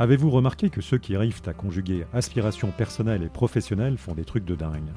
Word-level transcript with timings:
Avez-vous 0.00 0.30
remarqué 0.30 0.70
que 0.70 0.80
ceux 0.80 0.96
qui 0.96 1.14
arrivent 1.14 1.42
à 1.44 1.52
conjuguer 1.52 2.06
aspiration 2.14 2.70
personnelle 2.70 3.22
et 3.22 3.28
professionnelle 3.28 3.98
font 3.98 4.14
des 4.14 4.24
trucs 4.24 4.46
de 4.46 4.54
dingue? 4.54 4.88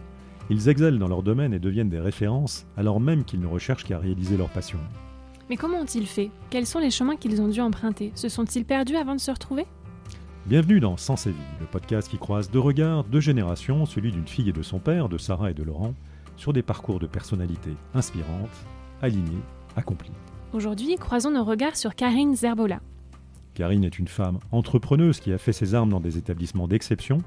Ils 0.49 0.69
excellent 0.69 0.97
dans 0.97 1.09
leur 1.09 1.23
domaine 1.23 1.53
et 1.53 1.59
deviennent 1.59 1.89
des 1.89 1.99
références 1.99 2.65
alors 2.77 3.01
même 3.01 3.25
qu'ils 3.25 3.41
ne 3.41 3.47
recherchent 3.47 3.83
qu'à 3.83 3.99
réaliser 3.99 4.37
leur 4.37 4.47
passion. 4.47 4.79
Mais 5.49 5.57
comment 5.57 5.79
ont-ils 5.79 6.07
fait? 6.07 6.31
Quels 6.49 6.65
sont 6.65 6.79
les 6.79 6.89
chemins 6.89 7.17
qu'ils 7.17 7.41
ont 7.41 7.49
dû 7.49 7.59
emprunter? 7.59 8.13
Se 8.15 8.29
sont-ils 8.29 8.63
perdus 8.63 8.95
avant 8.95 9.13
de 9.13 9.19
se 9.19 9.29
retrouver? 9.29 9.65
Bienvenue 10.45 10.79
dans 10.79 10.95
Sens 10.95 11.27
et 11.27 11.31
Vie, 11.31 11.37
le 11.59 11.65
podcast 11.65 12.07
qui 12.07 12.17
croise 12.17 12.49
deux 12.49 12.61
regards, 12.61 13.03
deux 13.03 13.19
générations, 13.19 13.85
celui 13.85 14.13
d'une 14.13 14.25
fille 14.25 14.47
et 14.47 14.53
de 14.53 14.63
son 14.63 14.79
père, 14.79 15.09
de 15.09 15.17
Sarah 15.17 15.51
et 15.51 15.53
de 15.53 15.63
Laurent, 15.63 15.95
sur 16.37 16.53
des 16.53 16.63
parcours 16.63 16.99
de 16.99 17.07
personnalités 17.07 17.75
inspirantes, 17.93 18.65
alignées, 19.01 19.43
accomplies. 19.75 20.11
Aujourd'hui, 20.53 20.95
croisons 20.95 21.31
nos 21.31 21.43
regards 21.43 21.75
sur 21.75 21.93
Karine 21.93 22.37
Zerbola. 22.37 22.79
Karine 23.53 23.83
est 23.83 23.99
une 23.99 24.07
femme 24.07 24.39
entrepreneuse 24.51 25.19
qui 25.19 25.31
a 25.31 25.37
fait 25.37 25.53
ses 25.53 25.75
armes 25.75 25.89
dans 25.89 25.99
des 25.99 26.17
établissements 26.17 26.67
d'exception 26.67 27.19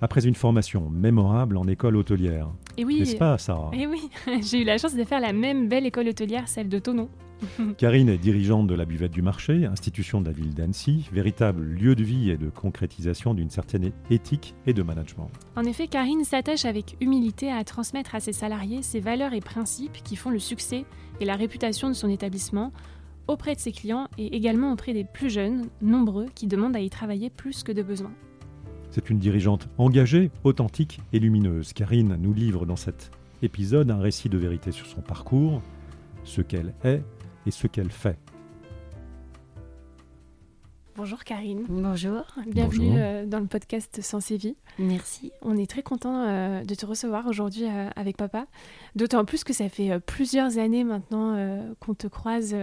après 0.00 0.26
une 0.26 0.34
formation 0.34 0.90
mémorable 0.90 1.56
en 1.56 1.66
école 1.66 1.96
hôtelière. 1.96 2.48
Et 2.76 2.84
oui, 2.84 3.00
N'est-ce 3.00 3.16
pas, 3.16 3.38
Sarah? 3.38 3.70
Et 3.72 3.86
oui, 3.86 4.00
j'ai 4.42 4.62
eu 4.62 4.64
la 4.64 4.78
chance 4.78 4.96
de 4.96 5.04
faire 5.04 5.20
la 5.20 5.32
même 5.32 5.68
belle 5.68 5.86
école 5.86 6.08
hôtelière, 6.08 6.48
celle 6.48 6.68
de 6.68 6.78
Tonon. 6.78 7.08
Karine 7.78 8.08
est 8.08 8.18
dirigeante 8.18 8.66
de 8.66 8.74
la 8.74 8.84
buvette 8.84 9.10
du 9.12 9.22
marché, 9.22 9.64
institution 9.64 10.20
de 10.20 10.26
la 10.26 10.32
ville 10.32 10.54
d'Annecy, 10.54 11.08
véritable 11.12 11.62
lieu 11.62 11.94
de 11.94 12.02
vie 12.02 12.30
et 12.30 12.36
de 12.36 12.48
concrétisation 12.48 13.34
d'une 13.34 13.50
certaine 13.50 13.92
éthique 14.10 14.54
et 14.66 14.72
de 14.72 14.82
management. 14.82 15.30
En 15.56 15.64
effet, 15.64 15.88
Karine 15.88 16.24
s'attache 16.24 16.64
avec 16.64 16.96
humilité 17.00 17.50
à 17.50 17.62
transmettre 17.64 18.14
à 18.14 18.20
ses 18.20 18.32
salariés 18.32 18.82
ses 18.82 19.00
valeurs 19.00 19.34
et 19.34 19.40
principes 19.40 20.02
qui 20.04 20.16
font 20.16 20.30
le 20.30 20.38
succès 20.38 20.84
et 21.20 21.24
la 21.24 21.36
réputation 21.36 21.88
de 21.88 21.94
son 21.94 22.08
établissement 22.08 22.72
auprès 23.28 23.54
de 23.54 23.60
ses 23.60 23.72
clients 23.72 24.08
et 24.18 24.36
également 24.36 24.72
auprès 24.72 24.92
des 24.92 25.04
plus 25.04 25.30
jeunes, 25.30 25.68
nombreux, 25.80 26.26
qui 26.34 26.46
demandent 26.46 26.76
à 26.76 26.80
y 26.80 26.90
travailler 26.90 27.30
plus 27.30 27.62
que 27.62 27.72
de 27.72 27.82
besoin. 27.82 28.12
C'est 28.90 29.08
une 29.08 29.18
dirigeante 29.18 29.68
engagée, 29.78 30.30
authentique 30.44 31.00
et 31.12 31.18
lumineuse. 31.18 31.72
Karine 31.72 32.16
nous 32.20 32.34
livre 32.34 32.66
dans 32.66 32.76
cet 32.76 33.10
épisode 33.40 33.90
un 33.90 33.98
récit 33.98 34.28
de 34.28 34.38
vérité 34.38 34.70
sur 34.70 34.86
son 34.86 35.00
parcours, 35.00 35.62
ce 36.24 36.42
qu'elle 36.42 36.74
est 36.84 37.02
et 37.46 37.50
ce 37.50 37.66
qu'elle 37.66 37.90
fait. 37.90 38.18
Bonjour 41.02 41.24
Karine. 41.24 41.64
Bonjour. 41.68 42.22
Bienvenue 42.46 42.86
Bonjour. 42.90 42.96
euh, 42.96 43.26
dans 43.26 43.40
le 43.40 43.46
podcast 43.48 44.00
Sens 44.02 44.30
et 44.30 44.36
Vie. 44.36 44.54
Merci. 44.78 45.32
On 45.42 45.56
est 45.56 45.68
très 45.68 45.82
content 45.82 46.22
euh, 46.28 46.62
de 46.62 46.76
te 46.76 46.86
recevoir 46.86 47.26
aujourd'hui 47.26 47.64
euh, 47.64 47.90
avec 47.96 48.16
papa. 48.16 48.46
D'autant 48.94 49.24
plus 49.24 49.42
que 49.42 49.52
ça 49.52 49.68
fait 49.68 49.90
euh, 49.90 49.98
plusieurs 49.98 50.58
années 50.58 50.84
maintenant 50.84 51.34
euh, 51.34 51.74
qu'on 51.80 51.94
te 51.94 52.06
croise 52.06 52.54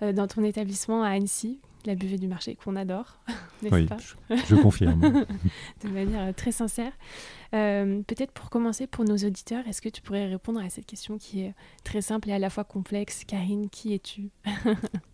dans 0.00 0.28
ton 0.28 0.44
établissement 0.44 1.02
à 1.02 1.08
Annecy, 1.08 1.58
la 1.84 1.96
buvette 1.96 2.20
du 2.20 2.28
marché 2.28 2.54
qu'on 2.54 2.76
adore, 2.76 3.18
n'est-ce 3.64 3.74
Oui, 3.74 3.86
pas 3.86 3.96
je, 3.98 4.36
je 4.46 4.54
confirme. 4.54 5.00
De 5.82 5.88
manière 5.88 6.28
euh, 6.28 6.32
très 6.32 6.52
sincère. 6.52 6.92
Euh, 7.52 8.00
Peut-être 8.06 8.30
pour 8.30 8.48
commencer, 8.48 8.86
pour 8.86 9.04
nos 9.04 9.16
auditeurs, 9.16 9.66
est-ce 9.66 9.82
que 9.82 9.88
tu 9.88 10.02
pourrais 10.02 10.28
répondre 10.28 10.60
à 10.60 10.70
cette 10.70 10.86
question 10.86 11.18
qui 11.18 11.40
est 11.40 11.54
très 11.82 12.00
simple 12.00 12.30
et 12.30 12.32
à 12.32 12.38
la 12.38 12.48
fois 12.48 12.62
complexe? 12.62 13.24
Karine, 13.24 13.68
qui 13.70 13.92
es-tu? 13.92 14.30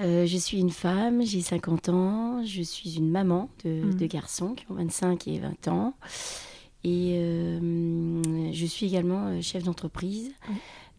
Euh, 0.00 0.26
je 0.26 0.36
suis 0.36 0.58
une 0.58 0.70
femme, 0.70 1.24
j'ai 1.24 1.40
50 1.40 1.88
ans, 1.90 2.44
je 2.44 2.62
suis 2.62 2.96
une 2.96 3.10
maman 3.10 3.48
de, 3.64 3.92
de 3.92 4.06
garçons 4.06 4.54
qui 4.54 4.64
ont 4.70 4.74
25 4.74 5.28
et 5.28 5.38
20 5.38 5.68
ans. 5.68 5.94
Et 6.82 7.16
euh, 7.18 8.22
je 8.52 8.66
suis 8.66 8.86
également 8.86 9.26
euh, 9.26 9.40
chef 9.42 9.64
d'entreprise 9.64 10.32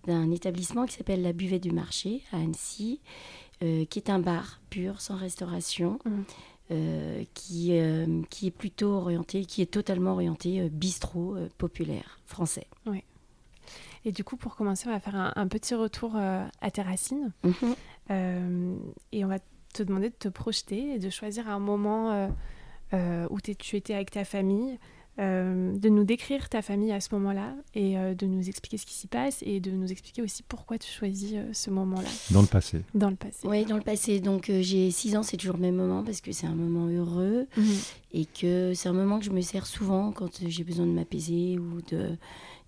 d'un 0.06 0.32
établissement 0.32 0.86
qui 0.86 0.96
s'appelle 0.96 1.22
la 1.22 1.34
Buvette 1.34 1.64
du 1.64 1.72
Marché 1.72 2.22
à 2.32 2.38
Annecy, 2.38 3.00
euh, 3.64 3.86
qui 3.86 4.00
est 4.00 4.10
un 4.10 4.20
bar 4.20 4.60
pur, 4.70 5.00
sans 5.02 5.16
restauration, 5.16 6.00
euh, 6.72 7.24
qui, 7.34 7.70
euh, 7.72 8.22
qui 8.30 8.48
est 8.48 8.52
plutôt 8.52 8.94
orienté, 8.94 9.46
qui 9.46 9.62
est 9.62 9.72
totalement 9.72 10.14
orienté 10.14 10.62
euh, 10.62 10.70
bistrot 10.70 11.36
populaire 11.58 12.20
français. 12.26 12.68
Et 14.04 14.12
du 14.12 14.24
coup, 14.24 14.36
pour 14.36 14.56
commencer, 14.56 14.88
on 14.88 14.92
va 14.92 15.00
faire 15.00 15.16
un, 15.16 15.32
un 15.36 15.48
petit 15.48 15.76
retour 15.76 16.16
à 16.16 16.72
tes 16.72 16.82
racines. 16.82 17.32
Mhm. 17.44 17.76
Et 18.10 19.24
on 19.26 19.28
va 19.28 19.38
te 19.74 19.84
demander 19.84 20.10
de 20.10 20.16
te 20.16 20.28
projeter 20.28 20.96
et 20.96 21.00
de 21.00 21.10
choisir 21.10 21.48
un 21.50 21.60
moment 21.60 22.12
euh, 22.12 22.28
euh, 22.94 23.28
où 23.30 23.40
tu 23.40 23.76
étais 23.78 23.94
avec 23.94 24.12
ta 24.12 24.26
famille, 24.26 24.78
euh, 25.20 25.74
de 25.78 25.90
nous 25.90 26.04
décrire 26.04 26.50
ta 26.50 26.62
famille 26.62 26.92
à 26.92 27.00
ce 27.02 27.14
moment-là 27.16 27.54
et 27.76 27.98
euh, 27.98 28.14
de 28.16 28.26
nous 28.26 28.48
expliquer 28.50 28.78
ce 28.78 28.86
qui 28.86 28.94
s'y 28.94 29.08
passe 29.08 29.42
et 29.46 29.60
de 29.60 29.72
nous 29.72 29.92
expliquer 29.92 30.22
aussi 30.22 30.42
pourquoi 30.44 30.78
tu 30.78 30.90
choisis 30.92 31.34
euh, 31.36 31.50
ce 31.54 31.70
moment-là 31.70 32.10
Dans 32.32 32.42
le 32.42 32.48
passé. 32.48 32.82
dans 32.96 33.10
le 33.10 33.16
passé. 33.18 33.46
Oui, 33.48 33.66
dans 33.66 33.76
le 33.76 33.82
passé. 33.82 34.20
Donc 34.20 34.50
euh, 34.50 34.62
j'ai 34.62 34.90
6 34.90 35.16
ans, 35.18 35.24
c'est 35.24 35.38
toujours 35.38 35.56
le 35.58 35.62
même 35.62 35.76
moment 35.76 36.04
parce 36.04 36.22
que 36.22 36.32
c'est 36.32 36.48
un 36.48 36.56
moment 36.56 36.88
heureux 36.88 37.48
Mhm. 37.58 37.66
et 38.14 38.26
que 38.26 38.74
c'est 38.74 38.90
un 38.90 38.94
moment 38.94 39.20
que 39.20 39.26
je 39.26 39.32
me 39.32 39.42
sers 39.42 39.66
souvent 39.68 40.12
quand 40.12 40.42
euh, 40.42 40.46
j'ai 40.48 40.64
besoin 40.64 40.86
de 40.86 40.92
m'apaiser 40.92 41.58
ou 41.60 41.82
de 41.90 42.18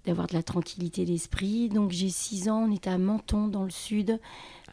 d'avoir 0.06 0.28
de 0.28 0.34
la 0.34 0.44
tranquillité 0.44 1.06
d'esprit. 1.06 1.70
Donc 1.70 1.92
j'ai 1.92 2.10
6 2.10 2.50
ans, 2.50 2.68
on 2.70 2.72
était 2.72 2.90
à 2.90 2.98
Menton 2.98 3.48
dans 3.48 3.64
le 3.64 3.72
sud 3.72 4.20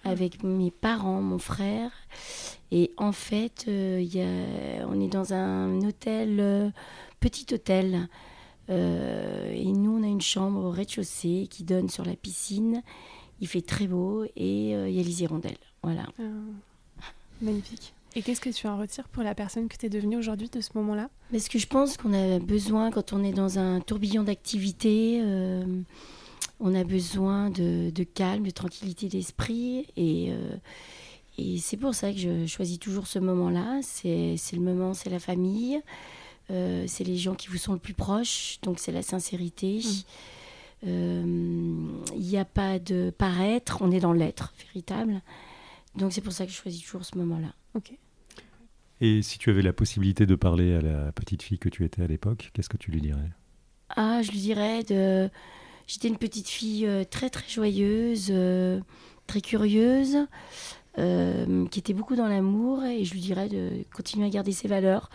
avec 0.05 0.43
mes 0.43 0.71
parents, 0.71 1.21
mon 1.21 1.39
frère. 1.39 1.91
Et 2.71 2.93
en 2.97 3.13
fait, 3.13 3.67
euh, 3.69 3.99
il 4.01 4.15
y 4.15 4.21
a, 4.21 4.87
on 4.89 5.01
est 5.01 5.09
dans 5.09 5.33
un 5.33 5.81
hôtel, 5.83 6.39
euh, 6.41 6.71
petit 7.21 7.47
hôtel. 7.53 8.09
Euh, 8.71 9.53
et 9.53 9.73
nous, 9.73 9.99
on 9.99 10.03
a 10.03 10.07
une 10.07 10.21
chambre 10.21 10.65
au 10.65 10.71
rez-de-chaussée 10.71 11.49
qui 11.51 11.65
donne 11.65 11.89
sur 11.89 12.05
la 12.05 12.15
piscine. 12.15 12.83
Il 13.41 13.49
fait 13.49 13.63
très 13.63 13.87
beau 13.87 14.25
et 14.37 14.71
il 14.73 14.93
y 14.93 15.01
a 15.01 15.03
les 15.03 15.23
hirondelles. 15.23 15.57
Voilà. 15.83 16.07
Ah, 16.19 17.05
magnifique. 17.41 17.95
Et 18.17 18.23
qu'est-ce 18.23 18.41
que 18.41 18.51
tu 18.51 18.67
en 18.67 18.77
retires 18.77 19.09
pour 19.09 19.23
la 19.23 19.35
personne 19.35 19.69
que 19.69 19.77
tu 19.77 19.87
es 19.87 19.89
devenue 19.89 20.17
aujourd'hui 20.17 20.49
de 20.49 20.61
ce 20.61 20.71
moment-là? 20.75 21.11
Parce 21.31 21.49
que 21.49 21.59
je 21.59 21.67
pense 21.67 21.97
qu'on 21.97 22.13
a 22.13 22.41
besoin, 22.41 22.91
quand 22.91 23.13
on 23.13 23.23
est 23.23 23.33
dans 23.33 23.59
un 23.59 23.81
tourbillon 23.81 24.25
d'activité, 24.25 25.21
euh, 25.23 25.65
on 26.59 26.75
a 26.75 26.83
besoin 26.83 27.51
de, 27.51 27.91
de 27.91 28.03
calme, 28.03 28.43
de 28.43 28.51
tranquillité 28.51 29.09
d'esprit. 29.09 29.87
Et, 29.97 30.31
euh, 30.31 30.57
et 31.39 31.59
c'est 31.59 31.77
pour 31.77 31.95
ça 31.95 32.13
que 32.13 32.19
je 32.19 32.47
choisis 32.47 32.81
toujours 32.81 33.07
ce 33.07 33.21
moment-là. 33.21 33.79
C'est 33.83 34.37
le 34.53 34.61
moment, 34.61 34.93
c'est 34.93 35.11
la 35.11 35.21
famille, 35.21 35.81
euh, 36.51 36.85
c'est 36.89 37.05
les 37.05 37.17
gens 37.17 37.37
qui 37.37 37.47
vous 37.47 37.59
sont 37.59 37.75
le 37.75 37.79
plus 37.79 37.95
proches, 37.95 38.59
donc 38.63 38.81
c'est 38.81 38.93
la 38.93 39.03
sincérité. 39.03 39.83
Il 40.83 41.93
n'y 42.17 42.39
a 42.39 42.45
pas 42.45 42.81
de 42.81 43.13
paraître, 43.17 43.83
on 43.83 43.93
est 43.93 44.01
dans 44.01 44.13
l'être 44.13 44.53
véritable. 44.67 45.21
Donc 45.95 46.13
c'est 46.13 46.21
pour 46.21 46.33
ça 46.33 46.45
que 46.45 46.51
je 46.51 46.57
choisis 46.57 46.83
toujours 46.83 47.05
ce 47.05 47.17
moment-là. 47.19 47.53
Ok. 47.75 47.93
Et 49.01 49.23
si 49.23 49.39
tu 49.39 49.51
avais 49.51 49.63
la 49.63 49.73
possibilité 49.73 50.27
de 50.27 50.35
parler 50.35 50.75
à 50.75 50.81
la 50.81 51.13
petite 51.13 51.43
fille 51.43 51.59
que 51.59 51.69
tu 51.69 51.85
étais 51.85 52.03
à 52.03 52.07
l'époque, 52.07 52.51
qu'est-ce 52.53 52.69
que 52.69 52.77
tu 52.77 52.91
lui 52.91 53.01
dirais? 53.01 53.31
Ah, 53.97 54.23
je 54.23 54.31
lui 54.31 54.39
dirais 54.39 54.83
de. 54.85 55.31
J'étais 55.87 56.09
une 56.09 56.19
petite 56.19 56.49
fille 56.49 56.87
euh, 56.87 57.05
très 57.05 57.31
très 57.31 57.49
joyeuse, 57.49 58.29
euh, 58.31 58.81
très 59.27 59.41
curieuse, 59.41 60.19
euh, 60.99 61.67
qui 61.69 61.79
était 61.81 61.95
beaucoup 61.95 62.15
dans 62.15 62.29
l'amour 62.29 62.85
et 62.85 63.05
je 63.05 63.13
lui 63.13 63.21
dirais 63.21 63.49
de 63.49 63.85
continuer 63.95 64.27
à 64.27 64.31
garder 64.31 64.53
ses 64.53 64.69
valeurs. 64.69 65.11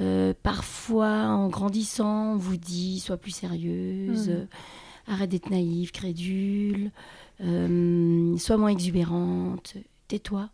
Euh, 0.00 0.34
parfois, 0.42 1.26
en 1.26 1.48
grandissant, 1.48 2.32
on 2.32 2.36
vous 2.36 2.56
dit 2.56 3.00
sois 3.00 3.16
plus 3.16 3.30
sérieuse, 3.30 4.28
euh, 4.28 4.46
arrête 5.06 5.30
d'être 5.30 5.50
naïve, 5.50 5.92
crédule, 5.92 6.90
euh, 7.40 8.36
sois 8.38 8.56
moins 8.56 8.70
exubérante, 8.70 9.74
tais-toi. 10.08 10.50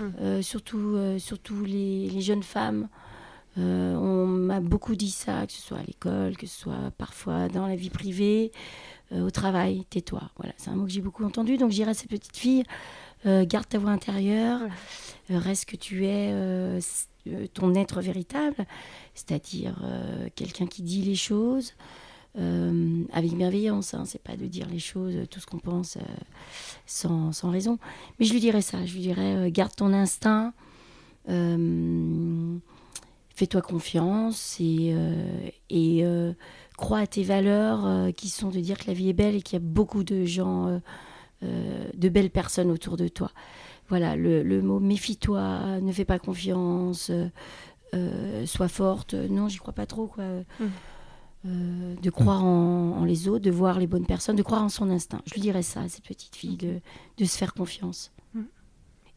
Mhm. 0.00 0.12
Euh, 0.20 0.42
surtout, 0.42 0.94
euh, 0.96 1.18
surtout 1.18 1.64
les, 1.64 2.08
les 2.10 2.20
jeunes 2.20 2.42
femmes. 2.42 2.88
Euh, 3.58 3.94
on 3.96 4.26
m'a 4.26 4.60
beaucoup 4.60 4.94
dit 4.96 5.10
ça, 5.10 5.46
que 5.46 5.52
ce 5.52 5.62
soit 5.62 5.78
à 5.78 5.82
l'école, 5.82 6.36
que 6.36 6.46
ce 6.46 6.58
soit 6.60 6.90
parfois 6.98 7.48
dans 7.48 7.66
la 7.66 7.74
vie 7.76 7.88
privée, 7.90 8.52
au 9.14 9.30
travail, 9.30 9.84
tais-toi. 9.88 10.20
Voilà, 10.36 10.52
c'est 10.58 10.68
un 10.70 10.74
mot 10.74 10.84
que 10.84 10.90
j'ai 10.90 11.00
beaucoup 11.00 11.24
entendu. 11.24 11.56
Donc 11.56 11.70
j'irai 11.70 11.92
à 11.92 11.94
cette 11.94 12.10
petite 12.10 12.36
fille, 12.36 12.64
garde 13.24 13.66
ta 13.68 13.78
voix 13.78 13.92
intérieure, 13.92 14.60
Ouais. 15.30 15.38
reste 15.38 15.64
que 15.66 15.76
tu 15.76 16.04
es 16.06 16.34
ton 17.54 17.74
être 17.74 18.00
véritable, 18.02 18.66
c'est-à-dire 19.14 19.76
quelqu'un 20.34 20.66
qui 20.66 20.82
dit 20.82 21.02
les 21.02 21.14
choses 21.14 21.72
euh, 22.38 23.04
avec 23.12 23.32
bienveillance. 23.34 23.94
Hein, 23.94 24.04
c'est 24.04 24.22
pas 24.22 24.36
de 24.36 24.46
dire 24.46 24.68
les 24.68 24.78
choses, 24.78 25.14
tout 25.30 25.40
ce 25.40 25.46
qu'on 25.46 25.58
pense 25.58 25.96
euh, 25.96 26.00
sans, 26.84 27.50
raison. 27.50 27.78
Mais 28.18 28.26
je 28.26 28.32
lui 28.32 28.40
dirais 28.40 28.60
ça, 28.60 28.84
je 28.84 28.92
lui 28.92 29.00
dirais 29.00 29.36
euh, 29.36 29.50
garde 29.50 29.74
ton 29.74 29.92
instinct. 29.92 30.52
Fais-toi 33.34 33.60
confiance 33.60 34.58
et, 34.60 34.94
crois 36.76 36.98
à 36.98 37.06
tes 37.06 37.22
valeurs 37.24 38.12
qui 38.14 38.28
sont 38.28 38.50
de 38.50 38.60
dire 38.60 38.78
que 38.78 38.86
la 38.86 38.92
vie 38.92 39.08
est 39.08 39.14
belle 39.14 39.34
et 39.34 39.42
qu'il 39.42 39.54
y 39.54 39.62
a 39.62 39.64
beaucoup 39.64 40.04
de 40.04 40.24
gens, 40.24 40.80
de 41.42 42.08
belles 42.08 42.30
personnes 42.30 42.70
autour 42.70 42.96
de 42.96 43.08
toi. 43.08 43.32
Voilà, 43.88 44.14
le, 44.14 44.62
mot 44.62 44.78
méfie-toi, 44.78 45.80
ne 45.80 45.90
fais 45.90 46.04
pas 46.04 46.20
confiance, 46.20 47.10
sois 48.44 48.68
forte. 48.68 49.14
Non, 49.14 49.48
j'y 49.48 49.58
crois 49.58 49.74
pas 49.74 49.86
trop. 49.86 50.06
Quoi. 50.06 50.24
Euh, 51.44 51.94
de 52.02 52.10
croire 52.10 52.44
en, 52.44 52.98
en 52.98 53.04
les 53.04 53.28
autres, 53.28 53.44
de 53.44 53.52
voir 53.52 53.78
les 53.78 53.86
bonnes 53.86 54.06
personnes, 54.06 54.34
de 54.34 54.42
croire 54.42 54.64
en 54.64 54.68
son 54.68 54.90
instinct. 54.90 55.20
Je 55.26 55.34
lui 55.34 55.40
dirais 55.40 55.62
ça 55.62 55.82
à 55.82 55.88
cette 55.88 56.04
petite 56.04 56.34
fille, 56.34 56.56
de, 56.56 56.80
de 57.18 57.24
se 57.24 57.36
faire 57.36 57.54
confiance. 57.54 58.12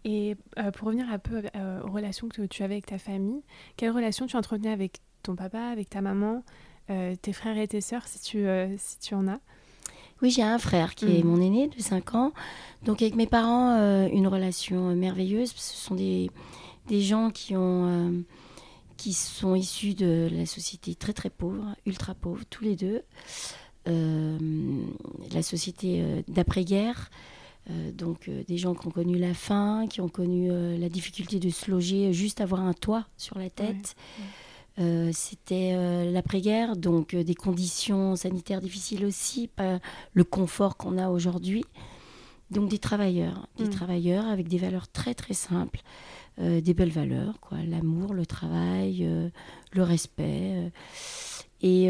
Et 0.06 0.38
pour 0.76 0.88
revenir 0.88 1.10
un 1.12 1.20
peu 1.20 1.42
aux 1.86 1.92
relations 1.92 2.30
que 2.30 2.44
tu 2.44 2.64
avais 2.64 2.76
avec 2.76 2.86
ta 2.86 2.98
famille, 2.98 3.42
quelles 3.76 3.92
relations 3.92 4.28
tu 4.28 4.38
entretenais 4.38 4.72
avec 4.72 5.00
ton 5.24 5.36
papa, 5.36 5.60
avec 5.60 5.90
ta 5.90 6.00
maman, 6.00 6.44
tes 6.88 7.34
frères 7.34 7.58
et 7.58 7.68
tes 7.68 7.82
sœurs, 7.82 8.08
si 8.08 8.22
tu, 8.22 8.46
si 8.78 9.00
tu 9.00 9.14
en 9.14 9.28
as? 9.28 9.42
Oui, 10.22 10.32
j'ai 10.32 10.44
un 10.44 10.58
frère 10.58 10.96
qui 10.96 11.06
est 11.18 11.24
mhm. 11.24 11.30
mon 11.30 11.42
aîné 11.42 11.68
de 11.68 11.82
5 11.82 12.16
ans. 12.16 12.34
Donc 12.84 13.02
avec 13.02 13.16
mes 13.16 13.28
parents, 13.28 13.78
euh, 13.78 14.08
une 14.12 14.28
relation 14.28 14.96
merveilleuse. 14.96 15.54
Ce 15.56 15.78
sont 15.78 15.96
des, 15.96 16.30
des 16.88 17.02
gens 17.02 17.30
qui, 17.30 17.56
ont, 17.56 17.86
euh, 17.88 18.22
qui 19.00 19.14
sont 19.14 19.56
issus 19.56 19.96
de 19.96 20.30
la 20.32 20.46
société 20.46 20.94
très 20.94 21.14
très 21.14 21.30
pauvre, 21.30 21.76
ultra 21.86 22.14
pauvre, 22.14 22.44
tous 22.50 22.64
les 22.64 22.76
deux. 22.76 23.02
Euh, 23.88 24.38
la 25.34 25.42
société 25.42 26.24
d'après-guerre. 26.28 27.10
donc 27.94 28.30
des 28.30 28.58
gens 28.58 28.76
qui 28.76 28.88
ont 28.88 28.92
connu 28.92 29.18
la 29.18 29.34
faim, 29.34 29.88
qui 29.90 30.02
ont 30.02 30.10
connu 30.10 30.50
la 30.78 30.90
difficulté 30.90 31.40
de 31.40 31.50
se 31.50 31.72
loger, 31.72 32.14
juste 32.14 32.42
avoir 32.42 32.62
un 32.62 32.74
toit 32.74 33.08
sur 33.18 33.40
la 33.40 33.50
tête. 33.50 33.96
Euh, 34.80 35.10
c'était 35.14 35.74
euh, 35.74 36.10
l'après-guerre, 36.10 36.78
donc 36.78 37.14
euh, 37.14 37.24
des 37.24 37.36
conditions 37.36 38.16
sanitaires 38.16 38.62
difficiles 38.62 39.06
aussi, 39.06 39.48
pas 39.48 39.80
le 40.14 40.24
confort 40.24 40.78
qu'on 40.78 40.98
a 40.98 41.10
aujourd'hui. 41.10 41.66
Donc 42.50 42.70
des 42.70 42.80
travailleurs, 42.80 43.48
des 43.58 43.66
mm. 43.66 43.70
travailleurs 43.70 44.26
avec 44.26 44.48
des 44.48 44.58
valeurs 44.58 44.88
très 44.88 45.14
très 45.14 45.34
simples, 45.34 45.82
des 46.40 46.74
belles 46.74 46.92
valeurs, 46.92 47.40
quoi, 47.42 47.58
l'amour, 47.68 48.14
le 48.14 48.26
travail, 48.26 49.08
le 49.74 49.84
respect, 49.84 50.72
et 51.62 51.90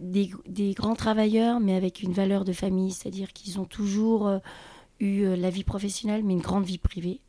des, 0.00 0.30
des, 0.46 0.72
grands 0.72 0.94
travailleurs, 0.94 1.58
mais 1.58 1.74
avec 1.74 2.02
une 2.02 2.12
valeur 2.12 2.44
de 2.44 2.52
famille, 2.52 2.92
c'est-à-dire 2.92 3.32
qu'ils 3.32 3.58
ont 3.58 3.64
toujours 3.64 4.30
eu 5.00 5.24
la 5.34 5.50
vie 5.50 5.64
professionnelle, 5.64 6.22
mais 6.24 6.34
une 6.34 6.40
grande 6.40 6.64
vie 6.64 6.78
privée. 6.78 7.20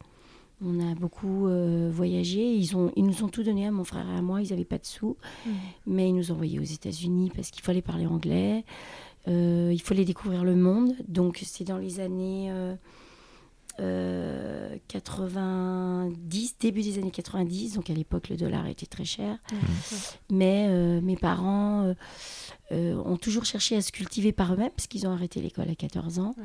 On 0.61 0.79
a 0.79 0.93
beaucoup 0.93 1.47
euh, 1.47 1.89
voyagé. 1.91 2.53
Ils, 2.53 2.75
ont, 2.75 2.91
ils 2.97 3.05
nous 3.05 3.23
ont 3.23 3.29
tout 3.29 3.43
donné 3.43 3.65
à 3.65 3.71
mon 3.71 3.85
frère 3.85 4.09
et 4.09 4.17
à 4.17 4.21
moi. 4.21 4.41
Ils 4.41 4.49
n'avaient 4.49 4.65
pas 4.65 4.77
de 4.77 4.85
sous. 4.85 5.15
Mm. 5.45 5.51
Mais 5.87 6.09
ils 6.09 6.15
nous 6.15 6.31
ont 6.31 6.35
envoyés 6.35 6.59
aux 6.59 6.63
États-Unis 6.63 7.31
parce 7.33 7.49
qu'il 7.49 7.63
fallait 7.63 7.81
parler 7.81 8.05
anglais. 8.05 8.65
Euh, 9.27 9.69
il 9.71 9.81
fallait 9.81 10.05
découvrir 10.05 10.43
le 10.43 10.55
monde. 10.55 10.93
Donc, 11.07 11.41
c'est 11.45 11.63
dans 11.63 11.77
les 11.77 12.01
années 12.01 12.51
90, 12.51 12.79
euh, 13.79 14.75
début 16.59 16.81
des 16.81 16.97
années 16.97 17.11
90. 17.11 17.75
Donc, 17.75 17.89
à 17.89 17.93
l'époque, 17.93 18.29
le 18.29 18.37
dollar 18.37 18.67
était 18.67 18.85
très 18.85 19.05
cher. 19.05 19.37
Mm. 19.51 19.55
Mais 20.31 21.01
mes 21.01 21.15
parents 21.15 21.93
ont 22.71 23.17
toujours 23.17 23.45
cherché 23.45 23.75
à 23.75 23.81
se 23.81 23.91
cultiver 23.91 24.31
par 24.31 24.53
eux-mêmes 24.53 24.71
parce 24.75 24.87
qu'ils 24.87 25.07
ont 25.07 25.11
arrêté 25.11 25.41
l'école 25.41 25.69
à 25.69 25.75
14 25.75 26.19
ans. 26.19 26.35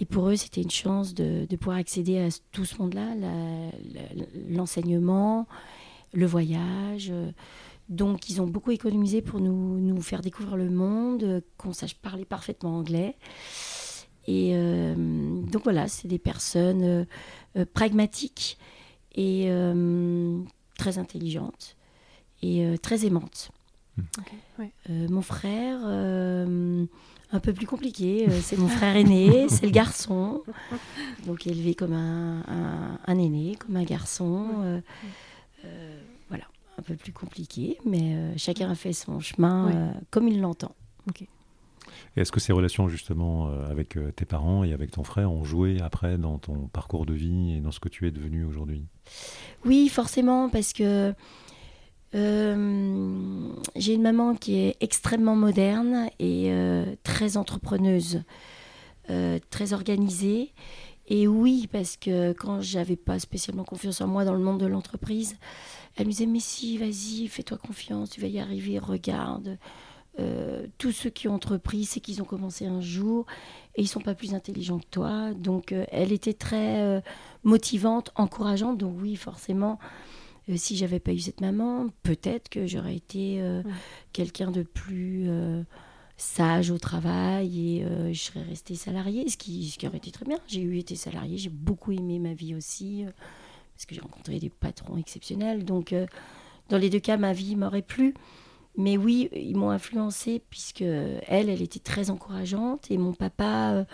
Et 0.00 0.04
pour 0.04 0.28
eux, 0.28 0.36
c'était 0.36 0.62
une 0.62 0.70
chance 0.70 1.14
de, 1.14 1.46
pouvoir 1.56 1.76
accéder 1.76 2.18
à 2.18 2.28
tout 2.50 2.64
ce 2.64 2.76
monde-là, 2.78 3.14
l'enseignement, 4.48 5.46
le 6.12 6.26
voyage. 6.26 7.12
Donc, 7.88 8.30
ils 8.30 8.40
ont 8.40 8.46
beaucoup 8.46 8.70
économisé 8.70 9.22
pour 9.22 9.40
nous, 9.40 9.78
nous 9.78 10.00
faire 10.00 10.22
découvrir 10.22 10.56
le 10.56 10.70
monde, 10.70 11.42
qu'on 11.58 11.72
sache 11.72 11.94
parler 11.94 12.24
parfaitement 12.24 12.78
anglais. 12.78 13.16
Et 14.26 14.52
euh, 14.54 14.94
donc 15.52 15.64
voilà, 15.64 15.86
c'est 15.88 16.08
des 16.08 16.18
personnes 16.18 16.82
euh, 16.82 17.04
euh, 17.56 17.64
pragmatiques 17.72 18.58
et 19.14 19.50
très 20.78 20.96
intelligentes 20.96 21.76
et 22.42 22.76
très 22.80 23.04
aimantes. 23.04 23.50
Hmm. 23.98 24.64
mon 25.10 25.20
frère 25.20 25.80
un 27.32 27.40
peu 27.40 27.52
plus 27.52 27.66
compliqué. 27.66 28.28
Euh, 28.28 28.40
c'est 28.42 28.58
mon 28.58 28.68
frère 28.68 28.94
aîné, 28.94 29.46
c'est 29.48 29.66
le 29.66 29.72
garçon. 29.72 30.42
Donc 31.26 31.46
élevé 31.46 31.74
comme 31.74 31.94
un, 31.94 32.98
un, 33.06 33.18
aîné, 33.18 33.56
comme 33.56 33.76
un 33.76 33.84
garçon. 33.84 34.48
Euh, 34.62 34.80
euh, 35.64 36.00
voilà, 36.28 36.44
un 36.78 36.82
peu 36.82 36.94
plus 36.94 37.12
compliqué, 37.12 37.78
mais 37.84 38.36
chacun 38.36 38.70
a 38.70 38.74
fait 38.74 38.92
son 38.92 39.20
chemin 39.20 39.94
comme 40.10 40.28
il 40.28 40.40
l'entend. 40.40 40.74
Est-ce 42.16 42.32
que 42.32 42.40
ces 42.40 42.52
relations 42.52 42.88
justement 42.88 43.48
avec 43.70 43.98
tes 44.16 44.24
parents 44.24 44.64
et 44.64 44.72
avec 44.72 44.90
ton 44.90 45.04
frère 45.04 45.32
ont 45.32 45.44
joué 45.44 45.80
après 45.80 46.18
dans 46.18 46.38
ton 46.38 46.68
parcours 46.68 47.06
de 47.06 47.14
vie 47.14 47.54
et 47.56 47.60
dans 47.60 47.70
ce 47.70 47.80
que 47.80 47.88
tu 47.88 48.06
es 48.06 48.10
devenu 48.10 48.44
aujourd'hui? 48.44 48.84
Oui, 49.64 49.88
forcément, 49.88 50.48
parce 50.48 50.72
que 50.72 51.14
euh, 52.14 53.48
j'ai 53.74 53.94
une 53.94 54.02
maman 54.02 54.34
qui 54.34 54.56
est 54.58 54.76
extrêmement 54.80 55.36
moderne 55.36 56.10
et 56.18 56.52
euh, 56.52 56.94
très 57.04 57.36
entrepreneuse, 57.36 58.22
euh, 59.10 59.38
très 59.50 59.72
organisée. 59.72 60.52
Et 61.08 61.26
oui, 61.26 61.68
parce 61.70 61.96
que 61.96 62.32
quand 62.32 62.60
j'avais 62.60 62.96
pas 62.96 63.18
spécialement 63.18 63.64
confiance 63.64 64.00
en 64.00 64.06
moi 64.06 64.24
dans 64.24 64.34
le 64.34 64.40
monde 64.40 64.60
de 64.60 64.66
l'entreprise, 64.66 65.36
elle 65.96 66.06
me 66.06 66.12
disait 66.12 66.26
Mais 66.26 66.40
si, 66.40 66.78
vas-y, 66.78 67.28
fais-toi 67.28 67.58
confiance, 67.58 68.10
tu 68.10 68.20
vas 68.20 68.28
y 68.28 68.38
arriver, 68.38 68.78
regarde. 68.78 69.58
Tous 70.78 70.92
ceux 70.92 71.10
qui 71.10 71.28
ont 71.28 71.34
entrepris, 71.34 71.84
c'est 71.84 72.00
qu'ils 72.00 72.20
ont 72.20 72.26
commencé 72.26 72.66
un 72.66 72.80
jour 72.80 73.26
et 73.74 73.82
ils 73.82 73.88
sont 73.88 74.00
pas 74.00 74.14
plus 74.14 74.34
intelligents 74.34 74.78
que 74.78 74.88
toi. 74.90 75.32
Donc, 75.32 75.74
elle 75.90 76.12
était 76.12 76.34
très 76.34 77.02
motivante, 77.44 78.12
encourageante. 78.14 78.78
Donc, 78.78 78.96
oui, 79.00 79.16
forcément, 79.16 79.78
euh, 80.48 80.54
si 80.56 80.76
j'avais 80.76 81.00
pas 81.00 81.12
eu 81.12 81.20
cette 81.20 81.40
maman, 81.40 81.88
peut-être 82.02 82.48
que 82.48 82.66
j'aurais 82.66 82.96
été 82.96 83.40
euh, 83.40 83.62
quelqu'un 84.12 84.50
de 84.50 84.62
plus 84.62 85.28
euh, 85.28 85.62
sage 86.16 86.70
au 86.70 86.78
travail 86.78 87.78
et 87.78 88.12
je 88.12 88.18
serais 88.18 88.42
restée 88.42 88.74
salariée, 88.74 89.28
ce 89.28 89.36
qui, 89.36 89.68
ce 89.70 89.78
qui 89.78 89.86
aurait 89.86 89.98
été 89.98 90.10
très 90.10 90.24
bien. 90.24 90.38
J'ai 90.46 90.62
eu 90.62 90.78
été 90.78 90.94
salariée, 90.94 91.38
j'ai 91.38 91.50
beaucoup 91.50 91.92
aimé 91.92 92.18
ma 92.18 92.34
vie 92.34 92.54
aussi, 92.54 93.04
parce 93.74 93.86
que 93.86 93.94
j'ai 93.94 94.00
rencontré 94.00 94.38
des 94.38 94.50
patrons 94.50 94.96
exceptionnels. 94.98 95.64
Donc, 95.64 95.94
dans 96.68 96.78
les 96.78 96.90
deux 96.90 97.00
cas, 97.00 97.16
ma 97.16 97.32
vie 97.32 97.56
m'aurait 97.56 97.82
plu. 97.82 98.14
Mais 98.76 98.96
oui, 98.96 99.28
ils 99.32 99.56
m'ont 99.56 99.70
influencée 99.70 100.42
puisque 100.48 100.82
elle, 100.82 101.48
elle 101.48 101.62
était 101.62 101.78
très 101.78 102.10
encourageante 102.10 102.90
et 102.90 102.96
mon 102.96 103.12
papa 103.12 103.86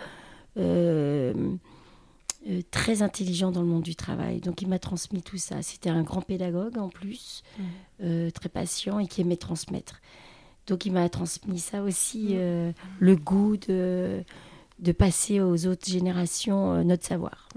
euh, 2.47 2.63
très 2.71 3.01
intelligent 3.01 3.51
dans 3.51 3.61
le 3.61 3.67
monde 3.67 3.83
du 3.83 3.95
travail. 3.95 4.39
Donc 4.39 4.61
il 4.61 4.69
m'a 4.69 4.79
transmis 4.79 5.21
tout 5.21 5.37
ça. 5.37 5.61
C'était 5.61 5.89
un 5.89 6.03
grand 6.03 6.21
pédagogue 6.21 6.77
en 6.77 6.87
plus, 6.87 7.43
mmh. 7.57 7.63
euh, 8.03 8.31
très 8.31 8.47
patient 8.47 8.99
et 8.99 9.07
qui 9.07 9.21
aimait 9.21 9.35
transmettre. 9.35 9.99
Donc 10.65 10.85
il 10.85 10.93
m'a 10.93 11.09
transmis 11.09 11.59
ça 11.59 11.83
aussi, 11.83 12.29
mmh. 12.29 12.37
euh, 12.37 12.71
le 12.99 13.15
goût 13.17 13.57
de, 13.57 14.23
de 14.79 14.91
passer 14.93 15.41
aux 15.41 15.67
autres 15.67 15.89
générations 15.89 16.81
notre 16.85 17.05
savoir. 17.05 17.49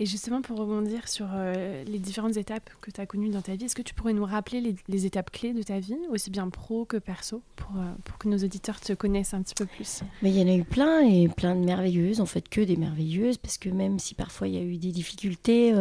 Et 0.00 0.06
justement, 0.06 0.42
pour 0.42 0.58
rebondir 0.58 1.06
sur 1.06 1.28
euh, 1.32 1.84
les 1.84 2.00
différentes 2.00 2.36
étapes 2.36 2.68
que 2.80 2.90
tu 2.90 3.00
as 3.00 3.06
connues 3.06 3.30
dans 3.30 3.42
ta 3.42 3.54
vie, 3.54 3.66
est-ce 3.66 3.76
que 3.76 3.82
tu 3.82 3.94
pourrais 3.94 4.12
nous 4.12 4.24
rappeler 4.24 4.76
les, 4.88 5.06
étapes 5.06 5.30
clés 5.30 5.52
de 5.52 5.62
ta 5.62 5.78
vie, 5.78 5.96
aussi 6.10 6.30
bien 6.30 6.48
pro 6.48 6.84
que 6.84 6.96
perso, 6.96 7.42
pour, 7.54 7.70
euh, 7.76 7.92
pour, 8.04 8.18
que 8.18 8.28
nos 8.28 8.38
auditeurs 8.38 8.80
te 8.80 8.92
connaissent 8.92 9.34
un 9.34 9.42
petit 9.42 9.54
peu 9.54 9.66
plus? 9.66 10.02
Mais 10.22 10.30
il 10.30 10.36
y 10.36 10.42
en 10.42 10.52
a 10.52 10.56
eu 10.56 10.64
plein, 10.64 11.00
et 11.00 11.28
plein 11.28 11.54
de 11.54 11.64
merveilleuses, 11.64 12.20
en 12.20 12.26
fait 12.26 12.48
que 12.48 12.60
des 12.60 12.76
merveilleuses, 12.76 13.38
parce 13.38 13.56
que 13.56 13.68
même 13.68 14.00
si 14.00 14.14
parfois 14.14 14.48
il 14.48 14.54
y 14.54 14.58
a 14.58 14.62
eu 14.62 14.78
des 14.78 14.90
difficultés, 14.90 15.72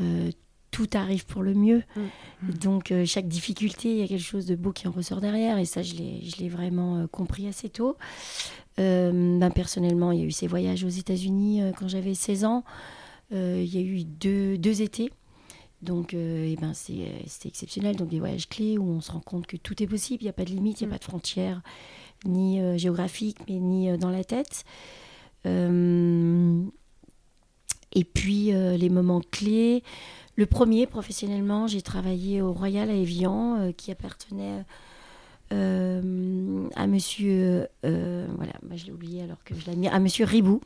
euh, 0.00 0.30
tout 0.70 0.88
arrive 0.94 1.26
pour 1.26 1.42
le 1.42 1.54
mieux. 1.54 1.82
Mm. 1.96 2.00
Mm. 2.42 2.52
Donc 2.60 2.94
chaque 3.06 3.26
difficulté, 3.26 3.90
il 3.90 3.98
y 3.98 4.02
a 4.02 4.06
quelque 4.06 4.22
chose 4.22 4.46
de 4.46 4.54
beau 4.54 4.70
qui 4.70 4.86
en 4.86 4.92
ressort 4.92 5.20
derrière, 5.20 5.58
et 5.58 5.64
ça 5.64 5.82
je 5.82 5.94
l'ai 5.94 6.48
vraiment 6.48 7.08
compris 7.08 7.48
assez 7.48 7.68
tôt. 7.68 7.96
Ben, 8.78 9.50
personnellement, 9.52 10.12
il 10.12 10.20
y 10.20 10.22
a 10.22 10.26
eu 10.26 10.30
ces 10.30 10.46
voyages 10.46 10.84
aux 10.84 10.88
États-Unis 10.88 11.60
quand 11.76 11.88
j'avais 11.88 12.14
16 12.14 12.44
ans. 12.44 12.62
Euh, 13.32 13.62
il 13.64 13.74
y 13.74 13.78
a 13.78 13.80
eu 13.80 14.04
deux, 14.04 14.58
deux 14.58 14.82
étés. 14.82 15.10
Donc, 15.80 16.14
euh, 16.14 16.46
eh 16.48 16.56
ben, 16.56 16.70
euh, 16.70 17.08
c'était 17.26 17.48
exceptionnel. 17.48 17.96
Donc, 17.96 18.08
des 18.08 18.20
voyages 18.20 18.48
clés 18.48 18.78
où 18.78 18.84
on 18.84 19.00
se 19.00 19.10
rend 19.10 19.20
compte 19.20 19.46
que 19.46 19.56
tout 19.56 19.82
est 19.82 19.86
possible. 19.86 20.22
Il 20.22 20.26
n'y 20.26 20.30
a 20.30 20.34
pas 20.34 20.44
de 20.44 20.50
limite, 20.50 20.80
il 20.80 20.86
n'y 20.86 20.92
a 20.92 20.94
mm. 20.94 20.98
pas 20.98 20.98
de 20.98 21.04
frontières, 21.04 21.62
ni 22.24 22.78
géographiques, 22.78 23.38
mais 23.48 23.58
ni 23.58 23.96
dans 23.98 24.10
la 24.10 24.24
tête. 24.24 24.64
et 25.44 25.50
puis, 28.04 28.52
les 28.52 28.88
moments 28.90 29.22
clés. 29.30 29.82
Le 30.36 30.46
premier, 30.46 30.86
professionnellement, 30.86 31.66
j'ai 31.66 31.82
travaillé 31.82 32.40
au 32.40 32.52
Royal 32.52 32.88
à 32.88 32.94
Evian, 32.94 33.72
qui 33.76 33.90
appartenait 33.90 34.64
à 35.50 36.86
monsieur. 36.86 37.66
voilà, 37.82 38.52
je 38.74 38.86
l'ai 38.86 38.92
oublié 38.92 39.22
alors 39.22 39.42
que 39.44 39.54
je 39.56 39.68
l'ai 39.68 39.76
mis. 39.76 39.88
À 39.88 39.98
monsieur 39.98 40.24
Ribou. 40.26 40.60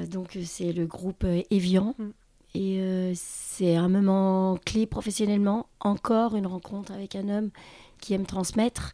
Euh, 0.00 0.06
donc 0.06 0.38
c'est 0.44 0.72
le 0.72 0.86
groupe 0.86 1.24
euh, 1.24 1.42
Evian. 1.50 1.94
Mm. 1.98 2.04
Et 2.54 2.80
euh, 2.80 3.12
c'est 3.14 3.76
un 3.76 3.88
moment 3.88 4.58
clé 4.64 4.86
professionnellement. 4.86 5.66
Encore 5.80 6.34
une 6.34 6.46
rencontre 6.46 6.92
avec 6.92 7.14
un 7.14 7.28
homme 7.28 7.50
qui 8.00 8.12
aime 8.12 8.26
transmettre 8.26 8.92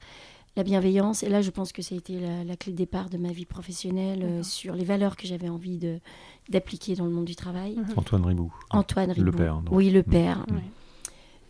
la 0.56 0.62
bienveillance. 0.62 1.22
Et 1.22 1.28
là, 1.28 1.40
je 1.40 1.50
pense 1.50 1.72
que 1.72 1.80
ça 1.80 1.94
a 1.94 1.98
été 1.98 2.18
la, 2.20 2.56
clé 2.56 2.72
de 2.72 2.76
départ 2.76 3.08
de 3.08 3.16
ma 3.16 3.30
vie 3.30 3.46
professionnelle 3.46 4.44
sur 4.44 4.75
les 4.75 4.84
valeurs 4.84 5.16
que 5.16 5.26
j'avais 5.26 5.48
envie 5.48 5.78
de, 5.78 6.00
d'appliquer 6.48 6.96
dans 6.96 7.04
le 7.04 7.10
monde 7.10 7.26
du 7.26 7.36
travail. 7.36 7.76
Mm-hmm. 7.76 7.98
Antoine 7.98 8.25
Ribou. 8.26 8.52
Antoine 8.70 9.10
Ribou. 9.10 9.25
Le 9.25 9.32
père. 9.32 9.62
Oui, 9.70 9.90
le 9.90 10.02
père. 10.02 10.46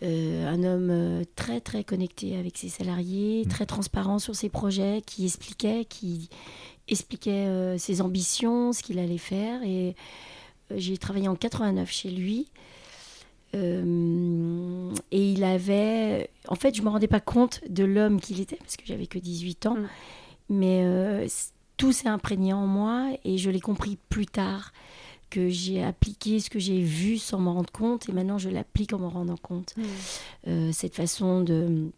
Mm. 0.01 0.07
un 0.07 0.65
homme 0.65 1.23
très 1.35 1.61
très 1.61 1.83
connecté 1.83 2.37
avec 2.37 2.57
ses 2.59 2.69
salariés, 2.69 3.45
mm. 3.45 3.49
très 3.49 3.67
transparent 3.67 4.19
sur 4.19 4.35
ses 4.35 4.49
projets, 4.49 5.03
qui 5.05 5.25
expliquait, 5.25 5.85
qui, 5.85 6.29
expliquait 6.89 7.47
euh, 7.47 7.79
ses 7.79 8.01
ambitions, 8.01 8.73
ce 8.73 8.83
qu'il 8.83 8.99
allait 8.99 9.19
faire. 9.19 9.63
Et 9.63 9.95
J'ai 10.75 10.99
travaillé 10.99 11.29
en 11.29 11.37
89 11.37 11.91
chez 11.91 12.11
lui. 12.11 12.49
Euh, 13.55 14.93
et 15.11 15.33
il 15.33 15.45
avait. 15.45 16.31
En 16.49 16.57
fait, 16.57 16.75
je 16.75 16.81
ne 16.81 16.87
me 16.87 16.91
rendais 16.91 17.07
pas 17.07 17.21
compte 17.21 17.61
de 17.69 17.85
l'homme 17.85 18.21
qu'il 18.21 18.41
était, 18.41 18.57
parce 18.57 18.77
que 18.77 18.85
j'avais 18.87 19.07
que 19.07 19.19
18 19.19 19.67
ans. 19.67 19.77
Mm. 19.77 19.89
Mais 20.49 20.83
euh, 20.85 21.27
tout 21.77 21.93
s'est 21.93 22.09
imprégné 22.09 22.53
en 22.53 22.67
moi 22.67 23.11
et 23.25 23.39
je 23.39 23.51
l'ai 23.51 23.61
compris 23.61 23.99
plus 24.09 24.27
tard. 24.27 24.73
Que 25.29 25.49
j'ai 25.49 25.83
appliqué 25.83 26.39
ce 26.39 26.49
que 26.49 26.61
j'ai 26.61 26.81
vu 26.81 27.19
sans 27.19 27.41
m'en 27.41 27.55
rendre 27.55 27.73
compte 27.73 28.09
et 28.09 28.13
maintenant 28.13 28.39
je 28.39 28.49
l'applique 28.49 28.93
en 28.93 29.01
m'en 29.01 29.09
rendant 29.09 29.37
compte. 29.37 29.75
Mm. 29.77 29.83
Euh, 30.49 30.71
cette 30.73 30.95
façon 30.95 31.41
de, 31.41 31.91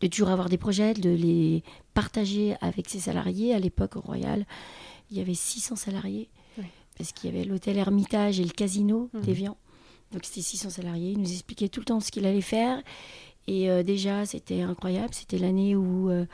de 0.00 0.06
toujours 0.08 0.28
avoir 0.30 0.48
des 0.48 0.58
projets, 0.58 0.94
de 0.94 1.10
les 1.10 1.62
partager 1.94 2.56
avec 2.60 2.88
ses 2.88 3.00
salariés. 3.00 3.54
À 3.54 3.58
l'époque, 3.58 3.96
au 3.96 4.00
Royal, 4.00 4.44
il 5.10 5.16
y 5.18 5.20
avait 5.20 5.34
600 5.34 5.76
salariés 5.76 6.28
Oui. 6.58 6.64
parce 6.98 7.12
qu'il 7.12 7.30
y 7.32 7.36
avait 7.36 7.44
l'hôtel 7.44 7.76
Hermitage 7.78 8.40
et 8.40 8.44
le 8.44 8.50
casino 8.50 9.08
Mhm. 9.14 9.20
d'Evian. 9.22 9.56
Donc 10.12 10.24
c'était 10.24 10.42
600 10.42 10.70
salariés. 10.70 11.12
Il 11.12 11.20
nous 11.20 11.30
expliquait 11.32 11.68
tout 11.68 11.80
le 11.80 11.86
temps 11.86 12.00
ce 12.00 12.10
qu'il 12.10 12.26
allait 12.26 12.40
faire. 12.40 12.82
Et 13.46 13.70
euh, 13.70 13.82
déjà, 13.82 14.24
c'était 14.26 14.62
incroyable. 14.62 15.12
C'était 15.12 15.38
l'année 15.38 15.76
où 15.76 16.08
euh, 16.10 16.24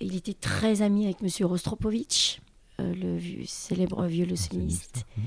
il 0.00 0.14
était 0.16 0.34
très 0.34 0.82
ami 0.82 1.04
avec 1.04 1.20
Monsieur 1.20 1.46
Rostropovitch, 1.46 2.40
euh, 2.80 2.94
le 2.94 3.16
vieux- 3.16 3.44
célèbre 3.46 4.04
violoncelliste, 4.06 5.04
Mhm. 5.16 5.24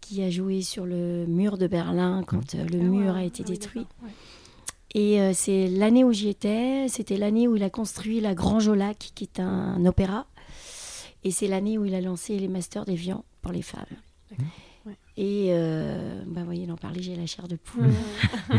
qui 0.00 0.22
a 0.22 0.30
joué 0.30 0.62
sur 0.62 0.86
le 0.86 1.26
mur 1.26 1.58
de 1.58 1.66
Berlin 1.66 2.22
quand 2.26 2.54
euh, 2.54 2.64
le 2.66 2.80
Ah, 2.80 2.84
mur 2.84 3.14
ouais. 3.14 3.20
a 3.20 3.24
été 3.24 3.42
Ah 3.46 3.50
détruit. 3.50 3.86
Et 4.94 5.20
euh, 5.20 5.32
c'est 5.34 5.66
l'année 5.68 6.04
où 6.04 6.12
j'y 6.12 6.28
étais, 6.28 6.86
c'était 6.88 7.16
l'année 7.16 7.48
où 7.48 7.56
il 7.56 7.62
a 7.64 7.70
construit 7.70 8.20
la 8.20 8.34
Grange 8.34 8.68
au 8.68 8.74
Lac, 8.74 9.10
qui 9.14 9.24
est 9.24 9.40
un 9.40 9.84
opéra. 9.86 10.26
Et 11.24 11.30
c'est 11.30 11.48
l'année 11.48 11.78
où 11.78 11.84
il 11.84 11.94
a 11.94 12.00
lancé 12.00 12.38
les 12.38 12.48
Masters 12.48 12.84
d'Evian 12.84 13.24
pour 13.42 13.50
les 13.52 13.62
femmes. 13.62 13.84
Ouais. 14.86 14.96
Et, 15.16 15.48
euh, 15.50 16.22
bah, 16.26 16.40
vous 16.40 16.46
voyez, 16.46 16.66
d'en 16.66 16.76
parler, 16.76 17.02
j'ai 17.02 17.16
la 17.16 17.26
chair 17.26 17.48
de 17.48 17.56
poule. 17.56 17.86
Mm. 17.86 18.58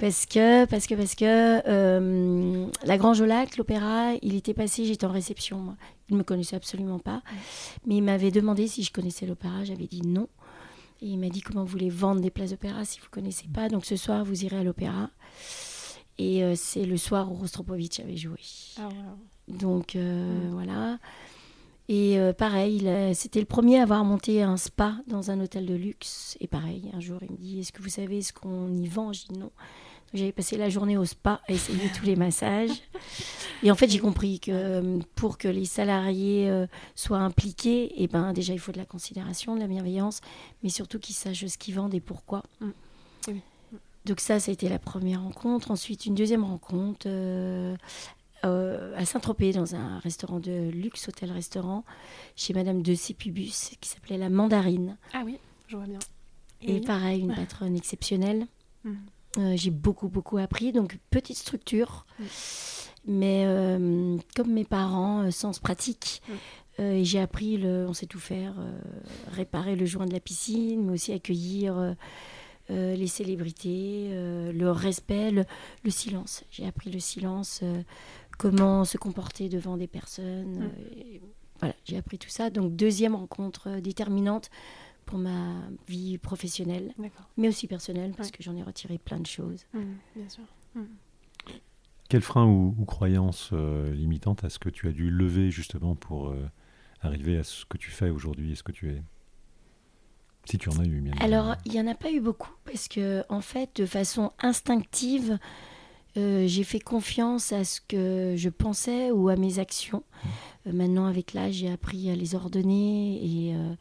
Parce 0.00 0.26
que, 0.26 0.64
parce 0.66 0.86
que, 0.86 0.94
parce 0.94 1.16
que 1.16 1.24
euh, 1.68 2.66
la 2.84 2.98
Grange 2.98 3.20
au 3.20 3.26
Lac, 3.26 3.56
l'opéra, 3.56 4.12
il 4.22 4.36
était 4.36 4.54
passé, 4.54 4.84
j'étais 4.84 5.06
en 5.06 5.10
réception. 5.10 5.58
Moi. 5.58 5.74
Il 6.08 6.12
ne 6.12 6.18
me 6.18 6.22
connaissait 6.22 6.54
absolument 6.54 7.00
pas. 7.00 7.20
Mais 7.84 7.96
il 7.96 8.02
m'avait 8.02 8.30
demandé 8.30 8.68
si 8.68 8.84
je 8.84 8.92
connaissais 8.92 9.26
l'opéra. 9.26 9.64
J'avais 9.64 9.88
dit 9.88 10.02
non. 10.02 10.28
Et 11.00 11.06
il 11.08 11.18
m'a 11.18 11.28
dit 11.28 11.40
comment 11.42 11.62
vous 11.62 11.70
voulez 11.70 11.90
vendre 11.90 12.20
des 12.20 12.30
places 12.30 12.50
d'opéra 12.50 12.84
si 12.84 12.98
vous 12.98 13.06
ne 13.06 13.10
connaissez 13.10 13.46
pas. 13.48 13.68
Donc 13.68 13.84
ce 13.84 13.96
soir, 13.96 14.24
vous 14.24 14.44
irez 14.44 14.56
à 14.58 14.64
l'opéra. 14.64 15.10
Et 16.18 16.42
euh, 16.42 16.54
c'est 16.56 16.84
le 16.84 16.96
soir 16.96 17.30
où 17.30 17.34
Rostropovitch 17.36 18.00
avait 18.00 18.16
joué. 18.16 18.40
Ah. 18.80 18.88
Donc 19.46 19.94
euh, 19.96 20.48
Mm. 20.48 20.50
voilà. 20.52 20.98
Et 21.90 22.18
euh, 22.18 22.32
pareil, 22.34 22.86
c'était 23.14 23.40
le 23.40 23.46
premier 23.46 23.78
à 23.78 23.82
avoir 23.84 24.04
monté 24.04 24.42
un 24.42 24.56
spa 24.58 24.96
dans 25.06 25.30
un 25.30 25.40
hôtel 25.40 25.64
de 25.64 25.74
luxe. 25.74 26.36
Et 26.40 26.46
pareil, 26.46 26.90
un 26.92 27.00
jour, 27.00 27.18
il 27.22 27.30
me 27.32 27.36
dit 27.38 27.60
Est-ce 27.60 27.72
que 27.72 27.80
vous 27.82 27.88
savez 27.88 28.20
ce 28.20 28.32
qu'on 28.32 28.76
y 28.76 28.88
vend? 28.88 29.12
Je 29.12 29.26
dis 29.26 29.38
non. 29.38 29.50
J'avais 30.14 30.32
passé 30.32 30.56
la 30.56 30.70
journée 30.70 30.96
au 30.96 31.04
spa 31.04 31.40
à 31.48 31.52
essayer 31.52 31.90
tous 31.96 32.04
les 32.06 32.16
massages. 32.16 32.82
Et 33.62 33.70
en 33.70 33.74
fait, 33.74 33.90
j'ai 33.90 33.98
compris 33.98 34.40
que 34.40 34.50
euh, 34.52 34.98
pour 35.14 35.36
que 35.36 35.48
les 35.48 35.64
salariés 35.66 36.48
euh, 36.48 36.66
soient 36.94 37.18
impliqués, 37.18 38.02
et 38.02 38.06
ben, 38.06 38.32
déjà, 38.32 38.52
il 38.54 38.58
faut 38.58 38.72
de 38.72 38.78
la 38.78 38.86
considération, 38.86 39.54
de 39.54 39.60
la 39.60 39.66
bienveillance, 39.66 40.20
mais 40.62 40.70
surtout 40.70 40.98
qu'ils 40.98 41.14
sachent 41.14 41.46
ce 41.46 41.58
qu'ils 41.58 41.74
vendent 41.74 41.94
et 41.94 42.00
pourquoi. 42.00 42.42
Mm. 42.60 42.68
Eh 43.28 43.32
oui. 43.32 43.40
Donc 44.06 44.20
ça, 44.20 44.40
ça 44.40 44.50
a 44.50 44.54
été 44.54 44.68
la 44.70 44.78
première 44.78 45.22
rencontre. 45.22 45.70
Ensuite, 45.70 46.06
une 46.06 46.14
deuxième 46.14 46.44
rencontre 46.44 47.06
euh, 47.06 47.76
euh, 48.46 48.96
à 48.96 49.04
Saint-Tropez, 49.04 49.52
dans 49.52 49.74
un 49.74 49.98
restaurant 49.98 50.38
de 50.40 50.70
luxe, 50.70 51.08
hôtel-restaurant, 51.08 51.84
chez 52.34 52.54
Madame 52.54 52.80
de 52.82 52.94
Sépubus, 52.94 53.72
qui 53.80 53.88
s'appelait 53.90 54.16
La 54.16 54.30
Mandarine. 54.30 54.96
Ah 55.12 55.22
oui, 55.26 55.38
je 55.66 55.76
vois 55.76 55.84
bien. 55.86 55.98
Et 56.62 56.74
Oui. 56.74 56.80
pareil, 56.80 57.20
une 57.20 57.34
patronne 57.34 57.76
exceptionnelle. 57.76 58.46
Mm. 58.84 58.94
Euh, 59.36 59.54
j'ai 59.56 59.70
beaucoup, 59.70 60.08
beaucoup 60.08 60.38
appris. 60.38 60.72
Donc, 60.72 60.98
petite 61.10 61.36
structure. 61.36 62.06
Mais 63.06 63.44
euh, 63.46 64.16
comme 64.36 64.52
mes 64.52 64.64
parents, 64.64 65.22
euh, 65.22 65.30
sens 65.30 65.58
pratique. 65.58 66.22
Euh, 66.78 66.92
et 66.92 67.04
j'ai 67.04 67.20
appris, 67.20 67.56
le, 67.56 67.86
on 67.88 67.94
sait 67.94 68.06
tout 68.06 68.18
faire, 68.18 68.54
réparer 69.32 69.76
le 69.76 69.86
joint 69.86 70.06
de 70.06 70.12
la 70.12 70.20
piscine, 70.20 70.84
mais 70.84 70.92
aussi 70.92 71.12
accueillir 71.12 71.96
les 72.68 73.06
célébrités, 73.06 74.10
le 74.12 74.70
respect, 74.70 75.30
le, 75.30 75.44
le 75.84 75.90
silence. 75.90 76.44
J'ai 76.50 76.66
appris 76.66 76.90
le 76.90 77.00
silence, 77.00 77.62
comment 78.36 78.84
se 78.84 78.98
comporter 78.98 79.48
devant 79.48 79.76
des 79.76 79.86
personnes. 79.86 80.70
Et 80.94 81.20
voilà, 81.60 81.74
j'ai 81.84 81.96
appris 81.96 82.18
tout 82.18 82.28
ça. 82.28 82.50
Donc, 82.50 82.76
deuxième 82.76 83.14
rencontre 83.14 83.80
déterminante 83.80 84.50
pour 85.08 85.18
ma 85.18 85.62
vie 85.88 86.18
professionnelle 86.18 86.92
mais 87.38 87.48
aussi 87.48 87.66
personnel, 87.66 88.12
parce 88.14 88.28
Ouais. 88.28 88.36
que 88.36 88.42
j'en 88.42 88.54
ai 88.56 88.62
retiré 88.62 88.98
plein 88.98 89.18
de 89.18 89.26
choses. 89.26 89.64
Mm, 89.72 89.94
bien 90.14 90.28
sûr. 90.28 90.44
Mm. 90.74 90.82
Quel 92.10 92.20
frein 92.20 92.44
ou, 92.44 92.74
ou 92.78 92.84
croyance 92.84 93.50
euh, 93.54 93.90
limitante 93.94 94.44
est-ce 94.44 94.58
que 94.58 94.68
tu 94.68 94.86
as 94.86 94.92
dû 94.92 95.10
lever 95.10 95.50
justement 95.50 95.94
pour 95.94 96.28
euh, 96.28 96.46
arriver 97.00 97.38
à 97.38 97.42
ce 97.42 97.64
que 97.64 97.78
tu 97.78 97.90
fais 97.90 98.10
aujourd'hui 98.10 98.52
et 98.52 98.54
ce 98.54 98.62
que 98.62 98.72
tu 98.72 98.90
es? 98.90 99.02
Si 100.44 100.58
tu 100.58 100.68
en 100.68 100.78
as 100.78 100.84
eu, 100.84 101.00
bien 101.00 101.14
Alors, 101.20 101.56
il 101.64 101.72
n'y 101.72 101.80
en 101.80 101.86
a 101.86 101.94
pas 101.94 102.10
eu 102.12 102.20
beaucoup, 102.20 102.52
parce 102.66 102.88
que, 102.88 103.22
en 103.30 103.40
fait, 103.40 103.76
de 103.76 103.86
façon 103.86 104.32
instinctive, 104.40 105.38
euh, 106.16 106.46
j'ai 106.46 106.64
fait 106.64 106.80
confiance 106.80 107.52
à 107.52 107.64
ce 107.64 107.80
que 107.82 108.34
je 108.36 108.48
pensais 108.48 109.10
ou 109.10 109.28
à 109.28 109.36
mes 109.36 109.58
actions. 109.58 110.02
Euh, 110.66 110.72
maintenant, 110.72 111.04
avec 111.06 111.34
l'âge, 111.34 111.54
j'ai 111.54 111.70
appris 111.70 112.10
à 112.10 112.14
les 112.16 112.34
ordonner 112.34 113.20
et, 113.22 113.54
euh, 113.54 113.74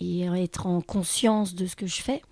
et 0.00 0.22
être 0.22 0.66
en 0.66 0.80
conscience 0.80 1.54
de 1.54 1.66
ce 1.66 1.76
que 1.76 1.86
je 1.86 2.02
fais. 2.02 2.22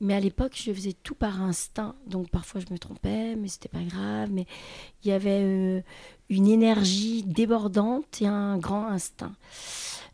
Mais 0.00 0.14
à 0.14 0.20
l'époque, 0.20 0.52
je 0.54 0.72
faisais 0.72 0.92
tout 0.92 1.14
par 1.14 1.40
instinct. 1.40 1.94
Donc 2.06 2.28
parfois, 2.28 2.60
je 2.60 2.72
me 2.72 2.78
trompais, 2.78 3.36
mais 3.36 3.48
c'était 3.48 3.68
pas 3.68 3.82
grave. 3.82 4.28
Mais 4.30 4.46
il 5.02 5.08
y 5.08 5.12
avait 5.12 5.40
euh, 5.42 5.80
une 6.28 6.48
énergie 6.48 7.22
débordante 7.22 8.20
et 8.20 8.26
un 8.26 8.58
grand 8.58 8.86
instinct. 8.88 9.34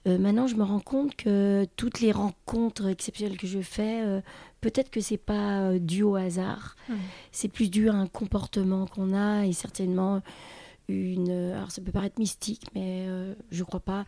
Euh, 0.06 0.18
maintenant, 0.18 0.47
je 0.47 0.54
me 0.54 0.62
rends 0.62 0.80
compte 0.80 1.16
que 1.16 1.66
toutes 1.76 2.00
les 2.00 2.12
rencontres 2.12 2.87
exceptionnelles 2.88 3.37
que 3.37 3.47
je 3.47 3.61
fais, 3.61 4.02
euh, 4.02 4.20
peut-être 4.61 4.90
que 4.90 5.00
c'est 5.00 5.18
pas 5.18 5.78
dû 5.78 6.02
au 6.02 6.14
hasard. 6.14 6.76
Mm. 6.88 6.94
C'est 7.32 7.49
plus 7.49 7.70
dû 7.70 7.88
à 7.88 7.94
un 7.94 8.06
comportement 8.06 8.87
qu'on 8.87 9.14
a 9.14 9.44
et 9.47 9.52
certainement 9.52 10.23
une. 10.90 11.30
Alors, 11.52 11.70
ça 11.70 11.80
peut 11.80 11.92
paraître 11.92 12.18
mystique, 12.18 12.62
mais 12.75 13.06
euh, 13.09 13.35
je 13.50 13.64
crois 13.64 13.80
pas 13.80 14.04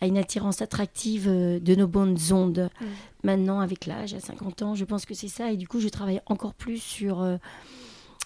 à 0.00 0.06
une 0.06 0.18
attirance 0.18 0.60
attractive 0.62 1.26
euh, 1.28 1.58
de 1.60 1.74
nos 1.74 1.86
bonnes 1.86 2.16
ondes. 2.32 2.70
Mm. 2.80 2.84
Maintenant, 3.24 3.60
avec 3.60 3.86
l'âge, 3.86 4.14
à 4.14 4.20
50 4.20 4.62
ans, 4.62 4.74
je 4.74 4.84
pense 4.84 5.06
que 5.06 5.14
c'est 5.14 5.28
ça. 5.28 5.50
Et 5.52 5.56
du 5.56 5.66
coup, 5.68 5.80
je 5.80 5.88
travaille 5.88 6.20
encore 6.26 6.54
plus 6.54 6.78
sur 6.78 7.20
euh, 7.22 7.36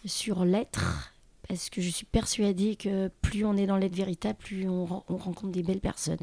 sur 0.05 0.45
l'être. 0.45 1.13
Parce 1.49 1.71
que 1.71 1.81
je 1.81 1.89
suis 1.89 2.05
persuadée 2.05 2.77
que 2.77 3.09
plus 3.23 3.45
on 3.47 3.57
est 3.57 3.67
dans 3.67 3.79
l'être 3.79 3.97
véritable, 3.97 4.39
plus 4.39 4.69
on, 4.69 4.85
ren- 4.85 5.05
on 5.09 5.17
rencontre 5.17 5.53
des 5.53 5.63
belles 5.63 5.81
personnes. 5.81 6.19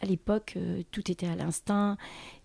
À 0.00 0.06
l'époque, 0.06 0.54
euh, 0.56 0.82
tout 0.92 1.10
était 1.10 1.26
à 1.26 1.34
l'instinct 1.34 1.96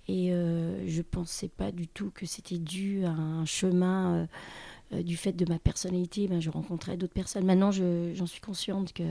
et 0.07 0.29
je 0.29 1.01
pensais 1.01 1.47
pas 1.47 1.71
du 1.71 1.87
tout 1.87 2.11
que 2.11 2.27
c'était 2.27 2.59
dû 2.59 3.05
à 3.05 3.09
un 3.09 3.43
chemin 3.45 4.27
euh, 4.93 5.01
du 5.03 5.17
fait 5.17 5.31
de 5.33 5.45
ma 5.49 5.59
personnalité. 5.59 6.27
Ben, 6.27 6.39
je 6.41 6.49
rencontrais 6.49 6.97
d'autres 6.97 7.13
personnes. 7.13 7.45
Maintenant, 7.45 7.71
je- 7.71 8.11
j'en 8.13 8.25
suis 8.25 8.41
consciente 8.41 8.93
que 8.93 9.03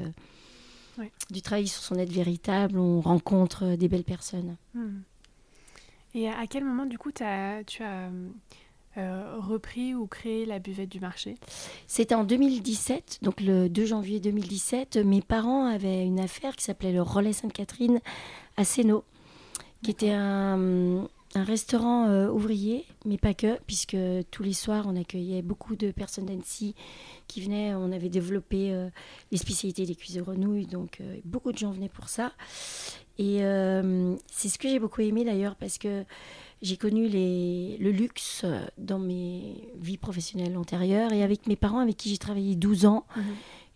Ouais. 0.99 1.11
du 1.31 1.43
travail 1.43 1.66
sur 1.66 1.83
son 1.83 1.97
être 1.97 2.12
véritable, 2.12 2.78
on 2.78 3.00
rencontre 3.00 3.64
euh, 3.64 3.76
des 3.76 3.88
belles 3.88 4.04
personnes. 4.04 4.57
Mm. 4.75 5.00
Et 6.14 6.28
à 6.28 6.47
quel 6.49 6.64
moment, 6.64 6.87
du 6.87 6.97
coup, 6.99 7.11
tu 7.11 7.25
as 7.25 7.62
euh, 8.97 9.37
repris 9.40 9.93
ou 9.97 10.07
créé 10.07 10.47
la 10.47 10.61
buvette 10.61 10.88
du 10.88 11.00
marché? 11.00 11.37
C'était 11.88 12.14
en 12.14 12.23
2017, 12.23 13.19
donc 13.23 13.40
le 13.40 13.69
2 13.69 13.85
janvier 13.87 14.21
2017. 14.21 14.99
Mes 14.99 15.21
parents 15.21 15.66
avaient 15.66 16.04
une 16.04 16.21
affaire 16.21 16.54
qui 16.54 16.62
s'appelait 16.62 16.93
le 16.93 17.02
Relais 17.02 17.33
Sainte-Catherine 17.33 17.99
à 18.57 18.64
Sénaux, 18.64 19.02
qui 19.83 19.90
était 19.90 20.12
un, 20.12 21.09
un 21.35 21.43
restaurant 21.43 22.07
euh, 22.07 22.29
ouvrier, 22.29 22.87
mais 23.05 23.19
pas 23.19 23.35
que, 23.35 23.59
puisque 23.67 23.97
tous 24.31 24.43
les 24.45 24.53
soirs 24.53 24.87
on 24.87 24.95
accueillait 24.95 25.43
beaucoup 25.43 25.75
de 25.75 25.91
personnes 25.91 26.26
d'Annecy 26.26 26.75
qui 27.26 27.41
venaient. 27.41 27.75
On 27.75 27.91
avait 27.91 28.09
développé 28.09 28.73
euh, 28.73 28.88
les 29.33 29.38
spécialités 29.38 29.85
des 29.85 29.97
cuisses 29.97 30.14
de 30.14 30.23
grenouille, 30.23 30.67
donc 30.67 31.00
euh, 31.00 31.17
beaucoup 31.25 31.50
de 31.50 31.59
gens 31.59 31.73
venaient 31.73 31.88
pour 31.88 32.09
ça. 32.09 32.33
Et 33.19 33.38
c'est 34.33 34.49
ce 34.49 34.59
que 34.59 34.69
j'ai 34.69 34.81
beaucoup 34.81 35.00
aimé 35.00 35.25
d'ailleurs, 35.25 35.55
parce 35.55 35.79
que 35.79 36.05
j'ai 36.62 36.76
connu 36.76 37.09
le 37.09 37.91
luxe 37.91 38.45
dans 38.76 38.99
mes 38.99 39.71
vies 39.81 39.99
professionnelles 39.99 40.57
antérieures 40.57 41.12
et 41.12 41.23
avec 41.23 41.47
mes 41.47 41.55
parents 41.55 41.79
avec 41.79 41.97
qui 41.97 42.09
j'ai 42.09 42.19
travaillé 42.19 42.57
12 42.57 42.87
ans, 42.87 43.07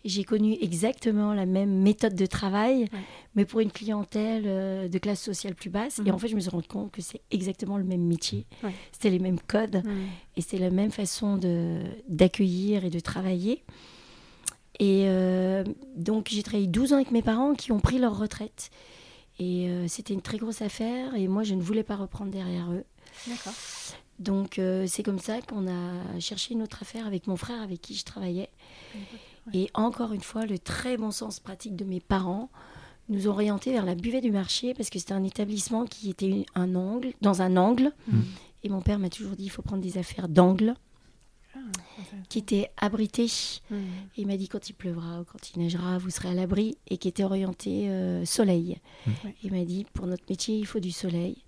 j'ai 0.05 0.23
connu 0.23 0.57
exactement 0.61 1.33
la 1.33 1.45
même 1.45 1.71
méthode 1.81 2.15
de 2.15 2.25
travail, 2.25 2.83
Ouais. 2.83 2.99
mais 3.35 3.45
pour 3.45 3.59
une 3.59 3.71
clientèle 3.71 4.43
euh, 4.45 4.87
de 4.87 4.97
classe 4.97 5.21
sociale 5.21 5.55
plus 5.55 5.69
basse. 5.69 5.99
Et 5.99 6.03
Mhm. 6.03 6.11
en 6.13 6.17
fait, 6.19 6.27
je 6.29 6.35
me 6.35 6.39
suis 6.39 6.49
rendu 6.49 6.67
compte 6.67 6.91
que 6.91 7.01
c'est 7.01 7.21
exactement 7.31 7.77
le 7.77 7.83
même 7.83 8.03
métier. 8.03 8.45
Ouais. 8.63 8.73
C'était 8.93 9.09
les 9.09 9.19
mêmes 9.19 9.39
codes 9.39 9.81
Mm. 9.83 10.07
et 10.37 10.41
c'est 10.41 10.57
la 10.57 10.69
même 10.69 10.91
façon 10.91 11.35
de, 11.37 11.81
d'accueillir 12.07 12.85
et 12.85 12.89
de 12.89 12.99
travailler. 12.99 13.63
Et 14.79 15.03
euh, 15.07 15.63
donc, 15.95 16.29
j'ai 16.31 16.43
travaillé 16.43 16.67
12 16.67 16.93
ans 16.93 16.95
avec 16.95 17.11
mes 17.11 17.21
parents 17.21 17.53
qui 17.53 17.71
ont 17.73 17.79
pris 17.81 17.97
leur 17.99 18.17
retraite. 18.17 18.69
Et 19.37 19.67
euh, 19.69 19.87
c'était 19.89 20.13
une 20.13 20.21
très 20.21 20.37
grosse 20.37 20.61
affaire 20.61 21.15
et 21.15 21.27
moi, 21.27 21.43
je 21.43 21.53
ne 21.55 21.61
voulais 21.61 21.83
pas 21.83 21.95
reprendre 21.97 22.31
derrière 22.31 22.71
eux. 22.71 22.83
D'accord. 23.27 23.53
Donc 24.19 24.59
c'est 24.87 25.01
comme 25.01 25.19
ça 25.19 25.39
qu'on 25.41 25.65
a 25.69 26.19
cherché 26.19 26.53
une 26.53 26.61
autre 26.61 26.79
affaire 26.81 27.07
avec 27.07 27.25
mon 27.27 27.37
frère 27.37 27.61
avec 27.61 27.81
qui 27.81 27.95
je 27.95 28.03
travaillais. 28.03 28.49
Et 29.53 29.69
encore 29.73 30.13
une 30.13 30.21
fois, 30.21 30.45
le 30.45 30.59
très 30.59 30.97
bon 30.97 31.11
sens 31.11 31.39
pratique 31.39 31.75
de 31.75 31.85
mes 31.85 31.99
parents 31.99 32.49
nous 33.09 33.27
ont 33.27 33.31
orientés 33.31 33.71
vers 33.71 33.85
la 33.85 33.95
buvette 33.95 34.23
du 34.23 34.31
marché 34.31 34.73
parce 34.73 34.89
que 34.89 34.99
c'était 34.99 35.13
un 35.13 35.23
établissement 35.23 35.85
qui 35.85 36.09
était 36.09 36.45
un 36.55 36.75
angle, 36.75 37.11
dans 37.21 37.41
un 37.41 37.57
angle. 37.57 37.91
Mm. 38.07 38.19
Et 38.63 38.69
mon 38.69 38.81
père 38.81 38.99
m'a 38.99 39.09
toujours 39.09 39.35
dit 39.35 39.45
il 39.45 39.49
faut 39.49 39.61
prendre 39.61 39.81
des 39.81 39.97
affaires 39.97 40.29
d'angle 40.29 40.75
Ah, 41.55 41.59
qui 42.29 42.39
étaient 42.39 42.69
abritées. 42.77 43.31
Et 43.71 43.75
il 44.17 44.27
m'a 44.27 44.37
dit 44.37 44.47
quand 44.47 44.69
il 44.69 44.73
pleuvra 44.73 45.21
ou 45.21 45.23
quand 45.23 45.51
il 45.51 45.59
neigera, 45.59 45.97
vous 45.97 46.09
serez 46.09 46.29
à 46.29 46.33
l'abri 46.33 46.77
et 46.87 46.97
qui 46.97 47.07
était 47.07 47.23
orienté 47.23 47.89
euh, 47.89 48.25
soleil. 48.25 48.77
Mm. 49.05 49.11
Ouais. 49.25 49.35
Il 49.43 49.51
m'a 49.51 49.65
dit 49.65 49.85
pour 49.93 50.05
notre 50.05 50.23
métier, 50.29 50.57
il 50.57 50.65
faut 50.65 50.79
du 50.79 50.91
soleil. 50.91 51.43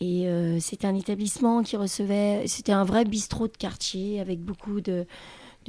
Et 0.00 0.28
euh, 0.28 0.60
c'était 0.60 0.86
un 0.86 0.94
établissement 0.94 1.62
qui 1.62 1.76
recevait, 1.76 2.46
c'était 2.46 2.72
un 2.72 2.84
vrai 2.84 3.04
bistrot 3.04 3.48
de 3.48 3.56
quartier 3.56 4.20
avec 4.20 4.40
beaucoup 4.40 4.80
de, 4.80 5.06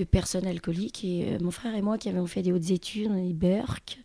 de 0.05 0.09
personnes 0.09 0.47
alcooliques. 0.47 1.03
Et 1.03 1.33
euh, 1.33 1.37
mon 1.41 1.51
frère 1.51 1.75
et 1.75 1.81
moi 1.81 1.97
qui 1.97 2.09
avions 2.09 2.25
fait 2.27 2.41
des 2.41 2.51
hautes 2.51 2.71
études, 2.71 3.07
on 3.11 3.17
est 3.17 3.33
Berck, 3.33 3.99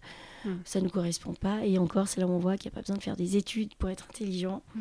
Mm. 0.44 0.56
ça 0.64 0.78
ne 0.80 0.84
nous 0.84 0.90
correspond 0.90 1.34
pas. 1.34 1.64
Et 1.64 1.78
encore, 1.78 2.08
c'est 2.08 2.20
là 2.20 2.26
où 2.26 2.30
on 2.30 2.38
voit 2.38 2.56
qu'il 2.56 2.70
n'y 2.70 2.74
a 2.74 2.76
pas 2.76 2.82
besoin 2.82 2.96
de 2.96 3.02
faire 3.02 3.16
des 3.16 3.36
études 3.36 3.74
pour 3.76 3.88
être 3.90 4.06
intelligent. 4.10 4.62
Mm. 4.74 4.80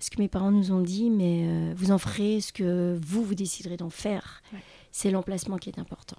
Ce 0.00 0.10
que 0.10 0.20
mes 0.20 0.28
parents 0.28 0.50
nous 0.50 0.72
ont 0.72 0.80
dit, 0.80 1.10
mais 1.10 1.42
euh, 1.44 1.74
vous 1.76 1.92
en 1.92 1.98
ferez 1.98 2.40
ce 2.40 2.52
que 2.52 2.98
vous, 3.04 3.22
vous 3.22 3.34
déciderez 3.34 3.76
d'en 3.76 3.90
faire. 3.90 4.42
Ouais. 4.52 4.58
C'est 4.90 5.10
l'emplacement 5.10 5.58
qui 5.58 5.68
est 5.68 5.78
important. 5.78 6.16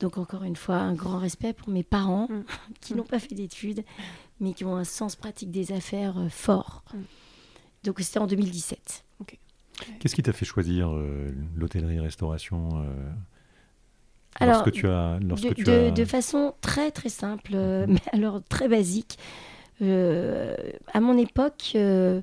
Donc 0.00 0.18
encore 0.18 0.42
une 0.42 0.56
fois, 0.56 0.76
un 0.76 0.94
grand 0.94 1.18
respect 1.18 1.52
pour 1.52 1.68
mes 1.70 1.84
parents 1.84 2.26
Mm. 2.28 2.42
qui 2.80 2.94
n'ont 2.94 3.04
pas 3.04 3.18
fait 3.18 3.34
d'études, 3.34 3.84
mais 4.40 4.52
qui 4.52 4.64
ont 4.64 4.76
un 4.76 4.84
sens 4.84 5.16
pratique 5.16 5.50
des 5.50 5.72
affaires 5.72 6.18
euh, 6.18 6.28
fort. 6.28 6.84
Mm. 6.92 6.98
Donc 7.84 8.00
c'était 8.00 8.18
en 8.18 8.26
2017. 8.26 9.04
Qu'est-ce 9.98 10.14
qui 10.14 10.22
t'a 10.22 10.32
fait 10.32 10.44
choisir 10.44 10.92
euh, 10.92 11.32
l'hôtellerie-restauration 11.56 12.68
euh, 12.74 13.10
Alors, 14.40 14.56
lorsque 14.64 14.72
tu 14.72 14.86
as, 14.88 15.18
lorsque 15.20 15.48
de, 15.48 15.54
tu 15.54 15.64
de- 15.64 15.72
as... 15.72 15.90
de 15.90 16.04
façon 16.04 16.54
très 16.60 16.90
très 16.90 17.08
simple, 17.08 17.52
euh, 17.54 17.86
Mhm. 17.86 17.92
mais 17.94 18.02
alors 18.12 18.40
très 18.48 18.68
basique. 18.68 19.18
Euh, 19.80 20.54
à 20.92 21.00
mon 21.00 21.18
époque, 21.18 21.72
euh, 21.74 22.20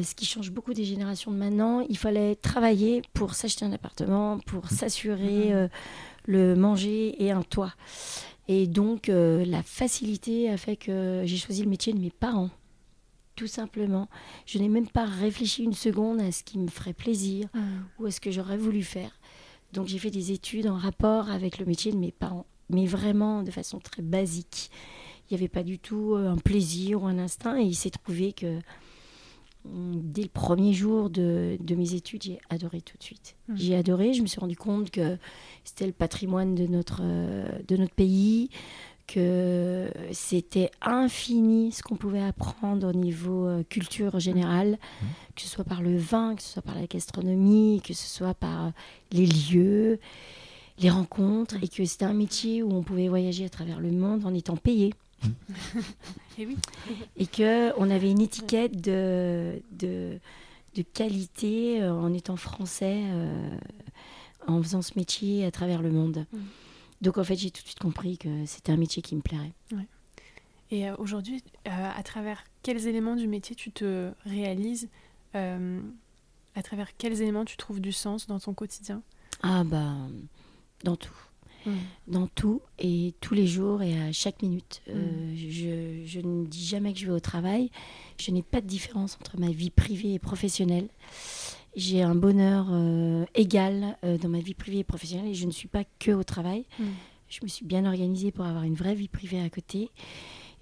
ce 0.00 0.14
qui 0.14 0.24
change 0.26 0.50
beaucoup 0.50 0.74
des 0.74 0.84
générations 0.84 1.30
de 1.30 1.36
maintenant, 1.36 1.80
il 1.88 1.96
fallait 1.96 2.34
travailler 2.36 3.02
pour 3.12 3.34
s'acheter 3.34 3.64
un 3.64 3.72
appartement, 3.72 4.38
pour 4.38 4.68
s'assurer 4.70 5.48
Mhm. 5.50 5.52
euh, 5.54 5.68
le 6.26 6.54
manger 6.56 7.22
et 7.22 7.30
un 7.30 7.42
toit. 7.42 7.74
Et 8.48 8.66
donc, 8.66 9.08
euh, 9.08 9.44
la 9.44 9.62
facilité 9.62 10.50
a 10.50 10.56
fait 10.56 10.76
que 10.76 11.22
j'ai 11.24 11.36
choisi 11.36 11.62
le 11.62 11.68
métier 11.68 11.92
de 11.92 11.98
mes 11.98 12.10
parents. 12.10 12.50
Tout 13.36 13.46
simplement. 13.46 14.08
Je 14.44 14.58
n'ai 14.58 14.68
même 14.68 14.88
pas 14.88 15.04
réfléchi 15.04 15.62
une 15.64 15.72
seconde 15.72 16.20
à 16.20 16.32
ce 16.32 16.42
qui 16.42 16.58
me 16.58 16.68
ferait 16.68 16.92
plaisir 16.92 17.46
Mhm. 17.54 17.62
ou 17.98 18.06
à 18.06 18.10
ce 18.10 18.20
que 18.20 18.30
j'aurais 18.30 18.56
voulu 18.58 18.82
faire. 18.82 19.10
Donc 19.72 19.86
j'ai 19.86 19.98
fait 19.98 20.10
des 20.10 20.32
études 20.32 20.66
en 20.66 20.76
rapport 20.76 21.30
avec 21.30 21.58
le 21.58 21.66
métier 21.66 21.92
de 21.92 21.96
mes 21.96 22.12
parents, 22.12 22.46
mais 22.68 22.86
vraiment 22.86 23.42
de 23.42 23.50
façon 23.50 23.78
très 23.78 24.02
basique. 24.02 24.70
Il 25.30 25.34
n'y 25.34 25.40
avait 25.40 25.48
pas 25.48 25.62
du 25.62 25.78
tout 25.78 26.14
euh, 26.14 26.30
un 26.30 26.36
plaisir 26.36 27.02
ou 27.02 27.06
un 27.06 27.18
instinct, 27.18 27.58
et 27.58 27.64
il 27.64 27.74
s'est 27.74 27.90
trouvé 27.90 28.32
que 28.32 28.58
hum, 29.64 30.00
dès 30.02 30.22
le 30.22 30.28
premier 30.28 30.74
jour 30.74 31.08
de, 31.08 31.56
de 31.58 31.74
mes 31.74 31.94
études, 31.94 32.22
j'ai 32.22 32.38
adoré 32.50 32.82
tout 32.82 32.98
de 32.98 33.02
suite. 33.02 33.36
Mhm. 33.48 33.56
J'ai 33.56 33.76
adoré, 33.76 34.12
je 34.12 34.20
me 34.22 34.26
suis 34.26 34.40
rendu 34.40 34.56
compte 34.56 34.90
que 34.90 35.16
c'était 35.64 35.86
le 35.86 35.92
patrimoine 35.92 36.54
de 36.54 36.66
notre, 36.66 37.00
euh, 37.02 37.48
de 37.66 37.76
notre 37.76 37.94
pays, 37.94 38.50
que 39.06 39.90
c'était 40.12 40.70
infini 40.80 41.72
ce 41.72 41.82
qu'on 41.82 41.96
pouvait 41.96 42.22
apprendre 42.22 42.88
au 42.88 42.92
niveau 42.92 43.46
euh, 43.46 43.62
culture 43.68 44.18
générale, 44.20 44.78
que 45.34 45.42
ce 45.42 45.48
soit 45.48 45.64
par 45.64 45.82
le 45.82 45.96
vin, 45.96 46.34
que 46.34 46.42
ce 46.42 46.54
soit 46.54 46.62
par 46.62 46.74
la 46.74 46.86
gastronomie, 46.86 47.80
que 47.84 47.94
ce 47.94 48.08
soit 48.08 48.34
par 48.34 48.66
euh, 48.66 48.70
les 49.10 49.26
lieux, 49.26 49.98
les 50.78 50.90
rencontres, 50.90 51.56
et 51.62 51.68
que 51.68 51.84
c'était 51.84 52.04
un 52.04 52.14
métier 52.14 52.62
où 52.62 52.72
on 52.72 52.82
pouvait 52.82 53.08
voyager 53.08 53.44
à 53.44 53.48
travers 53.48 53.80
le 53.80 53.90
monde 53.90 54.24
en 54.24 54.34
étant 54.34 54.56
payé. 54.56 54.94
Et 56.38 56.46
oui. 56.46 56.56
Et 57.16 57.26
qu'on 57.26 57.90
avait 57.90 58.10
une 58.10 58.20
étiquette 58.20 58.80
de, 58.80 59.60
de, 59.72 60.18
de 60.74 60.82
qualité 60.82 61.82
euh, 61.82 61.92
en 61.92 62.12
étant 62.12 62.36
français, 62.36 63.02
euh, 63.04 63.50
en 64.46 64.62
faisant 64.62 64.82
ce 64.82 64.92
métier 64.96 65.44
à 65.44 65.50
travers 65.50 65.82
le 65.82 65.90
monde. 65.90 66.26
Mm. 66.32 66.38
Donc 67.02 67.18
en 67.18 67.24
fait, 67.24 67.36
j'ai 67.36 67.50
tout 67.50 67.62
de 67.62 67.66
suite 67.66 67.80
compris 67.80 68.16
que 68.16 68.46
c'était 68.46 68.72
un 68.72 68.76
métier 68.76 69.02
qui 69.02 69.14
me 69.16 69.20
plairait. 69.20 69.52
Et 70.70 70.88
euh, 70.88 70.94
aujourd'hui, 70.98 71.42
euh, 71.66 71.90
à 71.94 72.02
travers 72.02 72.44
quels 72.62 72.86
éléments 72.86 73.16
du 73.16 73.28
métier 73.28 73.54
tu 73.54 73.70
te 73.72 74.12
réalises 74.24 74.88
euh, 75.34 75.80
À 76.54 76.62
travers 76.62 76.96
quels 76.96 77.20
éléments 77.20 77.44
tu 77.44 77.56
trouves 77.56 77.80
du 77.80 77.92
sens 77.92 78.26
dans 78.26 78.38
ton 78.38 78.54
quotidien? 78.54 79.02
Ah 79.42 79.64
bah, 79.64 79.96
dans 80.84 80.96
tout. 80.96 81.12
dans 82.08 82.26
tout 82.28 82.60
et 82.78 83.14
tous 83.20 83.34
les 83.34 83.46
jours 83.46 83.82
et 83.82 84.00
à 84.00 84.12
chaque 84.12 84.40
minute. 84.42 84.82
Euh, 84.88 85.34
je, 85.36 86.02
je 86.06 86.20
ne 86.20 86.46
dis 86.46 86.64
jamais 86.64 86.92
que 86.92 86.98
je 86.98 87.06
vais 87.06 87.12
au 87.12 87.20
travail. 87.20 87.70
Je 88.18 88.30
n'ai 88.30 88.42
pas 88.42 88.60
de 88.60 88.66
différence 88.66 89.16
entre 89.20 89.38
ma 89.38 89.50
vie 89.50 89.70
privée 89.70 90.14
et 90.14 90.18
professionnelle. 90.18 90.88
J'ai 91.74 92.02
un 92.02 92.14
bonheur 92.14 92.66
euh, 92.70 93.24
égal 93.34 93.96
euh, 94.04 94.18
dans 94.18 94.28
ma 94.28 94.40
vie 94.40 94.54
privée 94.54 94.80
et 94.80 94.84
professionnelle 94.84 95.28
et 95.28 95.34
je 95.34 95.46
ne 95.46 95.50
suis 95.50 95.68
pas 95.68 95.84
que 95.98 96.10
au 96.10 96.22
travail. 96.22 96.66
Mm. 96.78 96.84
Je 97.28 97.38
me 97.42 97.48
suis 97.48 97.64
bien 97.64 97.86
organisée 97.86 98.30
pour 98.30 98.44
avoir 98.44 98.64
une 98.64 98.74
vraie 98.74 98.94
vie 98.94 99.08
privée 99.08 99.40
à 99.40 99.48
côté. 99.48 99.90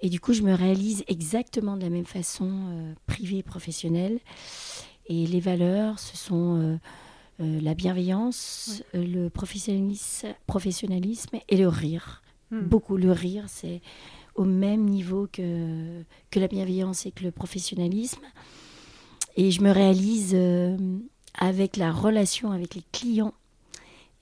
Et 0.03 0.09
du 0.09 0.21
coup, 0.21 0.33
je 0.33 0.43
me 0.43 0.55
réalise 0.55 1.03
exactement 1.09 1.77
de 1.77 1.83
la 1.83 1.91
même 1.91 2.07
façon, 2.07 2.49
euh, 2.49 2.95
privée 3.07 3.39
et 3.39 3.43
professionnelle. 3.43 4.21
Et 5.07 5.27
les 5.27 5.41
valeurs, 5.41 5.99
ce 5.99 6.17
sont 6.17 6.79
la 7.41 7.75
bienveillance, 7.75 8.85
le 8.95 9.29
professionnalisme, 9.29 10.29
professionnalisme 10.47 11.39
et 11.49 11.57
le 11.57 11.67
rire. 11.67 12.23
Mm. 12.53 12.61
Beaucoup 12.61 12.97
le 12.97 13.11
rire, 13.11 13.47
c'est 13.49 13.81
au 14.37 14.45
même 14.45 14.85
niveau 14.85 15.27
que, 15.33 16.03
que 16.31 16.39
la 16.39 16.47
bienveillance 16.47 17.07
et 17.07 17.11
que 17.11 17.25
le 17.25 17.33
professionnalisme. 17.33 18.23
Et 19.37 19.51
je 19.51 19.63
me 19.63 19.71
réalise 19.71 20.33
euh, 20.35 20.77
avec 21.39 21.77
la 21.77 21.93
relation 21.93 22.53
avec 22.53 22.75
les 22.75 22.83
clients 22.93 23.35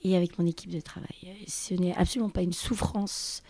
et 0.03 0.15
avec 0.15 0.39
mon 0.39 0.45
équipe 0.45 0.71
de 0.71 0.79
travail. 0.79 1.35
Ce 1.47 1.73
n'est 1.73 1.95
absolument 1.95 2.29
pas 2.29 2.41
une 2.41 2.53
souffrance 2.53 3.43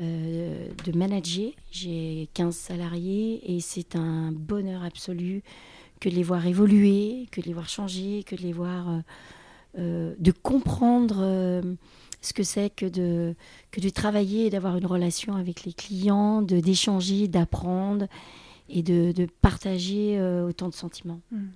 euh, 0.00 0.68
de 0.84 0.96
manager. 0.96 1.50
J'ai 1.70 2.28
15 2.34 2.54
salariés 2.54 3.54
et 3.54 3.60
c'est 3.60 3.96
un 3.96 4.32
bonheur 4.32 4.82
absolu 4.82 5.42
que 6.00 6.08
de 6.08 6.14
les 6.14 6.22
voir 6.22 6.46
évoluer, 6.46 7.26
que 7.30 7.40
de 7.40 7.46
les 7.46 7.52
voir 7.52 7.68
changer, 7.68 8.24
que 8.24 8.34
de 8.34 8.42
les 8.42 8.52
voir, 8.52 9.02
euh, 9.78 10.14
de 10.18 10.32
comprendre 10.32 11.62
ce 12.24 12.32
que 12.32 12.42
c'est 12.42 12.70
que 12.70 12.86
de, 12.86 13.34
que 13.70 13.80
de 13.80 13.88
travailler 13.90 14.46
et 14.46 14.50
d'avoir 14.50 14.76
une 14.76 14.86
relation 14.86 15.36
avec 15.36 15.64
les 15.64 15.72
clients, 15.72 16.40
d'échanger, 16.42 17.28
d'apprendre 17.28 18.06
et 18.68 18.82
de, 18.82 19.12
de 19.12 19.26
partager 19.42 20.18
euh, 20.18 20.48
autant 20.48 20.68
de 20.68 20.74
sentiments. 20.74 21.20
Mm. 21.30 21.46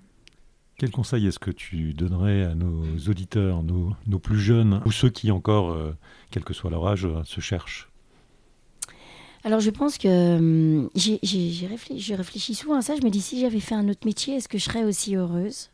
Quel 0.79 0.91
conseil 0.93 1.27
est-ce 1.27 1.41
que 1.41 1.51
tu 1.51 1.93
donnerais 1.93 2.45
à 2.45 2.55
nos 2.55 2.85
auditeurs, 3.09 3.65
nos, 3.65 3.93
nos 4.07 4.19
plus 4.21 4.39
jeunes, 4.39 4.81
ou 4.87 4.93
ceux 4.93 5.11
qui 5.11 5.33
encore, 5.33 5.71
euh, 5.71 5.97
quel 6.31 6.45
que 6.45 6.55
soit 6.55 6.71
leur 6.71 6.87
âge, 6.87 7.05
euh, 7.05 7.25
se 7.25 7.41
cherchent? 7.41 7.89
Alors 9.45 9.61
je 9.61 9.71
pense 9.71 9.99
que 9.99 10.89
j'ai- 10.95 11.67
réfléchi, 11.67 12.01
je 12.01 12.15
réfléchis 12.15 12.55
souvent 12.55 12.75
à 12.77 12.83
ça. 12.83 12.95
Je 12.97 13.03
me 13.05 13.11
dis 13.11 13.21
si 13.21 13.41
j'avais 13.41 13.61
fait 13.61 13.75
un 13.75 13.89
autre 13.89 14.05
métier, 14.05 14.35
est-ce 14.37 14.49
que 14.49 14.59
je 14.59 14.65
serais 14.65 14.85
aussi 14.85 15.17
heureuse? 15.17 15.71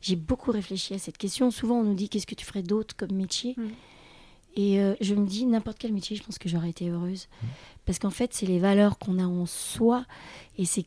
J'ai 0.00 0.16
beaucoup 0.16 0.50
réfléchi 0.52 0.94
à 0.94 0.98
cette 0.98 1.16
question. 1.16 1.50
Souvent 1.50 1.80
on 1.80 1.84
nous 1.84 1.94
dit 1.94 2.08
qu'est-ce 2.08 2.26
que 2.26 2.34
tu 2.34 2.44
ferais 2.44 2.62
d'autre 2.62 2.96
comme 2.96 3.12
métier? 3.12 3.54
Mm. 3.56 3.62
Et 4.56 4.80
euh, 4.80 4.94
je 5.00 5.14
me 5.14 5.26
dis 5.26 5.46
n'importe 5.46 5.78
quel 5.78 5.92
métier, 5.92 6.16
je 6.16 6.22
pense 6.22 6.38
que 6.38 6.48
j'aurais 6.48 6.70
été 6.70 6.88
heureuse. 6.88 7.28
Parce 7.86 7.98
qu'en 7.98 8.10
fait 8.10 8.32
c'est 8.32 8.46
les 8.46 8.58
valeurs 8.58 8.98
qu'on 8.98 9.18
a 9.18 9.26
en 9.26 9.46
soi 9.46 10.04
et 10.58 10.64
c'est 10.64 10.86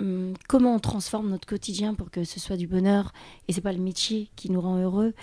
hum, 0.00 0.34
comment 0.48 0.74
on 0.74 0.78
transforme 0.78 1.30
notre 1.30 1.46
quotidien 1.46 1.94
pour 1.94 2.10
que 2.10 2.24
ce 2.24 2.40
soit 2.40 2.56
du 2.56 2.66
bonheur. 2.66 3.12
Et 3.48 3.52
c'est 3.52 3.60
pas 3.60 3.72
le 3.72 3.80
métier 3.80 4.30
qui 4.36 4.50
nous 4.50 4.60
rend 4.60 4.78
heureux, 4.78 5.14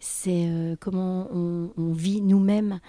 c'est 0.00 0.46
euh, 0.48 0.76
comment 0.78 1.28
on, 1.32 1.92
vit 1.92 2.20
nous-mêmes. 2.20 2.80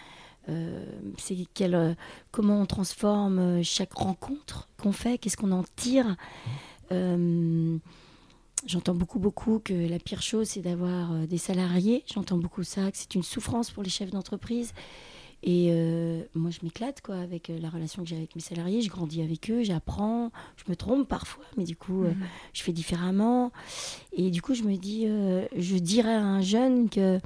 Euh, 0.47 0.85
c'est 1.17 1.35
euh, 1.61 1.93
comment 2.31 2.61
on 2.61 2.65
transforme 2.65 3.63
chaque 3.63 3.93
rencontre 3.93 4.69
qu'on 4.81 4.91
fait, 4.91 5.17
qu'est-ce 5.17 5.37
qu'on 5.37 5.51
en 5.51 5.63
tire. 5.75 6.15
J'entends 8.65 8.93
beaucoup, 8.93 9.19
beaucoup 9.19 9.59
que 9.59 9.73
la 9.73 9.99
pire 9.99 10.21
chose, 10.21 10.49
c'est 10.49 10.59
d'avoir 10.59 11.13
des 11.27 11.37
salariés. 11.37 12.03
J'entends 12.13 12.37
beaucoup 12.37 12.63
ça, 12.63 12.91
que 12.91 12.97
c'est 12.97 13.15
une 13.15 13.23
souffrance 13.23 13.71
pour 13.71 13.83
les 13.83 13.89
chefs 13.89 14.11
d'entreprise. 14.11 14.73
Et 15.41 15.69
euh, 15.71 16.21
moi, 16.35 16.51
je 16.51 16.59
m'éclate 16.63 17.01
quoi 17.01 17.15
avec 17.15 17.49
euh, 17.49 17.57
la 17.61 17.69
relation 17.69 18.03
que 18.03 18.09
j'ai 18.09 18.17
avec 18.17 18.35
mes 18.35 18.41
salariés. 18.41 18.81
Je 18.81 18.89
grandis 18.89 19.21
avec 19.21 19.49
eux, 19.49 19.63
j'apprends, 19.63 20.31
je 20.57 20.69
me 20.69 20.75
trompe 20.75 21.07
parfois, 21.07 21.45
mais 21.55 21.63
du 21.63 21.77
coup, 21.77 22.03
euh, 22.03 22.09
Mhm. 22.09 22.25
je 22.53 22.61
fais 22.63 22.73
différemment. 22.73 23.51
Et 24.11 24.31
du 24.31 24.41
coup, 24.41 24.53
je 24.53 24.63
me 24.63 24.75
dis, 24.75 25.05
euh, 25.07 25.45
je 25.55 25.77
dirais 25.77 26.13
à 26.13 26.21
un 26.25 26.41
jeune 26.41 26.89
que 26.89 27.19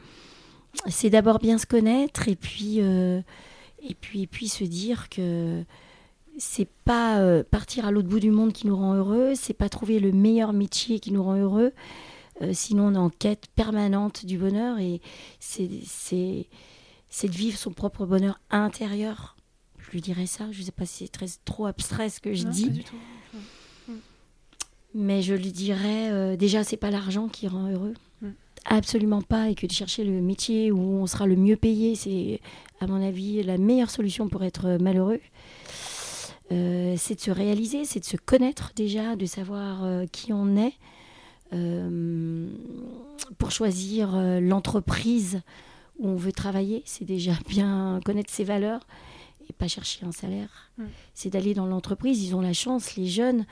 c'est 0.87 1.09
d'abord 1.09 1.39
bien 1.39 1.57
se 1.57 1.65
connaître 1.65 2.27
et 2.27 2.35
puis, 2.35 2.79
et 2.79 3.95
puis, 3.99 4.21
et 4.23 4.27
puis 4.27 4.47
se 4.47 4.63
dire 4.63 5.09
que 5.09 5.63
c'est 6.37 6.67
pas 6.83 7.43
partir 7.43 7.85
à 7.85 7.91
l'autre 7.91 8.07
bout 8.07 8.19
du 8.19 8.31
monde 8.31 8.53
qui 8.53 8.65
nous 8.65 8.75
rend 8.75 8.95
heureux, 8.95 9.33
c'est 9.35 9.53
pas 9.53 9.69
trouver 9.69 9.99
le 9.99 10.11
meilleur 10.11 10.51
métier 10.51 10.99
qui 10.99 11.11
nous 11.11 11.21
rend 11.23 11.35
heureux. 11.37 11.73
Sinon, 12.53 12.87
on 12.87 12.93
est 12.95 12.97
en 12.97 13.11
quête 13.11 13.45
permanente 13.55 14.25
du 14.25 14.39
bonheur 14.39 14.79
et 14.79 14.99
c'est 15.39 16.47
c'est 17.15 17.27
de 17.27 17.35
vivre 17.35 17.59
son 17.59 17.71
propre 17.71 18.07
bonheur 18.07 18.39
intérieur. 18.49 19.37
Je 19.77 19.91
lui 19.91 20.01
dirais 20.01 20.25
ça. 20.25 20.45
Je 20.51 20.63
sais 20.63 20.71
pas 20.71 20.87
si 20.87 21.03
c'est 21.05 21.11
très 21.11 21.27
trop 21.45 21.67
abstrait 21.67 22.09
ce 22.09 22.19
que 22.19 22.33
je 22.33 22.47
dis. 22.47 22.65
Pas 22.65 22.71
du 22.71 22.83
tout. 22.83 22.95
Mais 24.95 25.21
je 25.21 25.35
lui 25.35 25.51
dirais 25.51 26.11
euh, 26.11 26.35
déjà, 26.35 26.63
c'est 26.63 26.75
pas 26.77 26.89
l'argent 26.89 27.27
qui 27.27 27.47
rend 27.47 27.69
heureux. 27.69 27.93
Mm. 28.23 28.29
Absolument 28.65 29.21
pas. 29.21 29.49
Et 29.49 29.55
que 29.55 29.67
de 29.67 29.71
chercher 29.71 30.03
le 30.03 30.21
métier 30.21 30.71
où 30.71 30.79
on 30.79 31.05
sera 31.05 31.27
le 31.27 31.35
mieux 31.35 31.55
payé, 31.55 31.93
c'est, 31.93 32.41
à 32.81 32.87
mon 32.87 32.99
avis, 32.99 33.43
la 33.43 33.59
meilleure 33.59 33.91
solution 33.91 34.27
pour 34.27 34.43
être 34.43 34.79
malheureux. 34.81 35.19
Euh, 36.51 36.95
c'est 36.97 37.13
de 37.13 37.21
se 37.21 37.31
réaliser, 37.31 37.85
c'est 37.85 37.99
de 37.99 38.05
se 38.05 38.17
connaître 38.17 38.71
déjà, 38.75 39.15
de 39.15 39.27
savoir 39.27 39.83
euh, 39.83 40.05
qui 40.11 40.33
on 40.33 40.57
est, 40.57 40.73
euh, 41.53 42.49
pour 43.37 43.51
choisir 43.51 44.15
l'entreprise 44.41 45.41
où 45.99 46.07
on 46.07 46.15
veut 46.15 46.31
travailler. 46.31 46.83
C'est 46.85 47.05
déjà 47.05 47.33
bien 47.47 47.99
connaître 48.05 48.31
ses 48.31 48.43
valeurs 48.43 48.85
et 49.49 49.53
pas 49.53 49.67
chercher 49.67 50.05
un 50.05 50.11
salaire. 50.11 50.71
Mm. 50.77 50.85
C'est 51.13 51.29
d'aller 51.29 51.53
dans 51.53 51.65
l'entreprise. 51.65 52.23
Ils 52.23 52.35
ont 52.35 52.41
la 52.41 52.53
chance, 52.53 52.95
les 52.95 53.07
jeunes, 53.07 53.45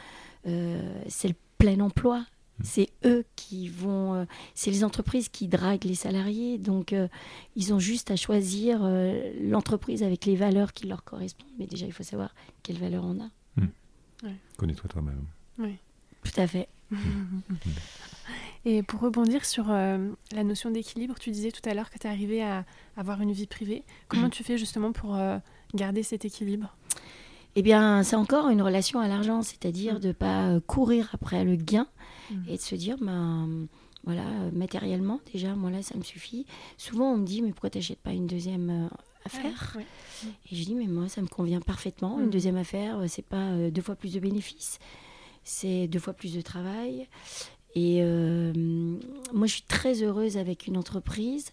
euh, 0.47 1.01
c'est 1.07 1.27
le 1.27 1.35
plein 1.57 1.79
emploi. 1.79 2.25
C'est 2.63 2.89
eux 3.05 3.25
qui 3.35 3.69
vont, 3.69 4.13
euh, 4.13 4.25
c'est 4.55 4.71
les 4.71 4.83
entreprises 4.83 5.29
qui 5.29 5.47
draguent 5.47 5.85
les 5.85 5.95
salariés, 5.95 6.57
donc 6.57 6.93
euh, 6.93 7.07
ils 7.55 7.73
ont 7.73 7.79
juste 7.79 8.11
à 8.11 8.15
choisir 8.15 8.81
euh, 8.83 9.31
l'entreprise 9.41 10.03
avec 10.03 10.25
les 10.25 10.35
valeurs 10.35 10.73
qui 10.73 10.87
leur 10.87 11.03
correspondent. 11.03 11.49
Mais 11.57 11.67
déjà, 11.67 11.85
il 11.85 11.93
faut 11.93 12.03
savoir 12.03 12.33
quelles 12.63 12.77
valeurs 12.77 13.05
on 13.05 13.19
a. 13.19 13.29
Connais-toi 14.57 14.87
toi-même. 14.87 15.25
Tout 16.23 16.39
à 16.39 16.45
fait. 16.45 16.67
Et 18.65 18.83
pour 18.83 18.99
rebondir 18.99 19.43
sur 19.45 19.71
euh, 19.71 20.11
la 20.31 20.43
notion 20.43 20.69
d'équilibre, 20.69 21.15
tu 21.19 21.31
disais 21.31 21.51
tout 21.51 21.67
à 21.67 21.73
l'heure 21.73 21.89
que 21.89 21.97
tu 21.97 22.05
arrivais 22.05 22.41
à 22.43 22.63
avoir 22.95 23.19
une 23.21 23.31
vie 23.31 23.47
privée. 23.47 23.83
Comment 24.07 24.29
tu 24.29 24.43
fais 24.43 24.57
justement 24.57 24.91
pour 24.91 25.15
euh, 25.15 25.37
garder 25.73 26.03
cet 26.03 26.25
équilibre? 26.25 26.75
Eh 27.55 27.63
bien, 27.63 28.03
c'est 28.03 28.15
encore 28.15 28.49
une 28.49 28.61
relation 28.61 28.99
à 28.99 29.07
l'argent, 29.07 29.41
c'est-à 29.41 29.71
dire 29.71 29.95
Mm. 29.95 29.99
de 29.99 30.11
pas 30.11 30.47
euh, 30.49 30.59
courir 30.59 31.09
après 31.13 31.43
le 31.43 31.55
gain 31.55 31.87
Mm. 32.29 32.43
et 32.49 32.57
de 32.57 32.61
se 32.61 32.75
dire, 32.75 32.97
ben, 33.01 33.67
voilà, 34.03 34.23
matériellement, 34.53 35.19
déjà, 35.33 35.55
moi 35.55 35.71
là, 35.71 35.81
ça 35.81 35.97
me 35.97 36.03
suffit. 36.03 36.45
Souvent, 36.77 37.11
on 37.13 37.17
me 37.17 37.25
dit, 37.25 37.41
mais 37.41 37.49
pourquoi 37.51 37.71
t'achètes 37.71 37.99
pas 37.99 38.11
une 38.13 38.27
deuxième 38.27 38.69
euh, 38.69 38.87
affaire? 39.25 39.73
Ouais. 39.75 39.85
Et 40.51 40.55
je 40.55 40.63
dis, 40.63 40.75
mais 40.75 40.85
moi, 40.87 41.09
ça 41.09 41.19
me 41.21 41.27
convient 41.27 41.61
parfaitement. 41.61 42.19
Une 42.19 42.29
deuxième 42.29 42.57
affaire, 42.57 42.99
c'est 43.07 43.25
pas 43.25 43.55
deux 43.71 43.81
fois 43.81 43.95
plus 43.95 44.13
de 44.13 44.19
bénéfices, 44.19 44.77
c'est 45.43 45.87
deux 45.87 45.99
fois 45.99 46.13
plus 46.13 46.33
de 46.33 46.41
travail. 46.41 47.07
Et 47.75 47.99
euh, 48.01 48.51
moi, 49.33 49.47
je 49.47 49.53
suis 49.53 49.61
très 49.63 50.03
heureuse 50.03 50.37
avec 50.37 50.67
une 50.67 50.77
entreprise 50.77 51.51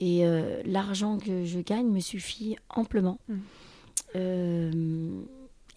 et 0.00 0.24
euh, 0.24 0.62
l'argent 0.64 1.18
que 1.18 1.44
je 1.44 1.60
gagne 1.60 1.86
me 1.88 2.00
suffit 2.00 2.56
amplement. 2.70 3.18
Mhm. 3.28 3.40
Euh, 4.16 5.20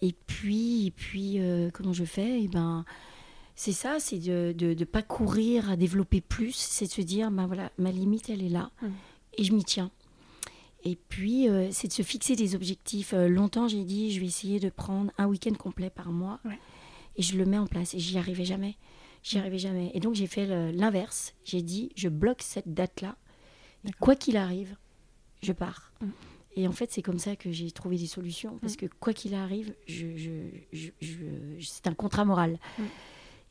et 0.00 0.14
puis, 0.26 0.86
et 0.86 0.90
puis 0.90 1.38
comment 1.72 1.92
je 1.92 2.04
fais? 2.04 2.42
Eh 2.42 2.48
ben, 2.48 2.84
c'est 3.54 3.72
ça, 3.72 4.00
c'est 4.00 4.18
de 4.18 4.54
ne 4.58 4.84
pas 4.84 5.02
courir 5.02 5.70
à 5.70 5.76
développer 5.76 6.20
plus, 6.20 6.54
c'est 6.54 6.86
de 6.86 6.90
se 6.90 7.02
dire, 7.02 7.30
ben 7.30 7.46
voilà, 7.46 7.70
ma 7.78 7.90
limite, 7.92 8.28
elle 8.30 8.42
est 8.42 8.48
là, 8.48 8.70
Mhm. 8.82 8.92
et 9.38 9.44
je 9.44 9.52
m'y 9.52 9.64
tiens. 9.64 9.90
Et 10.86 10.96
puis, 10.96 11.46
c'est 11.70 11.88
de 11.88 11.92
se 11.92 12.02
fixer 12.02 12.36
des 12.36 12.54
objectifs. 12.54 13.14
Longtemps, 13.16 13.68
j'ai 13.68 13.84
dit, 13.84 14.10
je 14.12 14.20
vais 14.20 14.26
essayer 14.26 14.60
de 14.60 14.68
prendre 14.68 15.10
un 15.16 15.26
week-end 15.26 15.54
complet 15.54 15.88
par 15.88 16.10
mois. 16.10 16.40
Ouais. 16.44 16.58
Et 17.16 17.22
je 17.22 17.36
le 17.36 17.44
mets 17.46 17.58
en 17.58 17.66
place. 17.66 17.94
Et 17.94 17.98
j'y 17.98 18.18
arrivais 18.18 18.44
jamais. 18.44 18.76
J'y 19.22 19.38
arrivais 19.38 19.58
jamais. 19.58 19.90
Et 19.94 20.00
donc, 20.00 20.14
j'ai 20.14 20.26
fait 20.26 20.46
l'inverse. 20.72 21.34
J'ai 21.44 21.62
dit, 21.62 21.90
je 21.96 22.08
bloque 22.08 22.42
cette 22.42 22.74
date-là. 22.74 23.16
Et 23.86 23.92
quoi 24.00 24.16
qu'il 24.16 24.36
arrive, 24.36 24.76
je 25.42 25.52
pars. 25.52 25.92
Mm. 26.00 26.06
Et 26.56 26.68
en 26.68 26.72
fait, 26.72 26.90
c'est 26.92 27.02
comme 27.02 27.18
ça 27.18 27.34
que 27.36 27.50
j'ai 27.50 27.70
trouvé 27.70 27.96
des 27.98 28.06
solutions. 28.06 28.58
Parce 28.60 28.74
Mm. 28.74 28.76
que 28.76 28.86
quoi 29.00 29.12
qu'il 29.12 29.34
arrive, 29.34 29.74
je, 29.86 30.16
je- 30.16 30.50
je- 30.72 30.90
je- 31.00 31.64
c'est 31.66 31.86
un 31.86 31.94
contrat 31.94 32.24
moral. 32.24 32.58
Mm. 32.78 32.82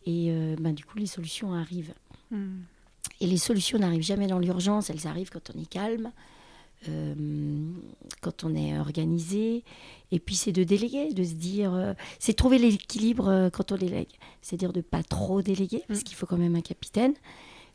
Et 0.06 0.28
euh, 0.32 0.56
ben, 0.60 0.74
du 0.74 0.84
coup, 0.86 0.98
les 0.98 1.06
solutions 1.08 1.54
arrivent. 1.54 1.94
Et 3.22 3.28
les 3.28 3.38
solutions 3.38 3.78
n'arrivent 3.78 4.02
jamais 4.04 4.28
dans 4.28 4.40
l'urgence, 4.40 4.90
elles 4.90 5.06
arrivent 5.08 5.30
quand 5.30 5.52
on 5.56 5.62
est 5.62 5.70
calme, 5.70 6.12
euh, 6.90 7.16
quand 8.22 8.44
on 8.44 8.56
est 8.56 8.78
organisé. 8.80 9.64
Et 10.12 10.20
puis 10.20 10.36
c'est 10.36 10.52
de 10.52 10.64
déléguer, 10.64 11.14
de 11.14 11.24
se 11.24 11.34
dire, 11.34 11.74
euh, 11.74 11.94
c'est 12.20 12.34
de 12.34 12.38
trouver 12.38 12.58
l'équilibre 12.60 13.28
euh, 13.30 13.50
quand 13.50 13.72
on 13.72 13.78
délègue. 13.78 14.12
C'est-à-dire 14.42 14.74
de 14.74 14.82
pas 14.82 15.04
trop 15.04 15.42
déléguer, 15.42 15.84
parce 15.88 16.02
Mm. 16.02 16.04
qu'il 16.04 16.16
faut 16.16 16.26
quand 16.26 16.38
même 16.38 16.56
un 16.56 16.62
capitaine, 16.62 17.14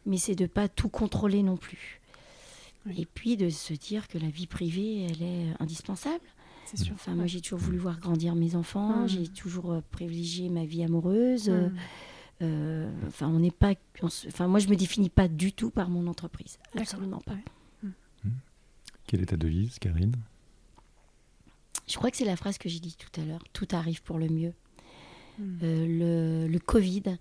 mais 0.06 0.16
c'est 0.18 0.34
de 0.34 0.46
pas 0.46 0.68
tout 0.68 0.88
contrôler 0.88 1.42
non 1.42 1.56
plus. 1.56 2.00
Oui. 2.86 2.94
Et 2.98 3.06
puis 3.06 3.36
de 3.36 3.48
se 3.50 3.74
dire 3.74 4.06
que 4.08 4.18
la 4.18 4.28
vie 4.28 4.46
privée, 4.46 5.06
elle 5.10 5.22
est 5.22 5.46
indispensable. 5.60 6.24
C'est 6.66 6.78
sûr. 6.78 6.94
Enfin, 6.94 7.14
moi, 7.14 7.26
j'ai 7.26 7.40
toujours 7.40 7.58
voulu 7.58 7.78
voir 7.78 7.98
grandir 7.98 8.34
mes 8.34 8.54
enfants, 8.54 9.04
Mm. 9.04 9.08
j'ai 9.08 9.26
toujours 9.28 9.72
euh, 9.72 9.80
privilégié 9.90 10.48
ma 10.48 10.64
vie 10.64 10.82
amoureuse. 10.84 11.50
euh, 12.42 12.88
enfin, 13.08 13.26
on 13.28 13.40
n'est 13.40 13.50
pas. 13.50 13.74
on 14.02 14.08
se- 14.08 14.28
Enfin, 14.28 14.46
moi, 14.46 14.60
je 14.60 14.68
me 14.68 14.76
définis 14.76 15.08
pas 15.08 15.26
du 15.28 15.52
tout 15.52 15.70
par 15.70 15.88
mon 15.90 16.06
entreprise. 16.06 16.58
Absolument 16.76 17.18
pas. 17.18 17.32
Ouais. 17.32 17.44
Quelle 19.08 19.22
est 19.22 19.26
ta 19.26 19.36
devise, 19.36 19.78
Karine? 19.78 20.14
Je 21.88 21.96
crois 21.96 22.10
que 22.10 22.16
c'est 22.18 22.26
la 22.26 22.36
phrase 22.36 22.58
que 22.58 22.68
j'ai 22.68 22.78
dit 22.78 22.94
tout 22.94 23.20
à 23.20 23.24
l'heure. 23.24 23.42
Tout 23.54 23.66
arrive 23.72 24.02
pour 24.02 24.18
le 24.18 24.28
mieux. 24.28 24.52
Hmm. 25.38 25.58
Euh, 25.62 26.44
le, 26.46 26.52
le 26.52 26.58
Covid 26.58 27.16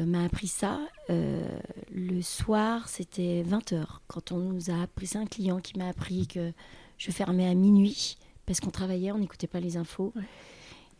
euh, 0.00 0.06
m'a 0.06 0.22
appris 0.22 0.46
ça. 0.46 0.80
Euh, 1.10 1.58
le 1.92 2.22
soir, 2.22 2.88
c'était 2.88 3.42
20h. 3.42 3.84
Quand 4.06 4.30
on 4.30 4.38
nous 4.38 4.70
a 4.70 4.80
appris, 4.80 5.08
c'est 5.08 5.18
un 5.18 5.26
client 5.26 5.58
qui 5.58 5.76
m'a 5.76 5.88
appris 5.88 6.28
que 6.28 6.52
je 6.98 7.10
fermais 7.10 7.48
à 7.48 7.54
minuit 7.54 8.16
parce 8.46 8.60
qu'on 8.60 8.70
travaillait, 8.70 9.10
on 9.10 9.18
n'écoutait 9.18 9.48
pas 9.48 9.60
les 9.60 9.76
infos. 9.76 10.12
Ouais. 10.14 10.22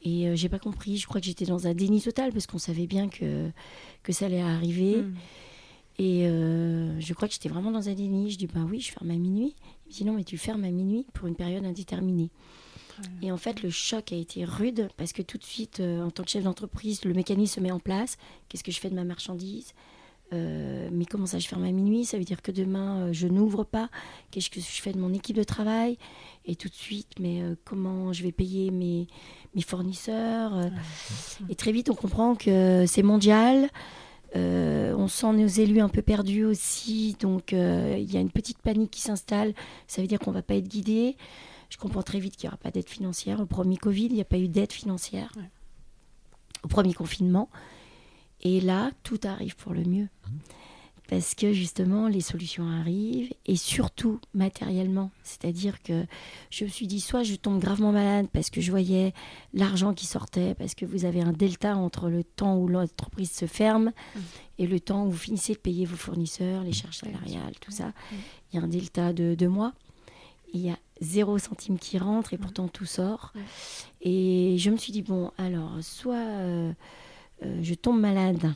Et 0.03 0.27
euh, 0.27 0.35
j'ai 0.35 0.49
pas 0.49 0.59
compris. 0.59 0.97
Je 0.97 1.07
crois 1.07 1.21
que 1.21 1.27
j'étais 1.27 1.47
dans 1.47 1.69
un 1.69 1.75
déni 1.75 2.03
total 2.03 2.33
parce 2.33 2.49
qu'on 2.49 2.59
savait 2.59 2.89
bien 2.89 3.09
que, 3.09 3.51
que 4.03 4.13
ça 4.13 4.27
allait 4.27 4.43
arriver. 4.43 4.97
Hmm. 4.97 5.15
Et 5.99 6.29
euh, 6.29 6.99
je 7.01 7.13
crois 7.13 7.27
que 7.27 7.35
j'étais 7.35 7.49
vraiment 7.49 7.73
dans 7.73 7.89
un 7.89 7.95
déni. 7.95 8.31
Je 8.31 8.39
dis, 8.39 8.47
bah 8.47 8.65
oui, 8.69 8.81
je 8.81 8.93
ferme 8.93 9.11
à 9.11 9.17
minuit. 9.17 9.55
Me 9.89 9.93
dit, 9.93 10.05
non, 10.05 10.13
mais 10.13 10.25
tu 10.25 10.39
fermes 10.39 10.65
à 10.65 10.71
minuit 10.71 11.07
pour 11.15 11.27
une 11.27 11.35
période 11.35 11.65
indéterminée. 11.65 12.31
Et 13.23 13.31
en 13.31 13.37
fait, 13.37 13.63
le 13.63 13.71
choc 13.71 14.13
a 14.13 14.17
été 14.17 14.45
rude 14.45 14.89
parce 14.97 15.13
que 15.13 15.23
tout 15.23 15.39
de 15.39 15.45
suite, 15.45 15.79
euh, 15.79 16.03
en 16.03 16.11
tant 16.11 16.25
que 16.25 16.31
chef 16.31 16.43
d'entreprise, 16.43 17.05
le 17.05 17.15
mécanisme 17.15 17.55
se 17.55 17.61
met 17.61 17.71
en 17.71 17.79
place. 17.79 18.17
Qu'est-ce 18.49 18.65
que 18.65 18.73
je 18.73 18.81
fais 18.81 18.91
de 18.91 18.97
ma 18.97 19.05
marchandise? 19.05 19.73
Euh, 20.33 20.89
Mais 20.93 21.05
comment 21.05 21.27
ça, 21.27 21.39
je 21.39 21.47
ferme 21.47 21.63
à 21.65 21.71
minuit? 21.71 22.05
Ça 22.05 22.19
veut 22.19 22.25
dire 22.25 22.43
que 22.43 22.51
demain, 22.51 23.07
euh, 23.07 23.13
je 23.13 23.29
n'ouvre 23.29 23.63
pas. 23.63 23.89
Qu'est-ce 24.33 24.51
que 24.51 24.61
je 24.61 24.83
fais 24.83 24.93
de 24.93 24.99
mon 24.99 25.15
équipe 25.15 25.37
de 25.37 25.45
travail? 25.45 25.97
Et 26.45 26.57
tout 26.57 26.69
de 26.69 26.75
suite, 26.75 27.09
mais 27.21 27.41
comment 27.65 28.13
je 28.13 28.25
vais 28.25 28.33
payer 28.33 28.73
mes, 28.73 29.07
mes 29.55 29.63
fournisseurs? 29.63 30.53
Et 31.49 31.55
très 31.55 31.71
vite, 31.73 31.89
on 31.91 31.95
comprend 31.95 32.35
que 32.35 32.85
c'est 32.87 33.05
mondial. 33.05 33.71
Euh, 34.37 34.95
on 34.95 35.09
sent 35.09 35.33
nos 35.33 35.47
élus 35.47 35.81
un 35.81 35.89
peu 35.89 36.03
perdus 36.03 36.45
aussi, 36.45 37.17
donc 37.21 37.53
euh, 37.53 37.97
il 37.99 38.13
y 38.13 38.17
a 38.17 38.21
une 38.21 38.31
petite 38.31 38.59
panique 38.59 38.91
qui 38.91 39.01
s'installe. 39.01 39.55
Ça 39.87 40.03
veut 40.03 40.09
dire 40.09 40.19
qu'on 40.19 40.33
va 40.33 40.43
pas 40.43 40.55
être 40.55 40.69
guidé. 40.69 41.17
Je 41.71 41.77
comprends 41.77 42.03
très 42.03 42.19
vite 42.19 42.37
qu'il 42.37 42.47
n'y 42.47 42.49
aura 42.49 42.59
pas 42.59 42.71
d'aide 42.71 42.89
financière. 42.89 43.41
Au 43.41 43.47
premier 43.47 43.77
Covid, 43.77 44.07
il 44.07 44.15
n'y 44.15 44.21
a 44.21 44.27
pas 44.27 44.39
eu 44.39 44.49
d'aide 44.49 44.73
financière. 44.73 45.33
Ouais. 45.37 45.51
Au 46.63 46.69
premier 46.69 46.95
confinement. 46.95 47.49
Et 48.43 48.61
là, 48.61 48.91
tout 49.03 49.21
arrive 49.25 49.57
pour 49.57 49.73
le 49.73 49.85
mieux. 49.85 50.09
Parce 51.09 51.35
que 51.35 51.55
justement, 51.55 52.07
les 52.07 52.21
solutions 52.21 52.69
arrivent, 52.69 53.33
et 53.47 53.57
surtout 53.57 54.21
matériellement. 54.35 55.11
C'est-à-dire 55.23 55.83
que 55.83 56.05
je 56.51 56.65
me 56.65 56.69
suis 56.69 56.87
dit, 56.87 57.01
soit 57.01 57.23
je 57.23 57.35
tombe 57.35 57.59
gravement 57.61 57.93
malade 57.93 58.27
parce 58.33 58.51
que 58.51 58.61
je 58.61 58.71
voyais 58.71 59.15
l'argent 59.55 59.95
qui 59.95 60.05
sortait, 60.07 60.55
parce 60.55 60.75
que 60.75 60.85
vous 60.85 61.07
avez 61.07 61.23
un 61.23 61.33
delta 61.33 61.77
entre 61.77 62.11
le 62.11 62.25
temps 62.25 62.57
où 62.59 62.69
l'entreprise 62.69 63.31
se 63.33 63.47
ferme 63.47 63.93
Mm. 64.15 64.19
et 64.59 64.67
le 64.67 64.81
temps 64.81 65.07
où 65.07 65.11
vous 65.11 65.17
finissez 65.17 65.55
de 65.55 65.59
payer 65.59 65.87
vos 65.87 65.97
fournisseurs, 65.97 66.63
les 66.63 66.73
charges 66.75 67.01
bien 67.03 67.11
sûr. 67.13 67.21
salariales, 67.21 67.55
tout 67.61 67.71
ça. 67.73 67.93
Il 68.53 68.59
y 68.59 68.61
a 68.61 68.65
un 68.65 68.69
delta 68.69 69.13
de 69.15 69.35
deux 69.35 69.49
mois. 69.49 69.73
Il 70.53 70.61
y 70.61 70.71
a 70.71 70.79
zéro 71.01 71.39
centime 71.39 71.79
qui 71.79 71.97
rentre 71.99 72.35
et 72.35 72.39
pourtant 72.39 72.69
tout 72.69 72.85
sort. 72.87 73.33
Et 74.03 74.57
je 74.59 74.71
me 74.71 74.77
suis 74.77 74.93
dit, 74.93 75.03
bon, 75.03 75.31
alors, 75.39 75.73
soit 75.81 76.17
euh, 76.17 76.73
euh, 77.45 77.59
je 77.63 77.75
tombe 77.75 78.01
malade 78.01 78.53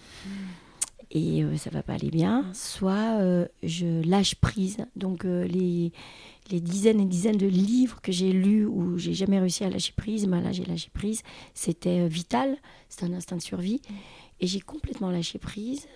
et 1.14 1.44
euh, 1.44 1.56
ça 1.58 1.70
va 1.70 1.82
pas 1.82 1.92
aller 1.92 2.10
bien, 2.10 2.42
Mm. 2.42 2.54
soit 2.54 3.20
euh, 3.20 3.46
je 3.62 4.02
lâche 4.08 4.34
prise. 4.36 4.78
Donc, 4.96 5.24
euh, 5.24 5.44
les, 5.46 5.92
les 6.50 6.60
dizaines 6.60 7.00
et 7.00 7.04
dizaines 7.04 7.36
de 7.36 7.46
livres 7.46 8.00
que 8.00 8.10
j'ai 8.12 8.32
lus 8.32 8.64
où 8.64 8.96
j'ai 8.98 9.12
jamais 9.14 9.38
réussi 9.38 9.62
à 9.62 9.68
lâcher 9.70 9.92
prise, 9.94 10.26
ben 10.26 10.40
là, 10.40 10.52
j'ai 10.52 10.64
lâché 10.64 10.88
prise. 10.92 11.22
C'était 11.54 12.08
vital, 12.08 12.56
c'était 12.88 13.04
un 13.04 13.12
instinct 13.12 13.36
de 13.36 13.42
survie. 13.42 13.82
Mm. 13.88 13.94
Et 14.40 14.46
j'ai 14.46 14.60
complètement 14.60 15.10
lâché 15.10 15.38
prise, 15.38 15.86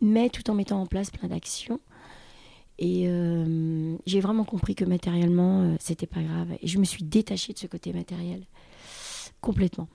mais 0.00 0.30
tout 0.30 0.48
en 0.50 0.54
mettant 0.54 0.80
en 0.80 0.86
place 0.86 1.10
plein 1.10 1.28
d'actions. 1.28 1.80
Et 2.78 3.08
euh, 3.08 3.96
j'ai 4.06 4.20
vraiment 4.20 4.44
compris 4.44 4.74
que 4.74 4.86
matériellement, 4.86 5.62
euh, 5.62 5.76
c'était 5.80 6.06
pas 6.06 6.22
grave. 6.22 6.48
Et 6.62 6.66
je 6.66 6.78
me 6.78 6.84
suis 6.84 7.04
détachée 7.04 7.52
de 7.52 7.58
ce 7.58 7.66
côté 7.66 7.92
matériel. 7.92 8.44
complètement. 9.42 9.88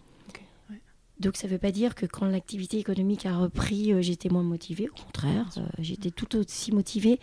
Donc 1.19 1.37
ça 1.37 1.47
ne 1.47 1.53
veut 1.53 1.57
pas 1.57 1.71
dire 1.71 1.95
que 1.95 2.05
quand 2.05 2.25
l'activité 2.25 2.77
économique 2.77 3.25
a 3.25 3.37
repris, 3.37 3.93
euh, 3.93 4.01
j'étais 4.01 4.29
moins 4.29 4.43
motivée. 4.43 4.89
Au 4.89 4.93
contraire, 4.93 5.49
euh, 5.57 5.65
j'étais 5.79 6.11
tout 6.11 6.35
aussi 6.35 6.71
motivée. 6.71 7.19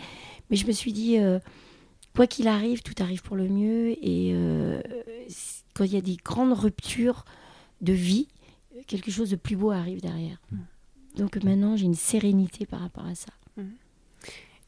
Mais 0.50 0.56
je 0.56 0.66
me 0.66 0.72
suis 0.72 0.92
dit, 0.92 1.18
euh, 1.18 1.38
quoi 2.14 2.26
qu'il 2.26 2.48
arrive, 2.48 2.82
tout 2.82 2.94
arrive 3.00 3.22
pour 3.22 3.36
le 3.36 3.48
mieux. 3.48 3.90
Et 4.02 4.34
quand 5.74 5.84
il 5.84 5.92
y 5.92 5.96
a 5.96 6.00
des 6.00 6.16
grandes 6.16 6.52
ruptures 6.52 7.24
de 7.80 7.92
vie, 7.92 8.28
quelque 8.86 9.10
chose 9.10 9.30
de 9.30 9.36
plus 9.36 9.56
beau 9.56 9.70
arrive 9.70 10.00
derrière. 10.00 10.40
Mm. 10.50 10.56
Donc 11.16 11.44
maintenant, 11.44 11.76
j'ai 11.76 11.84
une 11.84 11.94
sérénité 11.94 12.64
par 12.64 12.80
rapport 12.80 13.04
à 13.04 13.14
ça. 13.14 13.32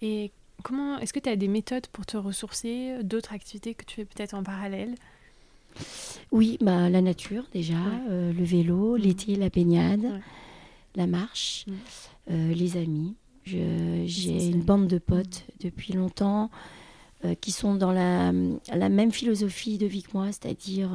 Et 0.03 0.33
comment 0.63 0.99
est-ce 0.99 1.15
que 1.15 1.21
tu 1.21 1.31
as 1.31 1.37
des 1.37 1.49
méthodes 1.49 1.87
pour 1.87 2.05
te 2.05 2.19
ressourcer, 2.19 3.03
d'autres 3.03 3.33
activités 3.33 3.75
que 3.75 3.87
tu 3.87 3.95
fais 3.95 4.05
peut-être 4.05 4.35
en 4.35 4.43
parallèle? 4.43 4.95
Oui, 6.33 6.59
bah, 6.61 6.89
la 6.91 7.01
nature 7.01 7.45
déjà, 7.53 7.75
Ouais. 7.75 8.01
euh, 8.09 8.33
le 8.33 8.45
vélo, 8.45 8.97
Mhm. 8.97 9.03
l'été, 9.03 9.37
la 9.37 9.49
baignade, 9.51 10.03
Ouais. 10.05 10.21
la 10.97 11.07
marche, 11.07 11.65
Mhm. 11.69 11.75
euh, 12.31 12.55
les 12.55 12.77
amis. 12.77 13.15
J'ai 13.45 14.49
une 14.49 14.63
bande 14.63 14.89
de 14.89 14.99
potes 14.99 15.45
depuis 15.61 15.93
longtemps 15.93 16.51
euh, 17.25 17.35
qui 17.35 17.53
sont 17.53 17.75
dans 17.75 17.93
la, 17.93 18.33
la 18.75 18.89
même 18.89 19.13
philosophie 19.13 19.77
de 19.79 19.87
vie 19.87 20.03
que 20.03 20.11
moi, 20.15 20.27
c'est-à-dire 20.29 20.91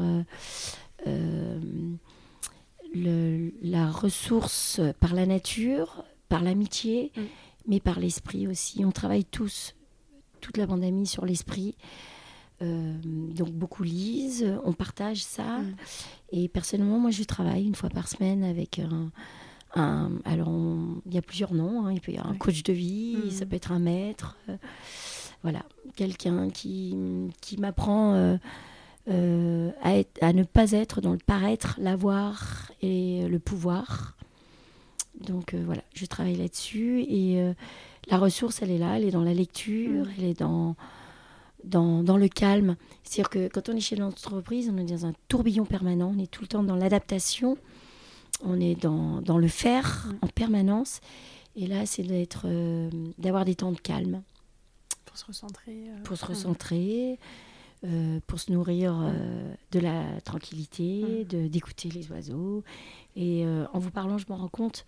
la 3.62 3.89
ressource 3.92 4.82
par 5.00 5.13
la 5.13 5.26
nature, 5.26 6.04
par 6.28 6.44
l'amitié, 6.44 7.12
Mhm. 7.15 7.24
mais 7.68 7.80
par 7.80 8.00
l'esprit 8.00 8.48
aussi. 8.48 8.84
On 8.86 8.92
travaille 8.92 9.26
tous, 9.26 9.76
toute 10.42 10.58
la 10.58 10.65
bande 10.65 10.82
d'amis, 10.82 11.08
sur 11.08 11.26
l'esprit. 11.26 11.76
Euh, 12.62 12.93
donc 13.04 13.52
beaucoup 13.52 13.84
lisent, 13.84 14.45
on 14.65 14.74
partage 14.74 15.24
ça. 15.24 15.60
Mhm. 15.60 15.76
Et 16.34 16.48
personnellement, 16.50 17.00
moi, 17.00 17.12
je 17.12 17.24
travaille 17.24 17.65
une 17.65 17.76
fois 17.76 17.89
par 17.89 18.08
semaine 18.08 18.43
avec 18.43 18.80
un. 18.80 19.12
un- 19.76 20.12
alors, 20.26 20.50
il 21.06 21.13
y 21.13 21.17
a 21.17 21.22
plusieurs 21.22 21.54
noms. 21.54 21.86
hein. 21.86 21.93
Il 21.93 22.02
peut 22.02 22.12
y 22.12 22.17
avoir 22.17 22.34
un 22.34 22.38
coach 22.38 22.63
de 22.63 22.74
vie, 22.74 23.32
ça 23.32 23.45
peut 23.45 23.56
être 23.56 23.72
un 23.72 23.80
maître. 23.80 24.36
euh, 24.50 24.58
voilà, 25.41 25.63
quelqu'un 25.95 26.50
qui, 26.50 26.98
qui 27.39 27.56
m'apprend 27.58 28.13
euh, 28.15 28.36
euh, 29.10 29.72
à, 29.82 29.95
être- 29.98 30.22
à 30.22 30.34
ne 30.34 30.43
pas 30.43 30.72
être 30.74 31.00
dans 31.00 31.13
le 31.13 31.17
paraître, 31.26 31.76
l'avoir 31.80 32.72
et 32.82 33.26
le 33.28 33.39
pouvoir. 33.39 34.17
Donc 35.22 35.54
voilà, 35.56 35.82
je 35.93 36.06
travaille 36.06 36.36
là-dessus. 36.36 37.02
Et 37.08 37.41
la 38.10 38.17
ressource, 38.17 38.62
elle 38.62 38.72
est 38.72 38.78
là, 38.78 38.98
elle 38.98 39.06
est 39.06 39.12
dans 39.12 39.24
la 39.24 39.34
lecture, 39.34 40.06
Mhm. 40.06 40.12
elle 40.17 40.26
est 40.26 40.39
dans, 40.39 40.76
dans, 41.63 42.04
dans 42.04 42.17
le 42.17 42.28
calme. 42.28 42.76
C'est-à-dire 43.04 43.30
que 43.30 43.48
quand 43.48 43.69
on 43.69 43.76
est 43.76 43.80
chez 43.82 43.95
l'entreprise, 43.95 44.69
on 44.74 44.78
est 44.78 44.86
dans 44.86 45.06
un 45.06 45.13
tourbillon 45.28 45.65
permanent, 45.65 46.13
on 46.15 46.19
est 46.19 46.30
tout 46.32 46.41
le 46.41 46.48
temps 46.48 46.63
dans 46.63 46.76
l'adaptation, 46.76 47.58
on 48.43 48.60
est 48.60 48.76
dans, 48.76 49.22
dans 49.22 49.38
le 49.38 49.48
faire 49.48 50.06
Mhm. 50.08 50.17
en 50.22 50.28
permanence. 50.28 51.02
Et 51.56 51.67
là, 51.67 51.86
c'est 51.86 52.04
d'être, 52.04 52.43
euh, 52.45 52.89
d'avoir 53.17 53.43
des 53.45 53.56
temps 53.56 53.72
de 53.72 53.80
calme 53.80 54.22
pour 55.06 55.17
se 55.17 55.26
recentrer 55.26 55.89
euh, 55.89 56.04
pour 56.04 56.15
se 56.17 56.26
recentrer, 56.26 57.19
euh, 57.84 58.19
pour 58.28 58.39
se 58.39 58.52
nourrir 58.52 58.93
de 59.72 59.80
la 59.80 60.04
tranquillité, 60.22 61.02
Mm. 61.04 61.28
de, 61.28 61.48
d'écouter 61.48 61.89
les 61.89 62.10
oiseaux. 62.12 62.63
Et 63.15 63.45
en 63.74 63.80
vous 63.80 63.91
parlant, 63.91 64.17
je 64.17 64.26
me 64.30 64.36
rends 64.36 64.48
compte 64.50 64.86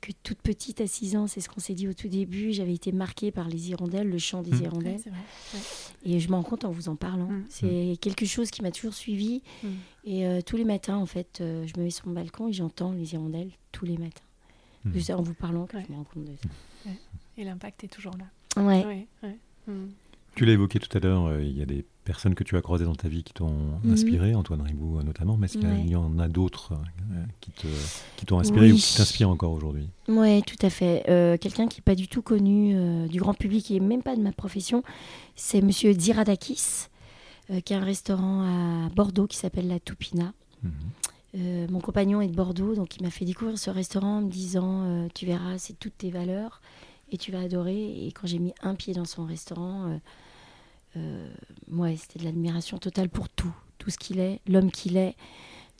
que 0.00 0.12
toute 0.22 0.38
petite, 0.42 0.80
à 0.80 0.86
6 0.86 1.16
ans, 1.16 1.26
c'est 1.26 1.40
ce 1.40 1.48
qu'on 1.48 1.60
s'est 1.60 1.74
dit 1.74 1.86
au 1.88 1.92
tout 1.92 2.08
début, 2.08 2.52
j'avais 2.52 2.72
été 2.74 2.90
marquée 2.92 3.30
par 3.30 3.48
les 3.48 3.70
hirondelles, 3.70 4.08
le 4.08 4.18
chant 4.18 4.42
des 4.42 4.50
Mm. 4.50 4.54
Ouais, 4.54 4.60
hirondelles. 4.64 5.00
c'est 5.02 5.10
vrai. 5.10 5.18
ouais. 5.54 5.60
Et 6.04 6.20
je 6.20 6.28
me 6.30 6.34
rends 6.36 6.42
compte 6.42 6.64
en 6.64 6.70
vous 6.70 6.88
en 6.88 6.96
parlant. 6.96 7.28
Mm. 7.30 7.44
C'est 7.50 7.96
quelque 8.00 8.24
chose 8.26 8.50
qui 8.50 8.62
m'a 8.62 8.70
toujours 8.70 8.94
suivi. 8.94 9.42
Mm. 9.62 9.68
Et 10.04 10.26
euh, 10.26 10.40
tous 10.40 10.56
les 10.56 10.64
matins, 10.64 10.96
en 10.96 11.06
fait, 11.06 11.38
euh, 11.40 11.66
je 11.66 11.78
me 11.78 11.84
mets 11.84 11.90
sur 11.90 12.06
mon 12.08 12.14
balcon 12.14 12.48
et 12.48 12.52
j'entends 12.52 12.92
les 12.92 13.12
hirondelles 13.12 13.50
tous 13.72 13.84
les 13.84 13.98
matins. 13.98 14.24
C'est 14.98 15.12
en 15.12 15.20
vous 15.20 15.34
parlant 15.34 15.66
que 15.66 15.76
Ouais. 15.76 15.84
je 15.86 15.92
me 15.92 15.98
rends 15.98 16.04
compte 16.04 16.24
de 16.24 16.32
ça. 16.42 16.90
Et 17.36 17.44
l'impact 17.44 17.84
est 17.84 17.88
toujours 17.88 18.14
là. 18.16 18.62
Ouais. 18.62 18.84
Ouais, 18.86 19.06
ouais. 19.22 19.36
Tu 20.36 20.46
l'as 20.46 20.52
évoqué 20.52 20.78
tout 20.78 20.96
à 20.96 21.00
l'heure, 21.00 21.26
euh, 21.26 21.42
il 21.42 21.56
y 21.58 21.60
a 21.62 21.66
des 21.66 21.84
personnes 22.10 22.34
que 22.34 22.42
tu 22.42 22.56
as 22.56 22.60
croisées 22.60 22.86
dans 22.86 22.96
ta 22.96 23.06
vie 23.06 23.22
qui 23.22 23.32
t'ont 23.32 23.54
Mhm. 23.84 23.92
inspiré, 23.92 24.34
Antoine 24.34 24.62
Ribou 24.62 24.98
euh, 24.98 25.04
notamment, 25.04 25.36
mais 25.36 25.44
est-ce 25.44 25.58
qu'il 25.58 25.86
y 25.88 25.94
Ouais. 25.94 25.94
en 25.94 26.18
a 26.18 26.26
d'autres 26.26 26.72
euh, 26.72 27.24
qui, 27.40 27.52
te, 27.52 27.68
qui 28.16 28.26
t'ont 28.26 28.40
inspiré 28.40 28.72
ou 28.72 28.76
qui 28.76 28.96
t'inspirent 28.96 29.30
encore 29.30 29.52
aujourd'hui? 29.52 29.88
Oui, 30.08 30.42
tout 30.42 30.56
à 30.66 30.70
fait. 30.70 31.04
Euh, 31.08 31.36
Quelqu'un 31.36 31.68
qui 31.68 31.78
n'est 31.78 31.84
pas 31.84 31.94
du 31.94 32.08
tout 32.08 32.20
connu 32.22 32.72
euh, 32.74 33.06
du 33.06 33.20
grand 33.20 33.34
public 33.34 33.70
et 33.70 33.78
même 33.78 34.02
pas 34.02 34.16
de 34.16 34.20
ma 34.22 34.32
profession, 34.32 34.82
c'est 35.36 35.60
Monsieur 35.62 35.94
Diradakis, 35.94 36.88
qui 37.64 37.74
a 37.74 37.78
un 37.78 37.84
restaurant 37.84 38.42
à 38.42 38.88
Bordeaux 38.90 39.28
qui 39.28 39.36
s'appelle 39.36 39.68
La 39.68 39.78
Toupina. 39.78 40.32
Mhm. 40.64 41.68
Mon 41.70 41.78
compagnon 41.80 42.20
est 42.20 42.26
de 42.26 42.34
Bordeaux, 42.34 42.74
donc 42.74 42.96
il 42.96 43.04
m'a 43.04 43.10
fait 43.10 43.24
découvrir 43.24 43.56
ce 43.56 43.70
restaurant 43.70 44.18
en 44.18 44.22
me 44.22 44.30
disant 44.30 45.08
Tu 45.14 45.26
verras, 45.26 45.58
c'est 45.58 45.78
toutes 45.78 45.96
tes 45.98 46.10
valeurs 46.10 46.60
et 47.12 47.18
tu 47.18 47.30
vas 47.30 47.40
adorer. 47.40 48.04
Et 48.06 48.10
quand 48.10 48.26
j'ai 48.26 48.40
mis 48.40 48.52
un 48.62 48.74
pied 48.74 48.94
dans 48.94 49.04
son 49.04 49.24
restaurant, 49.26 50.00
euh, 50.96 51.28
ouais, 51.70 51.96
c'était 51.96 52.18
de 52.18 52.24
l'admiration 52.24 52.78
totale 52.78 53.08
pour 53.08 53.28
tout, 53.28 53.54
tout 53.78 53.90
ce 53.90 53.98
qu'il 53.98 54.18
est, 54.18 54.40
l'homme 54.46 54.70
qu'il 54.70 54.96
est. 54.96 55.16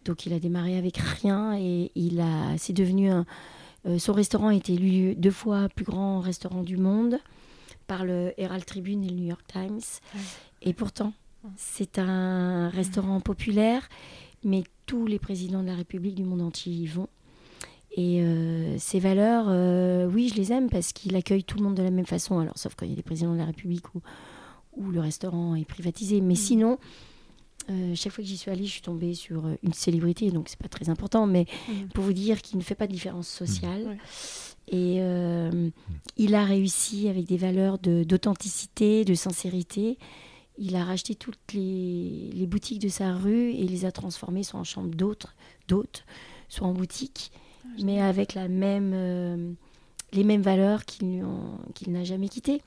Donc 0.04 0.26
il 0.26 0.32
a 0.32 0.38
démarré 0.38 0.76
avec 0.78 0.96
rien 0.96 1.56
et 1.58 1.90
il 1.94 2.20
a, 2.20 2.56
c'est 2.58 2.72
devenu 2.72 3.10
un. 3.10 3.26
euh, 3.86 3.98
son 3.98 4.12
restaurant 4.12 4.48
a 4.48 4.54
été 4.54 4.74
élu 4.74 5.14
deux 5.14 5.30
fois 5.30 5.68
plus 5.68 5.84
grand 5.84 6.20
restaurant 6.20 6.62
du 6.62 6.76
monde 6.76 7.18
par 7.86 8.04
le 8.04 8.32
Herald 8.38 8.64
Tribune 8.64 9.04
et 9.04 9.08
le 9.08 9.16
New 9.16 9.26
York 9.26 9.44
Times. 9.46 9.80
Ouais. 10.14 10.20
Et 10.62 10.72
pourtant, 10.72 11.12
c'est 11.56 11.98
un 11.98 12.68
restaurant 12.68 13.20
populaire, 13.20 13.88
mais 14.44 14.62
tous 14.86 15.06
les 15.06 15.18
présidents 15.18 15.62
de 15.62 15.68
la 15.68 15.74
République 15.74 16.14
du 16.14 16.24
monde 16.24 16.42
entier 16.42 16.72
y 16.72 16.86
vont. 16.86 17.08
Et 17.96 18.22
euh, 18.22 18.78
ces 18.78 19.00
valeurs, 19.00 19.46
euh, 19.48 20.06
oui, 20.06 20.28
je 20.28 20.34
les 20.36 20.52
aime 20.52 20.70
parce 20.70 20.92
qu'il 20.92 21.16
accueille 21.16 21.42
tout 21.42 21.58
le 21.58 21.64
monde 21.64 21.74
de 21.74 21.82
la 21.82 21.90
même 21.90 22.06
façon. 22.06 22.38
Alors, 22.38 22.56
sauf 22.56 22.74
quand 22.76 22.86
il 22.86 22.90
y 22.90 22.92
a 22.92 22.96
des 22.96 23.02
présidents 23.02 23.32
de 23.32 23.38
la 23.38 23.46
République 23.46 23.94
où, 23.94 24.02
où 24.76 24.90
le 24.90 25.00
restaurant 25.00 25.54
est 25.54 25.64
privatisé. 25.64 26.20
Mais 26.20 26.34
Mm. 26.34 26.36
sinon, 26.36 26.78
euh, 27.70 27.94
chaque 27.94 28.12
fois 28.12 28.22
que 28.24 28.28
j'y 28.28 28.36
suis 28.36 28.50
allée, 28.50 28.64
je 28.64 28.70
suis 28.72 28.82
tombée 28.82 29.14
sur 29.14 29.46
euh, 29.46 29.54
une 29.62 29.72
célébrité, 29.72 30.30
donc 30.30 30.48
c'est 30.48 30.58
pas 30.58 30.68
très 30.68 30.88
important. 30.88 31.26
Mais 31.26 31.46
Mm. 31.68 31.88
pour 31.94 32.04
vous 32.04 32.12
dire 32.12 32.40
qu'il 32.42 32.58
ne 32.58 32.62
fait 32.62 32.74
pas 32.74 32.86
de 32.86 32.92
différence 32.92 33.28
sociale. 33.28 33.86
Ouais. 33.86 33.98
Et 34.72 34.98
euh, 35.00 35.68
il 36.16 36.34
a 36.34 36.44
réussi 36.44 37.08
avec 37.08 37.26
des 37.26 37.36
valeurs 37.36 37.78
de- 37.78 38.04
d'authenticité, 38.04 39.04
de, 39.04 39.14
sincérité. 39.14 39.98
Il 40.58 40.76
a 40.76 40.84
racheté 40.84 41.14
toutes 41.16 41.52
les, 41.54 42.30
les 42.34 42.46
boutiques 42.46 42.78
de 42.80 42.88
sa 42.88 43.14
rue 43.14 43.50
et 43.50 43.66
les 43.66 43.84
a 43.84 43.90
transformées 43.92 44.42
soit 44.44 44.60
en 44.60 44.64
chambre 44.64 44.90
d'autres, 44.94 45.34
d'autres, 45.68 46.04
soit 46.48 46.66
en 46.68 46.72
boutique, 46.74 47.32
Ah, 47.64 47.68
mais 47.82 48.00
avec 48.00 48.34
la 48.34 48.46
même, 48.48 48.92
euh, 48.94 49.52
les 50.12 50.22
mêmes 50.24 50.42
valeurs 50.42 50.84
qu'il 50.84 51.24
n'a 51.88 52.04
jamais 52.04 52.28
quittées. 52.28 52.62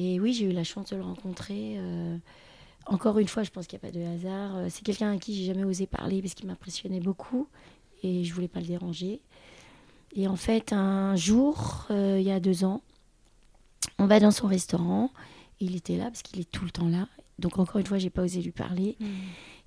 Et 0.00 0.20
oui, 0.20 0.32
j'ai 0.32 0.44
eu 0.46 0.52
la 0.52 0.62
chance 0.62 0.90
de 0.90 0.96
le 0.96 1.02
rencontrer. 1.02 1.74
euh, 1.78 2.16
encore 2.86 3.18
une 3.18 3.26
fois, 3.28 3.42
je 3.42 3.50
pense 3.50 3.66
qu'il 3.66 3.78
n'y 3.82 3.86
a 3.88 3.90
pas 3.90 3.98
de 3.98 4.04
hasard. 4.04 4.56
Euh, 4.56 4.66
C'est 4.70 4.82
quelqu'un 4.84 5.12
à 5.12 5.18
qui 5.18 5.34
j'ai 5.34 5.44
jamais 5.44 5.64
osé 5.64 5.86
parler 5.86 6.22
parce 6.22 6.34
qu'il 6.34 6.46
m'impressionnait 6.46 7.00
beaucoup 7.00 7.48
et 8.04 8.22
je 8.24 8.32
voulais 8.32 8.46
pas 8.48 8.60
le 8.60 8.66
déranger. 8.66 9.20
Et 10.14 10.28
en 10.28 10.36
fait, 10.36 10.72
un 10.72 11.16
jour, 11.16 11.86
euh, 11.90 12.16
il 12.20 12.26
y 12.26 12.30
a 12.30 12.38
deux 12.38 12.64
ans, 12.64 12.80
on 13.98 14.06
va 14.06 14.20
dans 14.20 14.30
son 14.30 14.46
restaurant. 14.46 15.10
Il 15.60 15.74
était 15.74 15.96
là 15.96 16.04
parce 16.04 16.22
qu'il 16.22 16.40
est 16.40 16.50
tout 16.50 16.64
le 16.64 16.70
temps 16.70 16.88
là. 16.88 17.08
Donc 17.40 17.58
encore 17.58 17.78
une 17.78 17.86
fois, 17.86 17.98
j'ai 17.98 18.08
pas 18.10 18.22
osé 18.22 18.40
lui 18.40 18.52
parler. 18.52 18.96
Mm. 19.00 19.06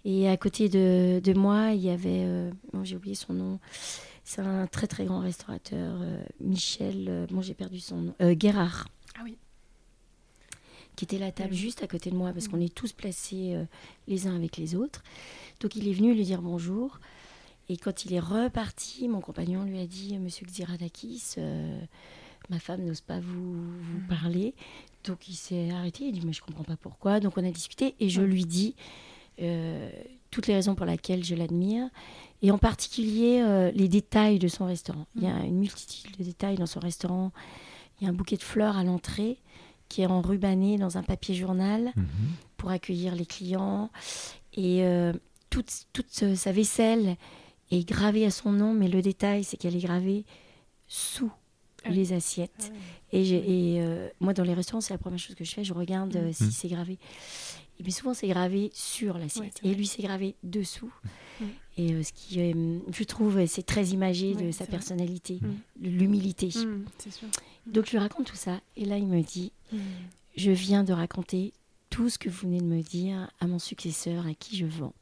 Et 0.06 0.30
à 0.30 0.38
côté 0.38 0.68
de, 0.70 1.20
de 1.24 1.34
moi, 1.34 1.72
il 1.74 1.82
y 1.82 1.90
avait, 1.90 2.24
euh, 2.26 2.50
bon, 2.74 2.84
j'ai 2.86 2.96
oublié 2.96 3.16
son 3.16 3.34
nom. 3.34 3.60
C'est 4.24 4.42
un 4.42 4.66
très 4.66 4.88
très 4.88 5.06
grand 5.06 5.20
restaurateur, 5.20 6.00
euh, 6.02 6.24
Michel. 6.40 7.06
euh, 7.10 7.28
bon, 7.30 7.42
j'ai 7.42 7.54
perdu 7.54 7.80
son 7.80 7.98
nom. 7.98 8.16
Guérard 8.32 8.88
Ah 9.18 9.22
oui. 9.24 9.38
Qui 10.96 11.06
était 11.06 11.18
la 11.20 11.32
table 11.32 11.52
Mhm. 11.52 11.56
juste 11.58 11.84
à 11.84 11.88
côté 11.88 12.10
de 12.12 12.16
moi 12.16 12.32
parce 12.34 12.46
Mhm. 12.46 12.52
qu'on 12.52 12.60
est 12.62 12.74
tous 12.74 12.92
placés 12.94 13.54
euh, 13.56 13.64
les 14.08 14.28
uns 14.28 14.36
avec 14.36 14.58
les 14.58 14.76
autres. 14.76 15.04
Donc 15.62 15.76
il 15.76 15.88
est 15.88 15.94
venu 15.94 16.14
lui 16.14 16.24
dire 16.24 16.42
bonjour. 16.42 17.00
Et 17.70 17.78
quand 17.78 18.04
il 18.06 18.14
est 18.14 18.20
reparti, 18.20 19.08
mon 19.08 19.22
compagnon 19.22 19.64
lui 19.64 19.80
a 19.80 19.86
dit 19.88 20.18
Monsieur 20.20 20.46
Xiradakis, 20.46 21.36
euh, 21.38 21.80
ma 22.50 22.60
femme 22.60 22.84
n'ose 22.84 23.00
pas 23.02 23.20
vous, 23.20 23.54
vous 23.54 24.00
Mhm. 24.00 24.08
parler. 24.10 24.54
Donc 25.06 25.30
il 25.30 25.36
s'est 25.36 25.72
arrêté. 25.72 26.04
Il 26.06 26.12
dit 26.20 26.26
Mais 26.26 26.34
je 26.34 26.42
comprends 26.42 26.64
pas 26.66 26.76
pourquoi. 26.76 27.20
Donc 27.20 27.38
on 27.38 27.46
a 27.46 27.52
discuté 27.52 27.96
et 28.00 28.10
je 28.10 28.22
lui 28.22 28.46
dis 28.46 28.76
euh, 29.42 29.90
toutes 30.30 30.48
les 30.48 30.54
raisons 30.56 30.76
pour 30.76 30.86
lesquelles 30.86 31.24
je 31.24 31.34
l'admire. 31.36 31.88
Et 32.42 32.52
en 32.52 32.58
particulier 32.58 33.42
euh, 33.42 33.72
les 33.72 33.88
détails 33.88 34.40
de 34.40 34.48
son 34.50 34.66
restaurant. 34.66 35.06
Il 35.16 35.24
y 35.24 35.28
a 35.28 35.38
une 35.46 35.60
multitude 35.60 36.18
de 36.18 36.24
détails 36.24 36.58
dans 36.58 36.66
son 36.66 36.80
restaurant. 36.82 37.32
Il 38.00 38.04
y 38.04 38.08
a 38.08 38.10
un 38.10 38.14
bouquet 38.14 38.36
de 38.36 38.44
fleurs 38.44 38.76
à 38.78 38.84
l'entrée 38.84 39.38
qui 39.92 40.02
est 40.02 40.06
enrubanné 40.06 40.78
dans 40.78 40.98
un 40.98 41.04
papier 41.04 41.36
journal 41.36 41.92
Mhm. 41.96 42.06
pour 42.56 42.70
accueillir 42.72 43.14
les 43.14 43.26
clients. 43.26 43.90
Et 44.54 44.84
euh, 44.84 45.12
toute, 45.50 45.86
toute 45.92 46.24
euh, 46.24 46.36
sa 46.36 46.54
vaisselle 46.54 47.18
est 47.72 47.88
gravée 47.88 48.26
à 48.26 48.32
son 48.32 48.52
nom, 48.52 48.74
mais 48.74 48.88
le 48.88 49.02
détail, 49.02 49.44
c'est 49.44 49.58
qu'elle 49.58 49.76
est 49.76 49.84
gravée 49.84 50.24
sous 50.88 51.32
les 51.90 52.14
assiettes. 52.14 52.72
Et, 53.12 53.78
et 53.78 53.84
moi, 54.20 54.34
dans 54.34 54.44
les 54.44 54.54
restaurants, 54.54 54.82
c'est 54.82 54.94
la 54.94 55.00
première 55.00 55.18
chose 55.20 55.36
que 55.36 55.44
je 55.44 55.52
fais. 55.52 55.64
Je 55.64 55.74
regarde 55.74 56.32
si 56.32 56.44
mm. 56.44 56.52
c'est 56.52 56.68
gravé. 56.68 57.00
Et 57.82 57.84
puis 57.84 57.92
souvent, 57.92 58.14
c'est 58.14 58.28
gravé 58.28 58.70
sur 58.76 59.18
l'assiette. 59.18 59.60
et 59.64 59.74
lui, 59.74 59.88
c'est 59.88 60.04
gravé 60.04 60.36
dessous. 60.44 60.94
Mm. 61.40 61.46
Et 61.78 61.94
euh, 61.94 62.04
ce 62.04 62.14
qui, 62.14 62.40
euh, 62.40 62.78
je 62.92 63.04
trouve, 63.04 63.44
c'est 63.48 63.66
très 63.66 63.86
imagé 63.88 64.36
de 64.36 64.52
sa 64.52 64.68
personnalité, 64.68 65.40
l'humilité. 65.82 66.50
Mm, 66.56 66.86
Donc 67.66 67.86
je 67.86 67.92
lui 67.92 67.98
raconte 68.00 68.28
tout 68.28 68.36
ça. 68.36 68.60
Et 68.76 68.86
là, 68.86 68.98
il 68.98 69.08
me 69.08 69.22
dit, 69.22 69.52
je 70.36 70.52
viens 70.52 70.84
de 70.84 70.94
raconter 70.94 71.54
tout 71.90 72.10
ce 72.10 72.18
que 72.18 72.30
vous 72.30 72.48
venez 72.48 72.60
de 72.60 72.66
me 72.66 72.82
dire 72.82 73.30
à 73.40 73.48
mon 73.48 73.60
successeur 73.60 74.26
à 74.26 74.34
qui 74.34 74.58
je 74.58 74.66
vends. 74.66 74.94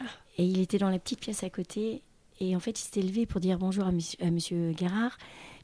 Ah. 0.00 0.04
Et 0.38 0.44
il 0.44 0.60
était 0.60 0.78
dans 0.78 0.88
la 0.88 0.98
petite 0.98 1.20
pièce 1.20 1.42
à 1.42 1.50
côté. 1.50 2.02
Et 2.40 2.56
en 2.56 2.60
fait, 2.60 2.80
il 2.80 2.82
s'était 2.82 3.02
levé 3.02 3.26
pour 3.26 3.40
dire 3.40 3.58
bonjour 3.58 3.84
à 3.84 3.92
monsieur, 3.92 4.18
à 4.22 4.30
monsieur. 4.30 4.74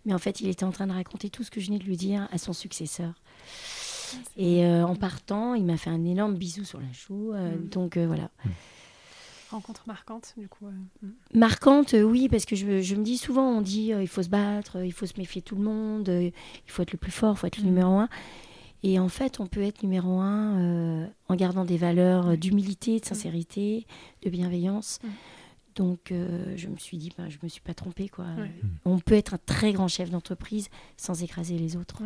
Mais 0.05 0.15
en 0.15 0.19
fait, 0.19 0.41
il 0.41 0.49
était 0.49 0.65
en 0.65 0.71
train 0.71 0.87
de 0.87 0.93
raconter 0.93 1.31
tout 1.31 1.43
ce 1.43 1.51
que 1.51 1.61
je 1.61 1.67
venais 1.67 1.79
de 1.79 1.85
lui 1.85 1.97
dire 1.97 2.29
à 2.31 2.39
son 2.39 2.53
successeur. 2.53 3.15
Et 4.37 4.65
euh, 4.65 4.87
en 4.87 4.95
partant, 4.95 5.55
il 5.55 5.65
m'a 5.65 5.77
fait 5.77 5.91
un 5.91 6.05
énorme 6.05 6.35
bisou 6.35 6.65
sur 6.65 6.81
la 6.81 6.93
joue. 6.93 7.33
Euh, 7.33 7.57
mm. 7.57 7.69
Donc 7.69 7.97
euh, 7.97 8.07
voilà. 8.07 8.31
Mm. 8.45 8.51
Rencontre 9.57 9.85
marquante, 9.87 10.35
du 10.37 10.49
coup. 10.49 10.67
Mm. 10.67 11.09
Marquante, 11.35 11.95
oui, 11.99 12.29
parce 12.29 12.45
que 12.45 12.57
je, 12.57 12.67
me 12.67 13.03
dis 13.03 13.17
souvent, 13.17 13.49
on 13.49 13.61
dit 13.63 13.93
il 13.99 14.09
faut 14.09 14.23
se 14.23 14.29
battre, 14.29 14.85
il 14.85 14.93
faut 14.93 15.07
se 15.07 15.15
méfier 15.19 15.41
de 15.41 15.47
tout 15.47 15.57
le 15.57 15.63
monde, 15.63 16.09
il 16.09 16.33
faut 16.67 16.83
être 16.83 16.93
le 16.93 16.99
plus 16.99 17.11
fort, 17.11 17.35
il 17.35 17.39
faut 17.39 17.47
être 17.47 17.59
le 17.59 17.65
numéro 17.65 17.99
un. 17.99 18.09
Et 18.83 18.99
en 18.99 19.09
fait, 19.09 19.41
on 19.41 19.47
peut 19.47 19.63
être 19.63 19.83
numéro 19.83 20.21
un 20.21 21.09
en 21.29 21.35
gardant 21.35 21.65
des 21.65 21.79
valeurs 21.79 22.37
d'humilité, 22.37 23.01
de 23.01 23.05
sincérité, 23.07 23.87
de 24.23 24.31
bienveillance. 24.31 24.99
Donc, 25.75 26.13
je 26.13 26.69
me 26.69 26.77
suis 26.77 26.99
dit, 26.99 27.11
ben, 27.17 27.31
je 27.31 27.39
me 27.43 27.49
suis 27.49 27.63
pas 27.63 27.75
trompée. 27.75 28.09
Quoi. 28.09 28.27
On 28.85 28.99
peut 28.99 29.15
être 29.15 29.35
un 29.35 29.39
très 29.45 29.73
grand 29.73 29.89
chef 29.89 30.11
d'entreprise 30.11 30.69
sans 30.99 31.23
écraser 31.23 31.57
les 31.57 31.77
autres. 31.77 32.03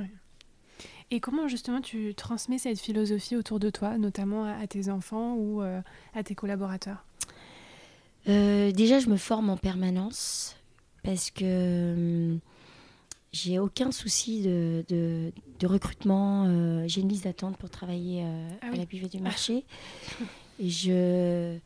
Et 1.10 1.18
comment 1.18 1.48
justement 1.48 1.80
tu 1.80 2.14
transmets 2.14 2.58
cette 2.58 2.78
philosophie 2.78 3.34
autour 3.34 3.58
de 3.58 3.68
toi, 3.68 3.98
notamment 3.98 4.44
à, 4.44 4.66
tes 4.68 4.90
enfants 4.90 5.34
ou 5.34 5.60
euh, 5.60 5.80
à 6.14 6.22
tes 6.22 6.36
collaborateurs? 6.36 7.04
Euh, 8.28 8.72
Déjà, 8.72 8.98
je 8.98 9.08
me 9.08 9.16
forme 9.16 9.50
en 9.50 9.56
permanence 9.56 10.56
parce 11.02 11.30
que 11.30 11.94
hum, 12.32 12.40
j'ai 13.32 13.58
aucun 13.58 13.92
souci 13.92 14.42
de, 14.42 14.84
de, 14.88 15.66
recrutement. 15.66 16.46
Euh, 16.46 16.84
j'ai 16.86 17.00
une 17.00 17.08
liste 17.08 17.24
d'attente 17.24 17.56
pour 17.56 17.70
travailler 17.70 18.24
ah 18.62 18.66
à 18.72 18.76
la 18.76 18.84
buvette 18.84 19.12
du 19.12 19.20
marché. 19.20 19.64
Et 20.58 20.68
je, 20.68 21.56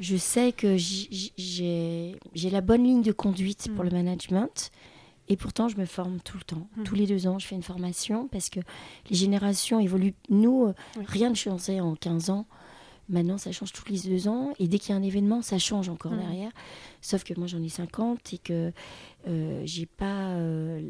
je 0.00 0.16
sais 0.16 0.52
que 0.52 0.76
j'ai 0.76 2.16
la 2.50 2.60
bonne 2.60 2.84
ligne 2.84 3.02
de 3.02 3.12
conduite 3.12 3.70
pour 3.74 3.84
hmm. 3.84 3.88
le 3.88 3.94
management. 3.94 4.70
Et 5.28 5.36
pourtant, 5.36 5.68
je 5.68 5.76
me 5.76 5.86
forme 5.86 6.20
tout 6.20 6.36
le 6.36 6.44
temps. 6.44 6.68
Mmh. 6.76 6.82
Tous 6.84 6.94
les 6.94 7.06
deux 7.06 7.26
ans, 7.26 7.38
je 7.38 7.46
fais 7.46 7.56
une 7.56 7.62
formation 7.62 8.28
parce 8.28 8.48
que 8.48 8.60
les 9.10 9.16
générations 9.16 9.80
évoluent. 9.80 10.14
Nous, 10.28 10.66
euh, 10.66 10.74
rien 11.06 11.30
ne 11.30 11.34
changeait 11.34 11.80
en 11.80 11.96
15 11.96 12.30
ans. 12.30 12.46
Maintenant, 13.08 13.38
ça 13.38 13.52
change 13.52 13.72
tous 13.72 13.88
les 13.90 14.00
deux 14.00 14.28
ans. 14.28 14.52
Et 14.58 14.68
dès 14.68 14.78
qu'il 14.78 14.90
y 14.90 14.92
a 14.92 14.96
un 14.96 15.02
événement, 15.02 15.42
ça 15.42 15.58
change 15.58 15.88
encore 15.88 16.12
mmh. 16.12 16.20
derrière. 16.20 16.50
Sauf 17.00 17.24
que 17.24 17.34
moi, 17.38 17.46
j'en 17.46 17.62
ai 17.62 17.68
50 17.68 18.32
et 18.32 18.38
que 18.38 18.72
euh, 19.28 19.62
j'ai 19.64 19.86
pas. 19.86 20.30
Euh, 20.34 20.82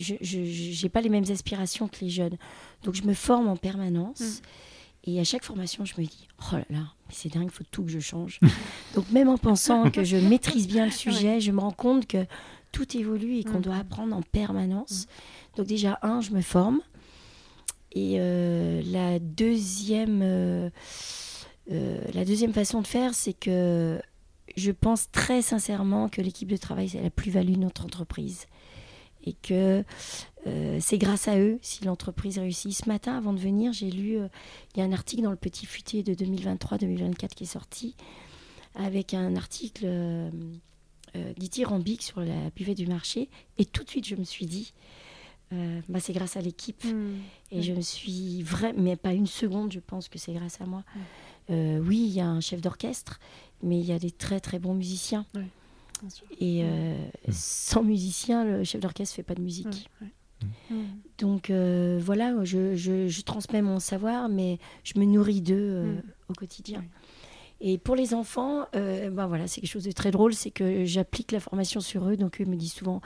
je 0.00 0.14
j'ai 0.22 0.88
pas 0.88 1.00
les 1.00 1.08
mêmes 1.08 1.28
aspirations 1.30 1.88
que 1.88 1.98
les 2.00 2.10
jeunes. 2.10 2.36
Donc, 2.84 2.94
je 2.94 3.02
me 3.02 3.14
forme 3.14 3.48
en 3.48 3.56
permanence. 3.56 4.20
Mmh. 4.20 4.46
Et 5.04 5.20
à 5.20 5.24
chaque 5.24 5.44
formation, 5.44 5.84
je 5.84 5.94
me 5.98 6.04
dis, 6.06 6.28
oh 6.40 6.56
là 6.56 6.64
là, 6.70 6.92
c'est 7.08 7.32
dingue, 7.32 7.44
il 7.44 7.50
faut 7.50 7.64
tout 7.70 7.82
que 7.84 7.90
je 7.90 8.00
change. 8.00 8.40
Donc 8.94 9.10
même 9.10 9.28
en 9.28 9.38
pensant 9.38 9.90
que 9.90 10.04
je 10.04 10.16
maîtrise 10.16 10.66
bien 10.66 10.84
le 10.84 10.90
sujet, 10.90 11.40
je 11.40 11.50
me 11.52 11.60
rends 11.60 11.72
compte 11.72 12.06
que 12.06 12.26
tout 12.72 12.96
évolue 12.96 13.36
et 13.36 13.44
qu'on 13.44 13.58
mm. 13.58 13.62
doit 13.62 13.76
apprendre 13.76 14.14
en 14.14 14.22
permanence. 14.22 15.06
Mm. 15.06 15.56
Donc 15.56 15.66
déjà, 15.66 15.98
un, 16.02 16.20
je 16.20 16.32
me 16.32 16.42
forme. 16.42 16.80
Et 17.98 18.18
euh, 18.20 18.80
la, 18.92 19.18
deuxième, 19.18 20.20
euh, 20.22 20.70
euh, 21.72 22.00
la 22.14 22.24
deuxième 22.24 22.52
façon 22.52 22.80
de 22.80 22.86
faire, 22.86 23.12
c'est 23.12 23.32
que 23.32 24.00
je 24.56 24.70
pense 24.70 25.10
très 25.10 25.42
sincèrement 25.42 26.08
que 26.08 26.22
l'équipe 26.22 26.48
de 26.48 26.56
travail, 26.56 26.90
c'est 26.90 27.02
la 27.02 27.10
plus-value 27.10 27.54
de 27.54 27.58
notre 27.58 27.84
entreprise. 27.84 28.46
Et 29.24 29.32
que 29.32 29.84
c'est 30.78 30.96
grâce 30.96 31.28
à 31.28 31.38
eux 31.38 31.58
si 31.60 31.84
l'entreprise 31.84 32.38
réussit. 32.38 32.72
Ce 32.72 32.88
matin, 32.88 33.18
avant 33.18 33.34
de 33.34 33.40
venir, 33.40 33.74
j'ai 33.74 33.90
lu, 33.90 34.16
il 34.16 34.78
y 34.78 34.80
a 34.80 34.84
un 34.84 34.92
article 34.92 35.22
dans 35.22 35.30
le 35.30 35.36
Petit 35.36 35.66
Futé 35.66 36.02
de 36.02 36.14
2023-2024 36.14 37.28
qui 37.34 37.44
est 37.44 37.46
sorti, 37.46 37.94
avec 38.74 39.12
un 39.12 39.36
article 39.36 39.86
euh, 41.16 41.32
dithyrambique 41.38 42.02
sur 42.02 42.20
la 42.20 42.50
buvette 42.54 42.76
du 42.76 42.86
marché. 42.86 43.28
Et 43.58 43.64
tout 43.64 43.82
de 43.82 43.88
suite, 43.88 44.06
je 44.06 44.14
me 44.14 44.24
suis 44.24 44.46
dit, 44.46 44.72
euh, 45.52 45.80
bah, 45.88 46.00
c'est 46.00 46.12
grâce 46.12 46.36
à 46.36 46.40
l'équipe. 46.40 46.84
Hmm. 46.84 47.16
Et 47.50 47.62
je 47.62 47.72
me 47.72 47.80
suis 47.80 48.42
vraiment, 48.42 48.80
mais 48.80 48.96
pas 48.96 49.12
une 49.12 49.26
seconde, 49.26 49.72
je 49.72 49.80
pense 49.80 50.08
que 50.08 50.18
c'est 50.18 50.32
grâce 50.32 50.60
à 50.60 50.66
moi. 50.66 50.84
Hmm. 50.94 51.00
Euh, 51.50 51.78
oui, 51.80 52.04
il 52.06 52.12
y 52.12 52.20
a 52.20 52.26
un 52.26 52.40
chef 52.40 52.60
d'orchestre, 52.60 53.18
mais 53.62 53.78
il 53.78 53.86
y 53.86 53.92
a 53.92 53.98
des 53.98 54.10
très 54.10 54.40
très 54.40 54.58
bons 54.58 54.74
musiciens. 54.74 55.26
Et 56.38 56.62
euh, 56.62 56.94
hmm. 57.26 57.32
sans 57.32 57.82
musicien, 57.82 58.44
le 58.44 58.64
chef 58.64 58.80
d'orchestre 58.80 59.16
fait 59.16 59.22
pas 59.22 59.34
de 59.34 59.42
musique. 59.42 59.88
Donc 61.18 61.50
voilà, 61.50 62.44
je, 62.44 62.76
je, 62.76 63.08
je, 63.08 63.22
transmets 63.22 63.62
mon 63.62 63.80
savoir, 63.80 64.28
mais 64.28 64.58
je 64.84 64.98
me 64.98 65.04
nourris 65.04 65.40
d'eux 65.40 65.96
au 66.28 66.32
quotidien. 66.34 66.84
Et 67.60 67.76
pour 67.76 67.96
les 67.96 68.14
enfants, 68.14 68.66
euh, 68.76 69.10
ben 69.10 69.26
voilà, 69.26 69.48
c'est 69.48 69.60
quelque 69.60 69.70
chose 69.70 69.84
de 69.84 69.92
très 69.92 70.12
drôle, 70.12 70.32
c'est 70.32 70.50
que 70.50 70.84
j'applique 70.84 71.32
la 71.32 71.40
formation 71.40 71.80
sur 71.80 72.08
eux. 72.08 72.16
Donc 72.16 72.40
eux 72.40 72.44
me 72.44 72.56
disent 72.56 72.74
souvent, 72.74 73.00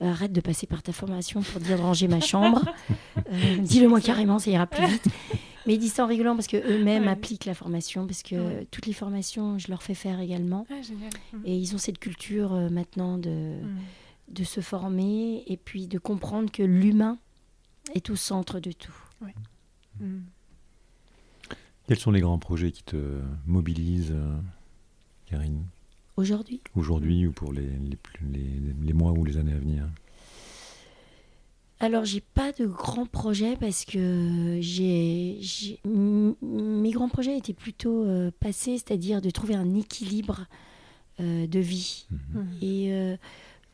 arrête 0.00 0.32
de 0.32 0.40
passer 0.40 0.66
par 0.66 0.82
ta 0.82 0.92
formation 0.92 1.42
pour 1.42 1.60
dire 1.60 1.76
de 1.76 1.82
ranger 1.82 2.08
ma 2.08 2.20
chambre. 2.20 2.64
Euh, 3.30 3.58
dis-le 3.58 3.88
moi 3.88 4.00
carrément, 4.00 4.38
ça 4.38 4.50
ira 4.50 4.66
plus 4.66 4.86
vite. 4.86 5.06
Mais 5.66 5.74
ils 5.74 5.78
disent 5.78 5.92
ça 5.94 6.04
en 6.04 6.06
rigolant 6.06 6.34
parce 6.34 6.46
qu'eux-mêmes 6.46 7.08
appliquent 7.08 7.44
la 7.44 7.54
formation, 7.54 8.06
parce 8.06 8.22
que 8.22 8.64
toutes 8.70 8.86
les 8.86 8.94
formations, 8.94 9.58
je 9.58 9.68
leur 9.68 9.82
fais 9.82 9.94
faire 9.94 10.20
également. 10.20 10.66
Ah, 10.70 10.74
mmh. 10.74 11.42
Et 11.44 11.56
ils 11.56 11.74
ont 11.74 11.78
cette 11.78 11.98
culture 11.98 12.52
maintenant 12.70 13.18
de, 13.18 13.60
mmh. 13.60 13.78
de 14.30 14.44
se 14.44 14.60
former 14.60 15.42
et 15.46 15.56
puis 15.58 15.86
de 15.86 15.98
comprendre 15.98 16.50
que 16.50 16.62
l'humain 16.62 17.18
est 17.94 18.08
au 18.08 18.16
centre 18.16 18.60
de 18.60 18.72
tout. 18.72 18.96
Mmh. 20.00 20.20
Quels 21.88 21.98
sont 21.98 22.10
les 22.10 22.20
grands 22.20 22.38
projets 22.38 22.70
qui 22.70 22.82
te 22.82 23.20
mobilisent, 23.46 24.12
euh, 24.12 24.36
Karine? 25.24 25.64
Aujourd'hui 26.18 26.60
Aujourd'hui 26.74 27.28
ou 27.28 27.32
pour 27.32 27.52
les, 27.52 27.70
les, 28.82 28.92
mois 28.92 29.12
ou 29.12 29.24
les 29.24 29.36
années 29.36 29.52
à 29.52 29.58
venir 29.58 29.86
alors, 31.80 32.04
j'ai 32.04 32.20
pas 32.20 32.50
de 32.50 32.66
grands 32.66 33.06
projets 33.06 33.54
parce 33.54 33.84
que 33.84 34.58
j'ai, 34.60 35.38
mes 35.84 36.90
grands 36.90 37.08
projets 37.08 37.38
étaient 37.38 37.52
plutôt 37.52 38.02
euh, 38.02 38.32
passés, 38.40 38.78
c'est-à-dire 38.78 39.22
de 39.22 39.30
trouver 39.30 39.54
un 39.54 39.76
équilibre 39.76 40.46
euh, 41.20 41.46
de 41.46 41.60
vie. 41.60 42.08
Mhm. 42.10 42.48
Et 42.62 43.16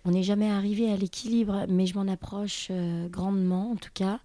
on 0.05 0.11
n'est 0.11 0.23
jamais 0.23 0.51
arrivé 0.51 0.93
à 0.93 0.99
l'équilibre, 0.99 1.65
mais 1.71 1.87
je 1.87 1.95
m'en 1.95 2.07
approche 2.07 2.71
grandement, 3.11 3.71
en 3.71 3.77
tout 3.77 3.89
cas 3.95 4.21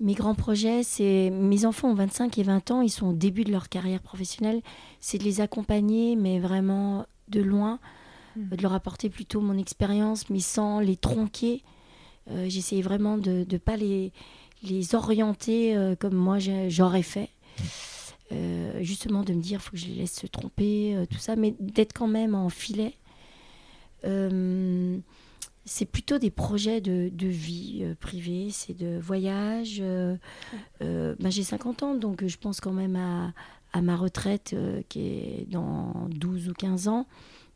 mes 0.00 0.14
grands 0.14 0.34
projets, 0.34 0.82
c'est 0.82 1.30
mes 1.30 1.64
enfants 1.64 1.90
ont 1.90 1.94
25 1.94 2.38
et 2.38 2.42
20 2.42 2.70
ans, 2.70 2.80
ils 2.80 2.90
sont 2.90 3.08
au 3.08 3.12
début 3.12 3.44
de 3.44 3.52
leur 3.52 3.68
carrière 3.68 4.00
professionnelle, 4.00 4.62
c'est 5.00 5.18
de 5.18 5.24
les 5.24 5.40
accompagner, 5.40 6.16
mais 6.16 6.38
vraiment 6.38 7.06
de 7.28 7.40
loin, 7.40 7.78
hmm. 8.36 8.48
de 8.56 8.62
leur 8.62 8.72
apporter 8.74 9.10
plutôt 9.10 9.40
mon 9.40 9.56
expérience, 9.58 10.30
mais 10.30 10.40
sans 10.40 10.80
les 10.80 10.96
tronquer. 10.96 11.62
Euh, 12.30 12.46
J'essayais 12.48 12.82
vraiment 12.82 13.18
de 13.18 13.46
ne 13.50 13.58
pas 13.58 13.76
les, 13.76 14.12
les 14.62 14.94
orienter 14.94 15.76
euh, 15.76 15.94
comme 15.96 16.14
moi 16.14 16.38
j'aurais 16.68 17.02
fait. 17.02 17.30
Euh, 18.32 18.82
justement 18.82 19.22
de 19.22 19.32
me 19.32 19.40
dire, 19.40 19.60
il 19.60 19.62
faut 19.62 19.70
que 19.72 19.76
je 19.76 19.86
les 19.86 19.94
laisse 19.94 20.14
se 20.14 20.26
tromper, 20.26 20.96
tout 21.10 21.18
ça, 21.18 21.36
mais 21.36 21.54
d'être 21.60 21.92
quand 21.92 22.08
même 22.08 22.34
en 22.34 22.48
filet 22.48 22.94
c'est 25.66 25.84
plutôt 25.84 26.18
des 26.18 26.30
projets 26.30 26.80
de, 26.80 27.10
vie 27.26 27.80
euh, 27.82 27.94
privée, 27.96 28.48
c'est 28.50 28.72
de 28.72 28.98
voyage. 28.98 29.78
Euh, 29.80 30.16
euh, 30.80 31.16
ben, 31.18 31.30
j'ai 31.30 31.42
50 31.42 31.82
ans, 31.82 31.94
donc 31.94 32.24
je 32.24 32.36
pense 32.38 32.60
quand 32.60 32.72
même 32.72 32.96
à, 32.96 33.82
ma 33.82 33.96
retraite 33.96 34.56
qui 34.88 35.00
est 35.00 35.46
dans 35.50 36.08
12 36.08 36.48
ou 36.48 36.54
15 36.54 36.88
ans. 36.88 37.06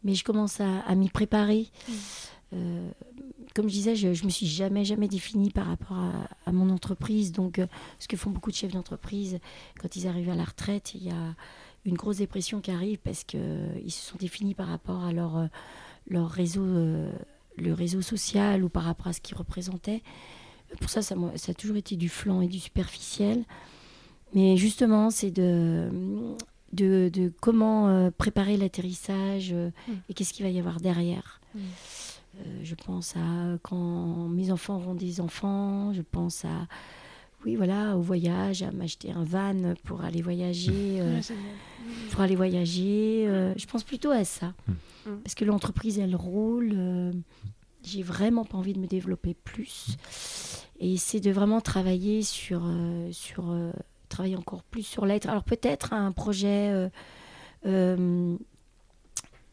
Mais 0.05 0.15
je 0.15 0.25
commence 0.25 0.61
à, 0.61 0.95
m'y 0.95 1.09
préparer. 1.09 1.69
Mm. 2.53 2.55
comme 3.55 3.69
je 3.69 3.73
disais, 3.73 3.97
je, 3.97 4.09
ne 4.09 4.25
me 4.27 4.31
suis 4.31 4.47
jamais, 4.47 4.85
jamais 4.85 5.09
définie 5.09 5.51
par 5.51 5.67
rapport 5.67 5.97
à, 6.45 6.53
mon 6.53 6.69
entreprise. 6.69 7.33
Donc, 7.33 7.59
ce 7.99 8.07
que 8.07 8.19
font 8.19 8.31
beaucoup 8.31 8.51
de 8.51 8.57
chefs 8.57 8.73
d'entreprise, 8.73 9.39
quand 9.81 9.97
ils 9.97 10.07
arrivent 10.07 10.29
à 10.29 10.35
la 10.35 10.45
retraite, 10.45 10.93
il 10.95 11.05
y 11.05 11.11
a 11.11 11.35
une 11.87 11.97
grosse 11.97 12.19
dépression 12.19 12.61
qui 12.61 12.71
arrive 12.71 12.99
parce 12.99 13.25
qu'ils 13.25 13.41
se 13.89 14.11
sont 14.11 14.19
définis 14.19 14.55
par 14.55 14.67
rapport 14.67 15.03
à 15.05 15.13
leur, 15.13 15.49
leur 16.07 16.29
réseau 16.29 16.67
le 17.61 17.73
réseau 17.73 18.03
social 18.03 18.65
ou 18.65 18.69
par 18.69 18.85
rapport 18.85 19.09
à 19.09 19.13
ce 19.13 19.21
qu'il 19.21 19.37
représentait. 19.37 20.03
Pour 20.81 20.91
ça, 20.91 21.03
ça, 21.03 21.17
ça, 21.37 21.53
a 21.53 21.55
toujours 21.55 21.77
été 21.77 21.97
du 21.97 22.09
flanc 22.09 22.41
et 22.41 22.47
du 22.47 22.61
superficiel. 22.61 23.45
Mais 24.35 24.57
justement, 24.57 25.11
c'est 25.11 25.31
de, 25.31 25.91
de, 26.73 27.33
comment 27.41 27.89
euh, 27.89 28.11
préparer 28.11 28.57
l'atterrissage 28.57 29.51
euh, 29.53 29.71
mm. 29.89 29.93
et 30.09 30.15
qu'est-ce 30.15 30.33
qu'il 30.33 30.45
va 30.45 30.51
y 30.51 30.59
avoir 30.59 30.81
derrière. 30.81 31.41
Mm. 31.55 31.59
je 32.63 32.75
pense 32.77 33.17
à 33.17 33.59
quand 33.63 34.29
mes 34.29 34.53
enfants 34.53 34.77
auront 34.77 34.95
des 34.95 35.21
enfants, 35.21 35.93
je 35.93 36.03
pense 36.03 36.45
à 36.45 36.69
oui, 37.45 37.57
voilà, 37.57 37.97
au 37.97 38.01
voyage, 38.01 38.63
à 38.63 38.71
m'acheter 38.71 39.13
un 39.13 39.25
van 39.25 39.75
pour 39.85 40.03
aller 40.03 40.23
voyager. 40.23 41.03
pour 42.11 42.21
aller 42.21 42.37
voyager. 42.37 43.27
je 43.57 43.67
pense 43.67 43.83
plutôt 43.83 44.11
à 44.11 44.25
ça. 44.25 44.53
Hmm. 45.07 45.17
Parce 45.23 45.35
que 45.35 45.45
l'entreprise, 45.45 45.99
elle 45.99 46.15
roule. 46.17 47.13
j'ai 47.83 48.03
vraiment 48.03 48.45
pas 48.45 48.59
envie 48.59 48.75
de 48.75 48.79
me 48.79 48.87
développer 48.87 49.35
plus. 49.35 49.97
Et 50.79 50.97
c'est 50.97 51.21
de 51.21 51.31
vraiment 51.31 51.61
travailler 51.61 52.23
sur, 52.23 52.63
sur 53.11 53.55
travailler 54.09 54.37
encore 54.37 54.63
plus 54.63 54.83
sur 54.83 55.07
l'être. 55.07 55.29
Alors 55.29 55.45
peut-être 55.45 55.95
un 55.95 56.13
projet 56.13 56.91
euh, 57.67 58.37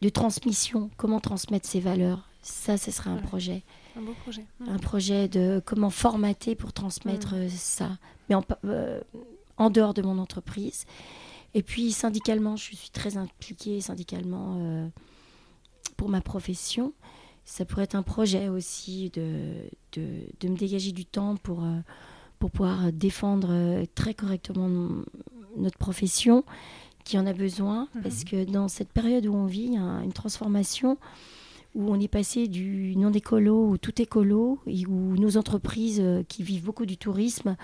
de 0.00 0.08
transmission, 0.08 0.90
comment 0.96 1.20
transmettre 1.20 1.66
ses 1.66 1.80
valeurs. 1.80 2.28
Ça, 2.40 2.78
ce 2.78 2.90
serait 2.90 3.10
un 3.10 3.16
projet. 3.16 3.62
Un 3.98 4.02
beau 4.02 4.14
projet. 4.22 4.46
Un 4.66 4.78
projet 4.78 5.28
de 5.28 5.60
comment 5.64 5.90
formater 5.90 6.54
pour 6.54 6.72
transmettre 6.72 7.34
euh, 7.34 7.48
ça. 7.48 7.98
Mais 8.28 8.34
en, 8.34 8.44
euh, 8.64 9.00
en, 9.56 9.70
dehors 9.70 9.94
de 9.94 10.02
mon 10.02 10.18
entreprise. 10.18 10.84
Et 11.54 11.62
puis 11.62 11.92
syndicalement, 11.92 12.56
je 12.56 12.64
suis 12.64 12.90
très 12.90 13.16
impliquée 13.16 13.80
syndicalement 13.80 14.90
pour 15.96 16.10
ma 16.10 16.20
profession. 16.20 16.92
Ça 17.46 17.64
pourrait 17.64 17.84
être 17.84 17.94
un 17.94 18.02
projet 18.02 18.48
aussi 18.48 19.10
de, 19.10 19.54
de, 19.92 20.04
de 20.40 20.48
me 20.48 20.56
dégager 20.56 20.92
du 20.92 21.06
temps 21.06 21.36
pour, 21.36 21.64
pour 22.38 22.50
pouvoir 22.50 22.92
défendre 22.92 23.82
très 23.94 24.12
correctement 24.12 24.68
notre 25.56 25.78
profession 25.78 26.44
qui 27.08 27.18
en 27.18 27.26
a 27.26 27.32
besoin, 27.32 27.88
mhm. 27.94 28.02
parce 28.02 28.24
que 28.24 28.44
dans 28.44 28.68
cette 28.68 28.92
période 28.92 29.26
où 29.26 29.34
on 29.34 29.46
vit, 29.46 29.64
il 29.64 29.74
y 29.74 29.78
a 29.78 30.02
une 30.04 30.12
transformation 30.12 30.98
où 31.74 31.90
on 31.90 32.00
est 32.00 32.08
passé 32.08 32.48
du 32.48 32.96
non 32.96 33.12
écolo 33.12 33.68
ou 33.68 33.78
tout 33.78 34.00
écolo, 34.00 34.58
et 34.66 34.86
où 34.86 35.16
nos 35.16 35.36
entreprises 35.36 36.00
euh, 36.00 36.22
qui 36.26 36.42
vivent 36.42 36.64
beaucoup 36.64 36.86
du 36.86 36.96
tourisme 36.96 37.56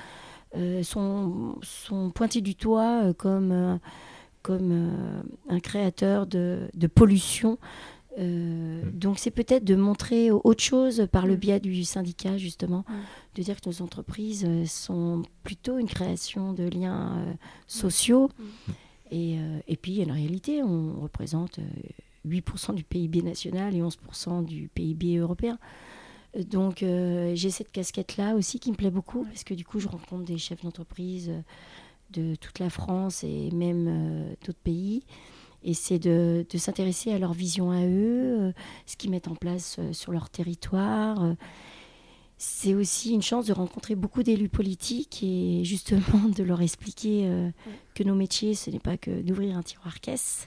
euh, 0.56 0.82
sont, 0.82 1.56
sont 1.62 2.10
pointées 2.10 2.40
du 2.40 2.54
toit 2.54 3.02
euh, 3.04 3.12
comme, 3.12 3.78
comme 4.42 5.24
un 5.48 5.60
créateur 5.60 6.26
de, 6.26 6.68
de 6.74 6.86
pollution. 6.86 7.58
Mhm. 8.16 8.92
Donc 8.92 9.18
c'est 9.18 9.32
peut-être 9.32 9.64
de 9.64 9.74
montrer 9.74 10.30
autre 10.30 10.62
chose 10.62 11.08
par 11.10 11.26
le 11.26 11.32
mhm. 11.32 11.40
biais 11.40 11.60
du 11.60 11.82
syndicat 11.82 12.36
justement, 12.36 12.84
de 13.34 13.42
dire 13.42 13.60
que 13.60 13.68
nos 13.68 13.82
entreprises 13.82 14.46
sont 14.66 15.22
plutôt 15.42 15.78
une 15.78 15.88
création 15.88 16.52
de 16.52 16.64
liens 16.68 17.36
sociaux 17.66 18.30
euh, 19.14 19.60
et, 19.66 19.76
puis, 19.76 20.02
en 20.04 20.12
réalité, 20.12 20.62
on 20.62 21.00
représente 21.00 21.60
8% 22.26 22.70
euh, 22.70 22.74
du 22.74 22.84
PIB 22.84 23.22
national 23.22 23.74
et 23.74 23.80
11% 23.80 24.44
du 24.44 24.68
PIB 24.68 25.16
européen. 25.18 25.58
Donc, 26.50 26.82
euh, 26.82 27.32
j'ai 27.34 27.50
cette 27.50 27.70
casquette-là 27.70 28.34
aussi 28.34 28.58
qui 28.58 28.70
me 28.70 28.76
plaît 28.76 28.90
beaucoup, 28.90 29.24
parce 29.24 29.44
que 29.44 29.54
du 29.54 29.64
coup, 29.64 29.78
je 29.78 29.88
rencontre 29.88 30.24
des 30.24 30.38
chefs 30.38 30.62
d'entreprise 30.62 31.30
de 32.10 32.34
toute 32.34 32.58
la 32.58 32.70
France 32.70 33.24
et 33.24 33.50
même 33.52 34.34
d'autres 34.44 34.58
pays. 34.58 35.04
Et 35.62 35.74
c'est 35.74 35.98
de, 35.98 36.44
de 36.48 36.58
s'intéresser 36.58 37.12
à 37.12 37.18
leur 37.18 37.32
vision 37.32 37.70
à 37.70 37.86
eux, 37.86 38.52
ce 38.84 38.96
qu'ils 38.96 39.10
mettent 39.10 39.28
en 39.28 39.34
place 39.34 39.80
sur 39.92 40.12
leur 40.12 40.28
territoire 40.28 41.36
c'est 42.36 42.74
aussi 42.74 43.12
une 43.12 43.22
chance 43.22 43.46
de 43.46 43.52
rencontrer 43.52 43.94
beaucoup 43.94 44.22
d'élus 44.22 44.48
politiques 44.48 45.22
et 45.22 45.64
justement 45.64 46.28
de 46.28 46.42
leur 46.42 46.60
expliquer 46.60 47.22
euh, 47.24 47.50
que 47.94 48.02
nos 48.02 48.14
métiers, 48.14 48.54
ce 48.54 48.70
n'est 48.70 48.80
pas 48.80 48.96
que 48.96 49.22
d'ouvrir 49.22 49.56
un 49.56 49.62
tiroir 49.62 50.00
caisse. 50.00 50.46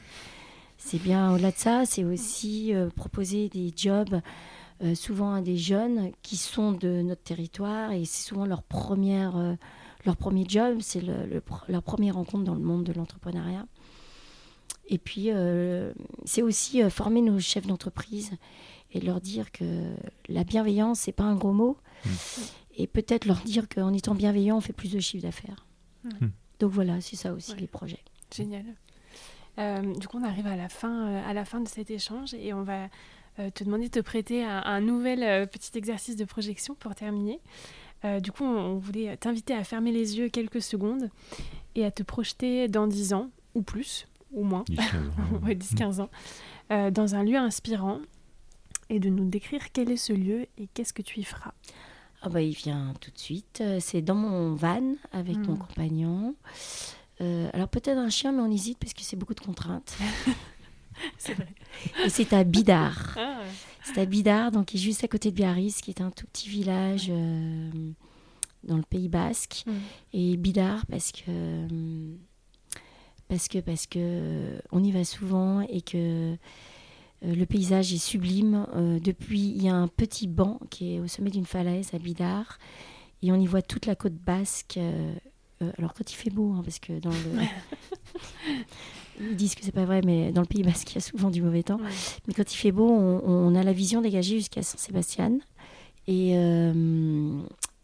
C'est 0.89 0.99
bien 0.99 1.33
au-delà 1.33 1.51
de 1.51 1.57
ça, 1.57 1.85
c'est 1.85 2.05
aussi 2.05 2.73
euh, 2.73 2.89
proposer 2.89 3.49
des 3.49 3.73
jobs 3.75 4.21
euh, 4.81 4.95
souvent 4.95 5.33
à 5.33 5.41
des 5.41 5.57
jeunes 5.57 6.13
qui 6.21 6.37
sont 6.37 6.71
de 6.71 7.01
notre 7.01 7.23
territoire 7.23 7.91
et 7.91 8.05
c'est 8.05 8.25
souvent 8.25 8.45
leur, 8.45 8.63
première, 8.63 9.57
leur 10.05 10.15
premier 10.15 10.45
job, 10.47 10.77
c'est 10.79 11.01
leur 11.01 11.83
première 11.83 12.15
rencontre 12.15 12.45
dans 12.45 12.53
le 12.53 12.61
monde 12.61 12.85
de 12.85 12.93
l'entrepreneuriat. 12.93 13.67
Et 14.87 14.97
puis, 14.97 15.29
c'est 16.23 16.41
aussi 16.41 16.89
former 16.89 17.19
nos 17.19 17.37
chefs 17.41 17.67
d'entreprise 17.67 18.31
et 18.93 19.01
leur 19.01 19.19
dire 19.19 19.51
que 19.51 19.93
la 20.29 20.45
bienveillance, 20.45 21.01
c'est 21.01 21.11
pas 21.11 21.25
un 21.25 21.35
gros 21.35 21.51
mot. 21.51 21.75
Hmm. 22.05 22.09
Et 22.77 22.87
peut-être 22.87 23.25
leur 23.25 23.41
dire 23.41 23.67
qu'en 23.67 23.91
étant 23.91 24.15
bienveillant, 24.15 24.55
on 24.55 24.61
fait 24.61 24.71
plus 24.71 24.93
de 24.93 25.01
chiffre 25.01 25.23
d'affaires. 25.23 25.65
Hmm. 26.05 26.27
Donc 26.59 26.71
voilà, 26.71 27.01
c'est 27.01 27.17
ça 27.17 27.33
aussi 27.33 27.53
les 27.57 27.67
projets. 27.67 27.99
Génial. 28.33 28.63
Euh, 29.57 29.93
du 29.95 30.07
coup, 30.07 30.17
on 30.19 30.23
arrive 30.23 30.47
à 30.47 30.55
la 30.55 30.69
fin, 30.69 31.07
euh, 31.07 31.29
à 31.29 31.33
la 31.33 31.45
fin 31.45 31.59
de 31.59 31.67
cet 31.67 31.89
échange 31.89 32.33
et 32.33 32.53
on 32.53 32.63
va 32.63 32.87
euh, 33.39 33.49
te 33.49 33.63
demander 33.63 33.85
de 33.85 33.91
te 33.91 33.99
prêter 33.99 34.43
à, 34.43 34.67
un 34.67 34.81
nouvel 34.81 35.47
petit 35.49 35.77
exercice 35.77 36.15
de 36.15 36.25
projection 36.25 36.75
pour 36.75 36.95
terminer. 36.95 37.39
du 38.21 38.31
coup, 38.31 38.43
on, 38.43 38.77
voulait 38.77 39.17
t'inviter 39.17 39.53
à 39.53 39.63
fermer 39.63 39.91
les 39.91 40.17
yeux 40.17 40.29
quelques 40.29 40.61
secondes 40.61 41.09
et 41.75 41.83
à 41.85 41.91
te 41.91 42.03
projeter 42.03 42.67
dans 42.67 42.87
10 42.87 43.13
ans 43.13 43.29
ou 43.55 43.63
plus, 43.63 44.07
ou 44.31 44.43
moins, 44.43 44.63
10-15 44.69 46.01
ans, 46.01 46.09
dans 46.91 47.15
un 47.15 47.23
lieu 47.23 47.37
inspirant 47.37 47.99
et 48.89 48.99
de 48.99 49.09
nous 49.09 49.27
décrire 49.27 49.71
quel 49.73 49.91
est 49.91 49.97
ce 49.97 50.13
lieu 50.13 50.45
et 50.57 50.67
qu'est-ce 50.73 50.93
que 50.93 51.01
tu 51.01 51.19
y 51.19 51.23
feras. 51.23 51.53
Ah 52.21 52.29
bah, 52.29 52.41
il 52.41 52.53
vient 52.53 52.93
tout 52.99 53.11
de 53.11 53.17
suite. 53.17 53.63
C'est 53.79 54.01
dans 54.01 54.15
mon 54.15 54.55
van 54.55 54.95
avec 55.11 55.37
mon 55.37 55.53
hmm. 55.53 55.59
compagnon. 55.59 56.35
Euh, 57.21 57.49
alors 57.53 57.67
peut-être 57.67 57.97
un 57.97 58.09
chien, 58.09 58.31
mais 58.31 58.41
on 58.41 58.51
hésite 58.51 58.77
parce 58.77 58.93
que 58.93 59.01
c'est 59.01 59.15
beaucoup 59.15 59.33
de 59.33 59.39
contraintes. 59.39 59.97
c'est 61.17 61.33
vrai. 61.33 61.53
Et 62.05 62.09
c'est 62.09 62.33
à 62.33 62.43
Bidar. 62.43 63.15
Ah 63.17 63.39
c'est 63.83 64.01
à 64.01 64.05
Bidar, 64.05 64.51
donc 64.51 64.67
qui 64.67 64.77
est 64.77 64.79
juste 64.79 65.03
à 65.03 65.07
côté 65.07 65.31
de 65.31 65.35
Biarritz, 65.35 65.81
qui 65.81 65.91
est 65.91 66.01
un 66.01 66.11
tout 66.11 66.27
petit 66.27 66.49
village 66.49 67.07
euh, 67.09 67.69
dans 68.63 68.77
le 68.77 68.83
Pays 68.83 69.09
Basque. 69.09 69.63
Hmm. 69.65 69.77
Et 70.13 70.37
Bidar 70.37 70.85
parce 70.87 71.11
que 71.11 71.67
parce 73.29 73.47
que 73.47 73.59
parce 73.59 73.87
que 73.87 74.59
on 74.71 74.83
y 74.83 74.91
va 74.91 75.03
souvent 75.03 75.61
et 75.61 75.81
que 75.81 76.37
euh, 77.25 77.35
le 77.35 77.45
paysage 77.45 77.93
est 77.93 77.97
sublime. 77.97 78.67
Euh, 78.75 78.99
depuis, 78.99 79.39
il 79.39 79.63
y 79.63 79.69
a 79.69 79.75
un 79.75 79.87
petit 79.87 80.27
banc 80.27 80.59
qui 80.69 80.95
est 80.95 80.99
au 80.99 81.07
sommet 81.07 81.29
d'une 81.29 81.45
falaise 81.45 81.93
à 81.93 81.99
Bidar. 81.99 82.57
Et 83.23 83.31
on 83.31 83.35
y 83.35 83.47
voit 83.47 83.61
toute 83.61 83.85
la 83.85 83.95
côte 83.95 84.13
basque. 84.13 84.77
Euh, 84.77 85.13
alors 85.77 85.93
quand 85.93 86.11
il 86.11 86.15
fait 86.15 86.29
beau, 86.29 86.53
hein, 86.53 86.61
parce 86.63 86.79
que 86.79 86.99
dans 86.99 87.09
le... 87.09 87.15
Ils 89.19 89.35
disent 89.35 89.55
que 89.55 89.63
c'est 89.63 89.71
pas 89.71 89.85
vrai, 89.85 90.01
mais 90.05 90.31
dans 90.31 90.41
le 90.41 90.47
Pays 90.47 90.61
basque, 90.61 90.91
il 90.91 90.95
y 90.95 90.97
a 90.99 91.01
souvent 91.01 91.31
du 91.31 91.41
mauvais 91.41 91.63
temps. 91.63 91.79
Mais 92.27 92.35
quand 92.35 92.53
il 92.53 92.55
fait 92.55 92.71
beau, 92.71 92.87
on, 92.87 93.55
a 93.55 93.63
la 93.63 93.73
vision 93.73 93.99
dégagée 93.99 94.37
jusqu'à 94.37 94.61
Saint-Sébastien. 94.61 95.39
Et, 96.05 96.33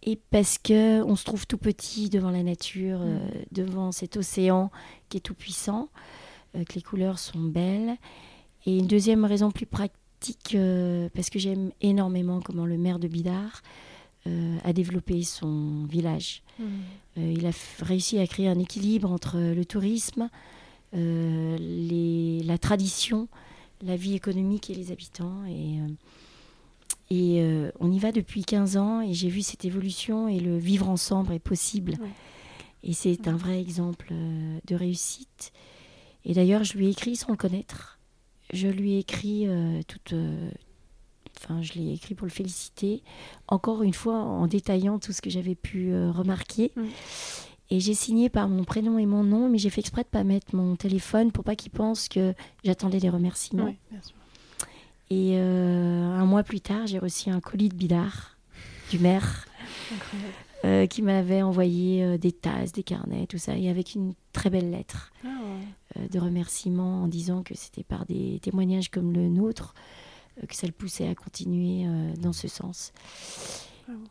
et 0.03 0.19
parce 0.29 0.59
que 0.59 1.01
on 1.01 1.15
se 1.15 1.25
trouve 1.25 1.47
tout 1.47 1.57
petit 1.57 2.11
devant 2.11 2.29
la 2.29 2.43
nature, 2.43 2.99
devant 3.51 3.91
cet 3.91 4.15
océan 4.15 4.69
qui 5.09 5.17
est 5.17 5.21
tout 5.21 5.33
puissant, 5.33 5.89
que 6.53 6.73
les 6.75 6.83
couleurs 6.83 7.17
sont 7.17 7.39
belles. 7.39 7.97
Et 8.65 8.77
une 8.77 8.87
deuxième 8.87 9.25
raison 9.25 9.51
plus 9.51 9.65
pratique, 9.65 10.55
euh, 10.55 11.09
parce 11.13 11.29
que 11.29 11.39
j'aime 11.39 11.71
énormément 11.81 12.39
comment 12.41 12.65
le 12.65 12.77
maire 12.77 12.99
de 12.99 13.07
Bidar 13.07 13.61
euh, 14.27 14.57
a 14.63 14.73
développé 14.73 15.23
son 15.23 15.85
village. 15.85 16.43
Mmh. 16.59 16.63
Euh, 17.17 17.33
il 17.37 17.45
a 17.45 17.51
réussi 17.81 18.19
à 18.19 18.27
créer 18.27 18.47
un 18.47 18.59
équilibre 18.59 19.11
entre 19.11 19.37
le 19.37 19.65
tourisme, 19.65 20.29
les, 20.93 22.43
la 22.43 22.57
tradition, 22.59 23.27
la 23.81 23.95
vie 23.95 24.13
économique 24.13 24.69
et 24.69 24.75
les 24.75 24.91
habitants. 24.91 25.43
Et, 25.49 25.79
et 27.09 27.69
on 27.79 27.91
y 27.91 27.97
va 27.97 28.11
depuis 28.11 28.43
15 28.43 28.77
ans 28.77 29.01
et 29.01 29.11
j'ai 29.11 29.27
vu 29.27 29.41
cette 29.41 29.65
évolution 29.65 30.27
et 30.27 30.39
le 30.39 30.55
vivre 30.59 30.87
ensemble 30.87 31.33
est 31.33 31.39
possible. 31.39 31.97
Et 32.83 32.93
c'est 32.93 33.27
un 33.27 33.35
vrai 33.35 33.59
exemple 33.59 34.13
de 34.67 34.75
réussite. 34.75 35.51
Et 36.25 36.33
d'ailleurs, 36.35 36.63
je 36.63 36.77
lui 36.77 36.85
ai 36.85 36.89
écrit 36.91 37.15
sans 37.15 37.31
le 37.31 37.37
connaître 37.37 37.93
je 38.53 38.67
lui 38.67 38.93
ai 38.93 38.99
écrit 38.99 39.47
euh, 39.47 39.81
toute. 39.87 40.13
Euh, 40.13 40.49
enfin, 41.43 41.61
je 41.61 41.73
l'ai 41.73 41.93
écrit 41.93 42.15
pour 42.15 42.25
le 42.25 42.31
féliciter, 42.31 43.03
encore 43.47 43.83
une 43.83 43.93
fois 43.93 44.15
en 44.15 44.47
détaillant 44.47 44.99
tout 44.99 45.11
ce 45.11 45.21
que 45.21 45.29
j'avais 45.29 45.55
pu 45.55 45.91
euh, 45.91 46.11
remarquer. 46.11 46.71
Mm. 46.75 46.83
Et 47.69 47.79
j'ai 47.79 47.93
signé 47.93 48.29
par 48.29 48.49
mon 48.49 48.63
prénom 48.63 48.97
et 48.99 49.05
mon 49.05 49.23
nom, 49.23 49.49
mais 49.49 49.57
j'ai 49.57 49.69
fait 49.69 49.81
exprès 49.81 50.03
de 50.03 50.07
pas 50.07 50.23
mettre 50.23 50.55
mon 50.55 50.75
téléphone 50.75 51.31
pour 51.31 51.43
pas 51.43 51.55
qu'il 51.55 51.71
pense 51.71 52.07
que 52.07 52.33
j'attendais 52.63 52.99
des 52.99 53.09
remerciements. 53.09 53.73
Et 55.09 55.37
un 55.37 56.25
mois 56.25 56.43
plus 56.43 56.61
tard, 56.61 56.85
j'ai 56.85 56.99
reçu 56.99 57.29
un 57.29 57.39
colis 57.39 57.69
de 57.69 57.75
bidard 57.75 58.37
du 58.91 58.99
maire. 58.99 59.47
qui 60.89 61.01
m'avait 61.01 61.41
envoyé 61.41 62.17
des 62.17 62.31
tasses, 62.31 62.73
des 62.73 62.83
carnets, 62.83 63.27
tout 63.27 63.37
ça, 63.37 63.57
et 63.57 63.69
avec 63.69 63.95
une 63.95 64.13
très 64.33 64.49
belle 64.49 64.69
lettre. 64.69 65.11
Ah 65.25 65.29
euh, 65.97 66.07
de 66.07 66.19
remerciements 66.19 67.03
en 67.03 67.07
disant 67.07 67.43
que 67.43 67.55
c'était 67.55 67.83
par 67.83 68.05
des 68.05 68.39
témoignages 68.41 68.89
comme 68.89 69.13
le 69.13 69.29
nôtre 69.29 69.75
euh, 69.75 69.79
que 70.47 70.55
ça 70.55 70.67
le 70.67 70.73
poussait 70.73 71.07
à 71.07 71.15
continuer 71.15 71.85
euh, 71.85 72.13
dans 72.21 72.33
ce 72.33 72.47
sens. 72.47 72.93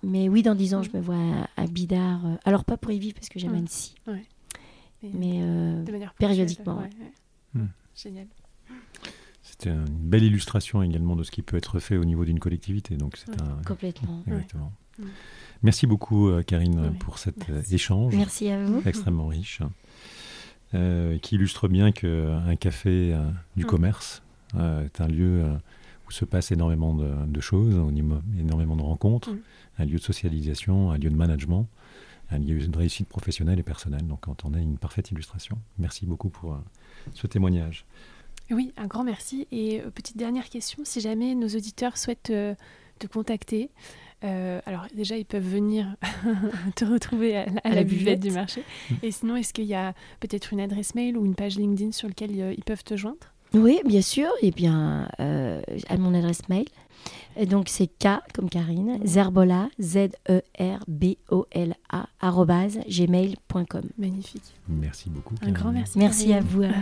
Mais 0.02 0.28
oui, 0.28 0.42
dans 0.42 0.54
dix 0.54 0.74
ans, 0.74 0.82
je 0.82 0.90
me 0.94 1.00
vois 1.00 1.48
à, 1.56 1.66
Bidar. 1.66 2.20
alors, 2.44 2.64
pas 2.64 2.76
pour 2.76 2.92
y 2.92 2.98
vivre 2.98 3.14
parce 3.14 3.28
que 3.28 3.38
j'aime 3.38 3.54
Annecy. 3.54 3.94
Mais, 5.02 5.40
périodiquement. 6.18 6.82
Hmm. 7.54 7.66
Génial. 7.94 8.26
c'est 9.42 9.66
une 9.66 9.84
belle 9.84 10.24
illustration 10.24 10.82
également 10.82 11.16
de 11.16 11.22
ce 11.22 11.30
qui 11.30 11.42
peut 11.42 11.56
être 11.56 11.80
fait 11.80 11.96
au 11.96 12.04
niveau 12.04 12.24
d'une 12.24 12.38
collectivité. 12.38 12.96
Donc 12.96 13.16
c'est 13.16 13.40
un 13.42 13.62
complètement. 13.66 14.22
Exactement. 14.26 14.72
Merci 15.62 15.86
beaucoup, 15.86 16.28
euh, 16.28 16.42
Karine, 16.42 16.94
pour 16.98 17.18
cet 17.18 17.48
euh, 17.50 17.62
échange. 17.70 18.14
Merci 18.16 18.50
à 18.50 18.64
vous. 18.64 18.82
Extrêmement 18.84 19.28
riche, 19.28 19.60
euh, 20.74 21.18
qui 21.18 21.36
illustre 21.36 21.68
bien 21.68 21.92
qu'un 21.92 22.56
café 22.56 23.16
du 23.56 23.64
commerce 23.64 24.22
est 24.54 25.00
un 25.00 25.08
lieu 25.08 25.44
se 26.12 26.24
passe 26.24 26.52
énormément 26.52 26.94
de, 26.94 27.40
choses, 27.40 27.74
énormément 28.38 28.76
de 28.76 28.82
rencontres, 28.82 29.30
un 29.78 29.84
lieu 29.84 29.98
de 29.98 30.02
socialisation, 30.02 30.90
un 30.90 30.98
lieu 30.98 31.10
de 31.10 31.16
management, 31.16 31.68
un 32.30 32.38
lieu 32.38 32.66
de 32.66 32.78
réussite 32.78 33.08
professionnelle 33.08 33.58
et 33.58 33.62
personnelle. 33.62 34.06
Donc, 34.06 34.20
quand 34.20 34.44
on 34.44 34.54
a 34.54 34.58
une 34.58 34.78
parfaite 34.78 35.10
illustration. 35.10 35.58
Merci 35.78 36.06
beaucoup 36.06 36.28
pour 36.28 36.58
ce 37.14 37.26
témoignage. 37.26 37.84
Oui, 38.50 38.72
un 38.76 38.86
grand 38.86 39.04
merci. 39.04 39.46
Et 39.50 39.80
petite 39.94 40.16
dernière 40.16 40.48
question, 40.48 40.84
si 40.84 41.00
jamais 41.00 41.34
nos 41.34 41.48
auditeurs 41.48 41.96
souhaitent 41.96 42.32
te 42.98 43.06
contacter, 43.06 43.70
euh, 44.24 44.60
alors 44.66 44.86
déjà, 44.94 45.16
ils 45.16 45.24
peuvent 45.24 45.46
venir 45.46 45.96
te 46.76 46.84
retrouver 46.84 47.36
à, 47.36 47.46
la, 47.64 47.84
buvette. 47.84 48.20
du 48.20 48.30
marché. 48.30 48.62
Mm. 48.90 48.94
Et 49.02 49.10
sinon, 49.10 49.36
est-ce 49.36 49.52
qu'il 49.52 49.64
y 49.64 49.74
a 49.74 49.94
peut-être 50.20 50.52
une 50.52 50.60
adresse 50.60 50.94
mail 50.94 51.16
ou 51.16 51.24
une 51.24 51.34
page 51.34 51.56
LinkedIn 51.56 51.92
sur 51.92 52.08
laquelle 52.08 52.30
euh, 52.40 52.54
ils 52.56 52.64
peuvent 52.64 52.84
te 52.84 52.96
joindre? 52.96 53.31
Oui, 53.54 53.80
bien 53.84 54.02
sûr. 54.02 54.28
Et 54.40 54.50
bien, 54.50 55.08
euh, 55.20 55.60
à 55.88 55.96
mon 55.96 56.14
adresse 56.14 56.48
mail. 56.48 56.66
Et 57.36 57.46
donc 57.46 57.68
c'est 57.68 57.86
K 57.86 58.20
comme 58.34 58.50
Karine, 58.50 58.98
Zerbola, 59.04 59.68
Z-E-R-B-O-L-A, 59.80 60.46
gmail.com. 62.88 63.82
Magnifique. 63.98 64.54
Merci 64.68 65.08
beaucoup. 65.10 65.34
Un 65.42 65.50
grand 65.50 65.72
merci. 65.72 65.98
Merci 65.98 66.32
à 66.34 66.40
vous. 66.40 66.62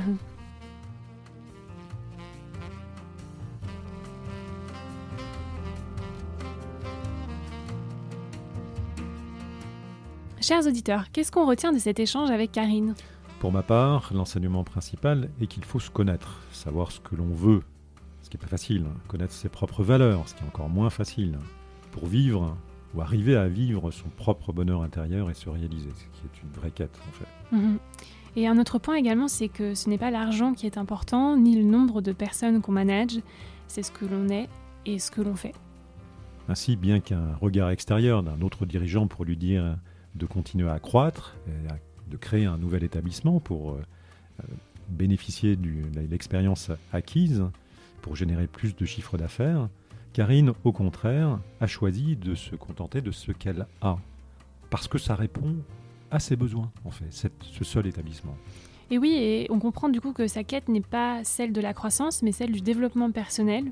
Chers 10.42 10.66
auditeurs, 10.66 11.04
qu'est-ce 11.12 11.30
qu'on 11.30 11.46
retient 11.46 11.70
de 11.70 11.78
cet 11.78 12.00
échange 12.00 12.30
avec 12.30 12.50
Karine? 12.50 12.94
Pour 13.40 13.52
ma 13.52 13.62
part, 13.62 14.12
l'enseignement 14.14 14.64
principal 14.64 15.30
est 15.40 15.46
qu'il 15.46 15.64
faut 15.64 15.80
se 15.80 15.90
connaître, 15.90 16.42
savoir 16.52 16.92
ce 16.92 17.00
que 17.00 17.16
l'on 17.16 17.30
veut, 17.30 17.62
ce 18.20 18.28
qui 18.28 18.36
n'est 18.36 18.42
pas 18.42 18.46
facile, 18.46 18.84
hein. 18.86 18.94
connaître 19.08 19.32
ses 19.32 19.48
propres 19.48 19.82
valeurs, 19.82 20.28
ce 20.28 20.34
qui 20.34 20.44
est 20.44 20.46
encore 20.46 20.68
moins 20.68 20.90
facile, 20.90 21.38
pour 21.90 22.04
vivre 22.06 22.54
ou 22.94 23.00
arriver 23.00 23.36
à 23.36 23.48
vivre 23.48 23.90
son 23.92 24.10
propre 24.10 24.52
bonheur 24.52 24.82
intérieur 24.82 25.30
et 25.30 25.34
se 25.34 25.48
réaliser, 25.48 25.88
ce 25.88 26.18
qui 26.18 26.26
est 26.26 26.42
une 26.42 26.50
vraie 26.50 26.70
quête 26.70 27.00
en 27.08 27.12
fait. 27.12 27.56
Mhm. 27.56 27.78
Et 28.36 28.46
un 28.46 28.58
autre 28.58 28.78
point 28.78 28.96
également, 28.96 29.26
c'est 29.26 29.48
que 29.48 29.74
ce 29.74 29.88
n'est 29.88 29.96
pas 29.96 30.10
l'argent 30.10 30.52
qui 30.52 30.66
est 30.66 30.76
important, 30.76 31.38
ni 31.38 31.56
le 31.56 31.64
nombre 31.64 32.02
de 32.02 32.12
personnes 32.12 32.60
qu'on 32.60 32.72
manage, 32.72 33.20
c'est 33.68 33.82
ce 33.82 33.90
que 33.90 34.04
l'on 34.04 34.28
est 34.28 34.50
et 34.84 34.98
ce 34.98 35.10
que 35.10 35.22
l'on 35.22 35.34
fait. 35.34 35.54
Ainsi, 36.50 36.76
bien 36.76 37.00
qu'un 37.00 37.34
regard 37.40 37.70
extérieur 37.70 38.22
d'un 38.22 38.42
autre 38.42 38.66
dirigeant 38.66 39.06
pour 39.06 39.24
lui 39.24 39.38
dire 39.38 39.78
de 40.14 40.26
continuer 40.26 40.68
à 40.68 40.78
croître, 40.78 41.36
de 42.10 42.16
créer 42.16 42.44
un 42.44 42.58
nouvel 42.58 42.84
établissement 42.84 43.40
pour 43.40 43.72
euh, 43.72 43.82
euh, 44.40 44.46
bénéficier 44.88 45.56
de 45.56 45.68
l'expérience 46.10 46.70
acquise, 46.92 47.44
pour 48.02 48.16
générer 48.16 48.46
plus 48.46 48.74
de 48.74 48.84
chiffres 48.84 49.16
d'affaires. 49.16 49.68
Karine, 50.12 50.52
au 50.64 50.72
contraire, 50.72 51.38
a 51.60 51.66
choisi 51.66 52.16
de 52.16 52.34
se 52.34 52.56
contenter 52.56 53.00
de 53.00 53.12
ce 53.12 53.30
qu'elle 53.32 53.66
a, 53.80 53.98
parce 54.68 54.88
que 54.88 54.98
ça 54.98 55.14
répond 55.14 55.56
à 56.10 56.18
ses 56.18 56.34
besoins, 56.34 56.72
en 56.84 56.90
fait, 56.90 57.30
ce 57.40 57.64
seul 57.64 57.86
établissement. 57.86 58.36
Et 58.90 58.98
oui, 58.98 59.12
et 59.12 59.46
on 59.50 59.60
comprend 59.60 59.88
du 59.88 60.00
coup 60.00 60.12
que 60.12 60.26
sa 60.26 60.42
quête 60.42 60.68
n'est 60.68 60.80
pas 60.80 61.22
celle 61.22 61.52
de 61.52 61.60
la 61.60 61.72
croissance, 61.72 62.22
mais 62.22 62.32
celle 62.32 62.50
du 62.50 62.60
développement 62.60 63.12
personnel, 63.12 63.70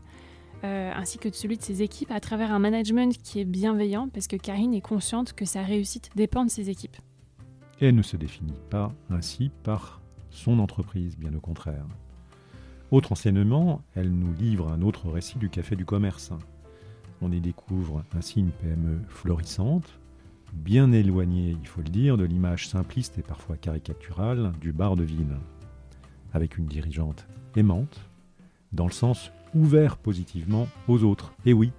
euh, 0.64 0.92
ainsi 0.94 1.18
que 1.18 1.28
de 1.28 1.34
celui 1.34 1.56
de 1.56 1.62
ses 1.62 1.82
équipes 1.82 2.10
à 2.12 2.20
travers 2.20 2.52
un 2.52 2.60
management 2.60 3.16
qui 3.22 3.40
est 3.40 3.44
bienveillant 3.44 4.08
parce 4.08 4.26
que 4.26 4.36
Karine 4.36 4.74
est 4.74 4.80
consciente 4.80 5.32
que 5.32 5.44
sa 5.44 5.62
réussite 5.62 6.10
dépend 6.14 6.44
de 6.44 6.50
ses 6.50 6.70
équipes. 6.70 6.96
Elle 7.80 7.94
ne 7.94 8.02
se 8.02 8.16
définit 8.16 8.60
pas 8.70 8.92
ainsi 9.08 9.52
par 9.62 10.00
son 10.30 10.58
entreprise, 10.58 11.16
bien 11.16 11.32
au 11.34 11.40
contraire. 11.40 11.86
Autre 12.90 13.12
enseignement, 13.12 13.82
elle 13.94 14.10
nous 14.10 14.32
livre 14.32 14.68
un 14.68 14.82
autre 14.82 15.08
récit 15.08 15.38
du 15.38 15.48
café 15.48 15.76
du 15.76 15.84
commerce. 15.84 16.32
On 17.20 17.30
y 17.30 17.40
découvre 17.40 18.02
ainsi 18.16 18.40
une 18.40 18.50
PME 18.50 19.00
florissante, 19.08 20.00
bien 20.52 20.90
éloignée, 20.90 21.56
il 21.60 21.66
faut 21.68 21.82
le 21.82 21.88
dire, 21.88 22.16
de 22.16 22.24
l'image 22.24 22.66
simpliste 22.66 23.18
et 23.18 23.22
parfois 23.22 23.56
caricaturale 23.56 24.52
du 24.60 24.72
bar 24.72 24.96
de 24.96 25.04
ville, 25.04 25.36
avec 26.32 26.58
une 26.58 26.66
dirigeante 26.66 27.28
aimante, 27.54 28.00
dans 28.72 28.86
le 28.86 28.92
sens 28.92 29.30
ouvert 29.54 29.98
positivement 29.98 30.66
aux 30.88 31.04
autres. 31.04 31.32
Et 31.46 31.52
oui, 31.52 31.70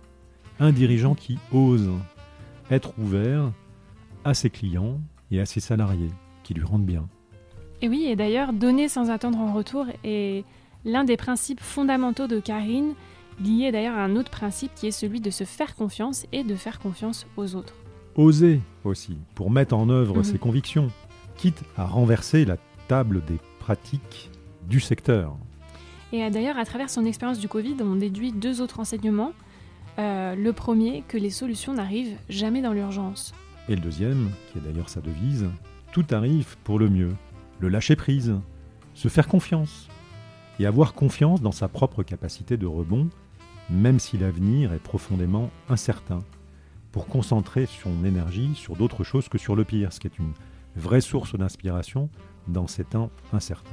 un 0.60 0.72
dirigeant 0.72 1.16
qui 1.16 1.40
ose 1.52 1.90
être 2.72 2.98
ouvert 3.00 3.52
à 4.24 4.34
ses 4.34 4.50
clients 4.50 5.00
et 5.32 5.40
à 5.40 5.46
ses 5.46 5.60
salariés, 5.60 6.12
qui 6.44 6.54
lui 6.54 6.64
rendent 6.64 6.86
bien. 6.86 7.08
Et 7.82 7.90
oui, 7.90 8.06
et 8.06 8.16
d'ailleurs, 8.16 8.54
donner 8.54 8.90
sans 8.90 9.10
attendre 9.10 9.40
en 9.40 9.54
retour 9.54 9.86
est 10.04 10.44
l'un 10.86 11.04
des 11.04 11.18
principes 11.18 11.62
fondamentaux 11.62 12.28
de 12.28 12.40
Karine, 12.40 12.94
lié 13.42 13.72
d'ailleurs 13.72 13.98
à 13.98 14.04
un 14.04 14.16
autre 14.16 14.32
principe 14.32 14.74
qui 14.76 14.88
est 14.88 14.92
celui 14.92 15.22
de 15.22 15.30
se 15.30 15.44
faire 15.46 15.76
confiance 15.76 16.26
et 16.32 16.44
de 16.44 16.56
faire 16.56 16.80
confiance 16.80 17.26
aux 17.38 17.56
autres. 17.56 17.76
Oser 18.16 18.60
aussi, 18.84 19.18
pour 19.36 19.50
mettre 19.50 19.76
en 19.76 19.90
œuvre 19.90 20.18
mhm. 20.18 20.24
ses 20.24 20.38
convictions, 20.38 20.92
quitte 21.38 21.64
à 21.78 21.86
renverser 21.86 22.44
la 22.44 22.58
table 22.88 23.24
des 23.26 23.38
pratiques 23.60 24.30
du 24.68 24.80
secteur. 24.80 25.38
Et 26.12 26.28
d'ailleurs, 26.30 26.58
à 26.58 26.66
travers 26.66 26.90
son 26.90 27.06
expérience 27.06 27.40
du 27.40 27.48
Covid, 27.48 27.76
on 27.82 27.96
déduit 27.96 28.32
deux 28.32 28.62
autres 28.62 28.80
enseignements. 28.80 29.32
Euh, 30.00 30.36
le 30.36 30.54
premier, 30.54 31.04
que 31.08 31.18
les 31.18 31.30
solutions 31.30 31.74
n'arrivent 31.74 32.18
jamais 32.30 32.62
dans 32.62 32.74
l'urgence. 32.74 33.34
Et 33.70 33.76
le 33.76 33.82
deuxième, 33.82 34.32
qui 34.52 34.58
est 34.58 34.62
d'ailleurs 34.62 34.90
sa 34.90 35.00
devise, 35.00 35.48
tout 35.92 36.06
arrive 36.10 36.58
pour 36.64 36.80
le 36.80 36.90
mieux. 36.90 37.16
Le 37.60 37.70
lâcher 37.70 37.96
prise, 37.96 38.34
se 38.96 39.10
faire 39.10 39.28
confiance 39.28 39.88
et 40.60 40.66
avoir 40.66 40.94
confiance 40.94 41.40
dans 41.40 41.52
sa 41.52 41.68
propre 41.68 42.02
capacité 42.02 42.58
de 42.58 42.66
rebond, 42.66 43.10
même 43.70 44.00
si 44.00 44.18
l'avenir 44.18 44.74
est 44.74 44.82
profondément 44.82 45.52
incertain, 45.70 46.18
pour 46.92 47.06
concentrer 47.06 47.68
son 47.68 48.04
énergie 48.04 48.56
sur 48.56 48.76
d'autres 48.76 49.04
choses 49.04 49.30
que 49.30 49.38
sur 49.38 49.56
le 49.56 49.64
pire, 49.66 49.94
ce 49.94 50.00
qui 50.00 50.08
est 50.08 50.18
une 50.18 50.34
vraie 50.76 51.02
source 51.02 51.36
d'inspiration 51.36 52.10
dans 52.48 52.66
ces 52.66 52.84
temps 52.84 53.12
incertains. 53.34 53.70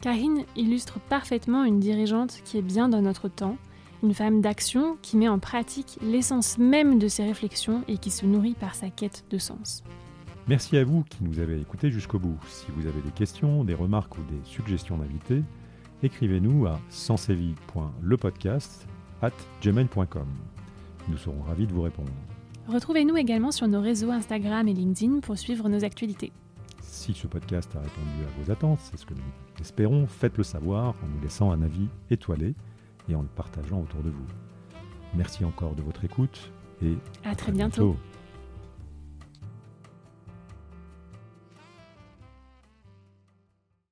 Karine 0.00 0.42
illustre 0.56 0.98
parfaitement 0.98 1.62
une 1.62 1.78
dirigeante 1.78 2.40
qui 2.44 2.58
est 2.58 2.62
bien 2.62 2.88
dans 2.88 3.02
notre 3.02 3.28
temps, 3.28 3.56
une 4.02 4.14
femme 4.14 4.40
d'action 4.40 4.96
qui 5.02 5.16
met 5.16 5.28
en 5.28 5.38
pratique 5.38 5.98
l'essence 6.02 6.58
même 6.58 6.98
de 6.98 7.08
ses 7.08 7.24
réflexions 7.24 7.82
et 7.88 7.98
qui 7.98 8.10
se 8.10 8.26
nourrit 8.26 8.54
par 8.54 8.74
sa 8.74 8.90
quête 8.90 9.24
de 9.30 9.38
sens. 9.38 9.82
Merci 10.48 10.76
à 10.76 10.84
vous 10.84 11.04
qui 11.04 11.22
nous 11.22 11.38
avez 11.38 11.60
écoutés 11.60 11.90
jusqu'au 11.90 12.18
bout. 12.18 12.36
Si 12.48 12.66
vous 12.76 12.88
avez 12.88 13.00
des 13.00 13.12
questions, 13.12 13.62
des 13.62 13.74
remarques 13.74 14.18
ou 14.18 14.22
des 14.22 14.44
suggestions 14.44 14.98
d'invités, 14.98 15.42
écrivez-nous 16.02 16.66
à 16.66 16.80
gmail.com. 19.62 20.26
Nous 21.08 21.16
serons 21.16 21.42
ravis 21.42 21.66
de 21.66 21.72
vous 21.72 21.82
répondre. 21.82 22.10
Retrouvez-nous 22.68 23.16
également 23.16 23.52
sur 23.52 23.68
nos 23.68 23.80
réseaux 23.80 24.10
Instagram 24.10 24.66
et 24.66 24.74
LinkedIn 24.74 25.20
pour 25.20 25.38
suivre 25.38 25.68
nos 25.68 25.84
actualités. 25.84 26.32
Si 26.80 27.14
ce 27.14 27.26
podcast 27.26 27.70
a 27.74 27.80
répondu 27.80 28.24
à 28.26 28.42
vos 28.42 28.50
attentes, 28.50 28.80
c'est 28.82 28.98
ce 28.98 29.06
que 29.06 29.14
nous 29.14 29.20
espérons, 29.60 30.06
faites-le 30.06 30.44
savoir 30.44 30.94
en 31.02 31.06
nous 31.06 31.22
laissant 31.22 31.52
un 31.52 31.62
avis 31.62 31.88
étoilé 32.10 32.54
et 33.08 33.14
en 33.14 33.22
le 33.22 33.28
partageant 33.28 33.80
autour 33.80 34.02
de 34.02 34.10
vous. 34.10 34.26
Merci 35.14 35.44
encore 35.44 35.74
de 35.74 35.82
votre 35.82 36.04
écoute 36.04 36.50
et 36.82 36.96
à, 37.24 37.34
très, 37.34 37.52
bientôt. 37.52 37.96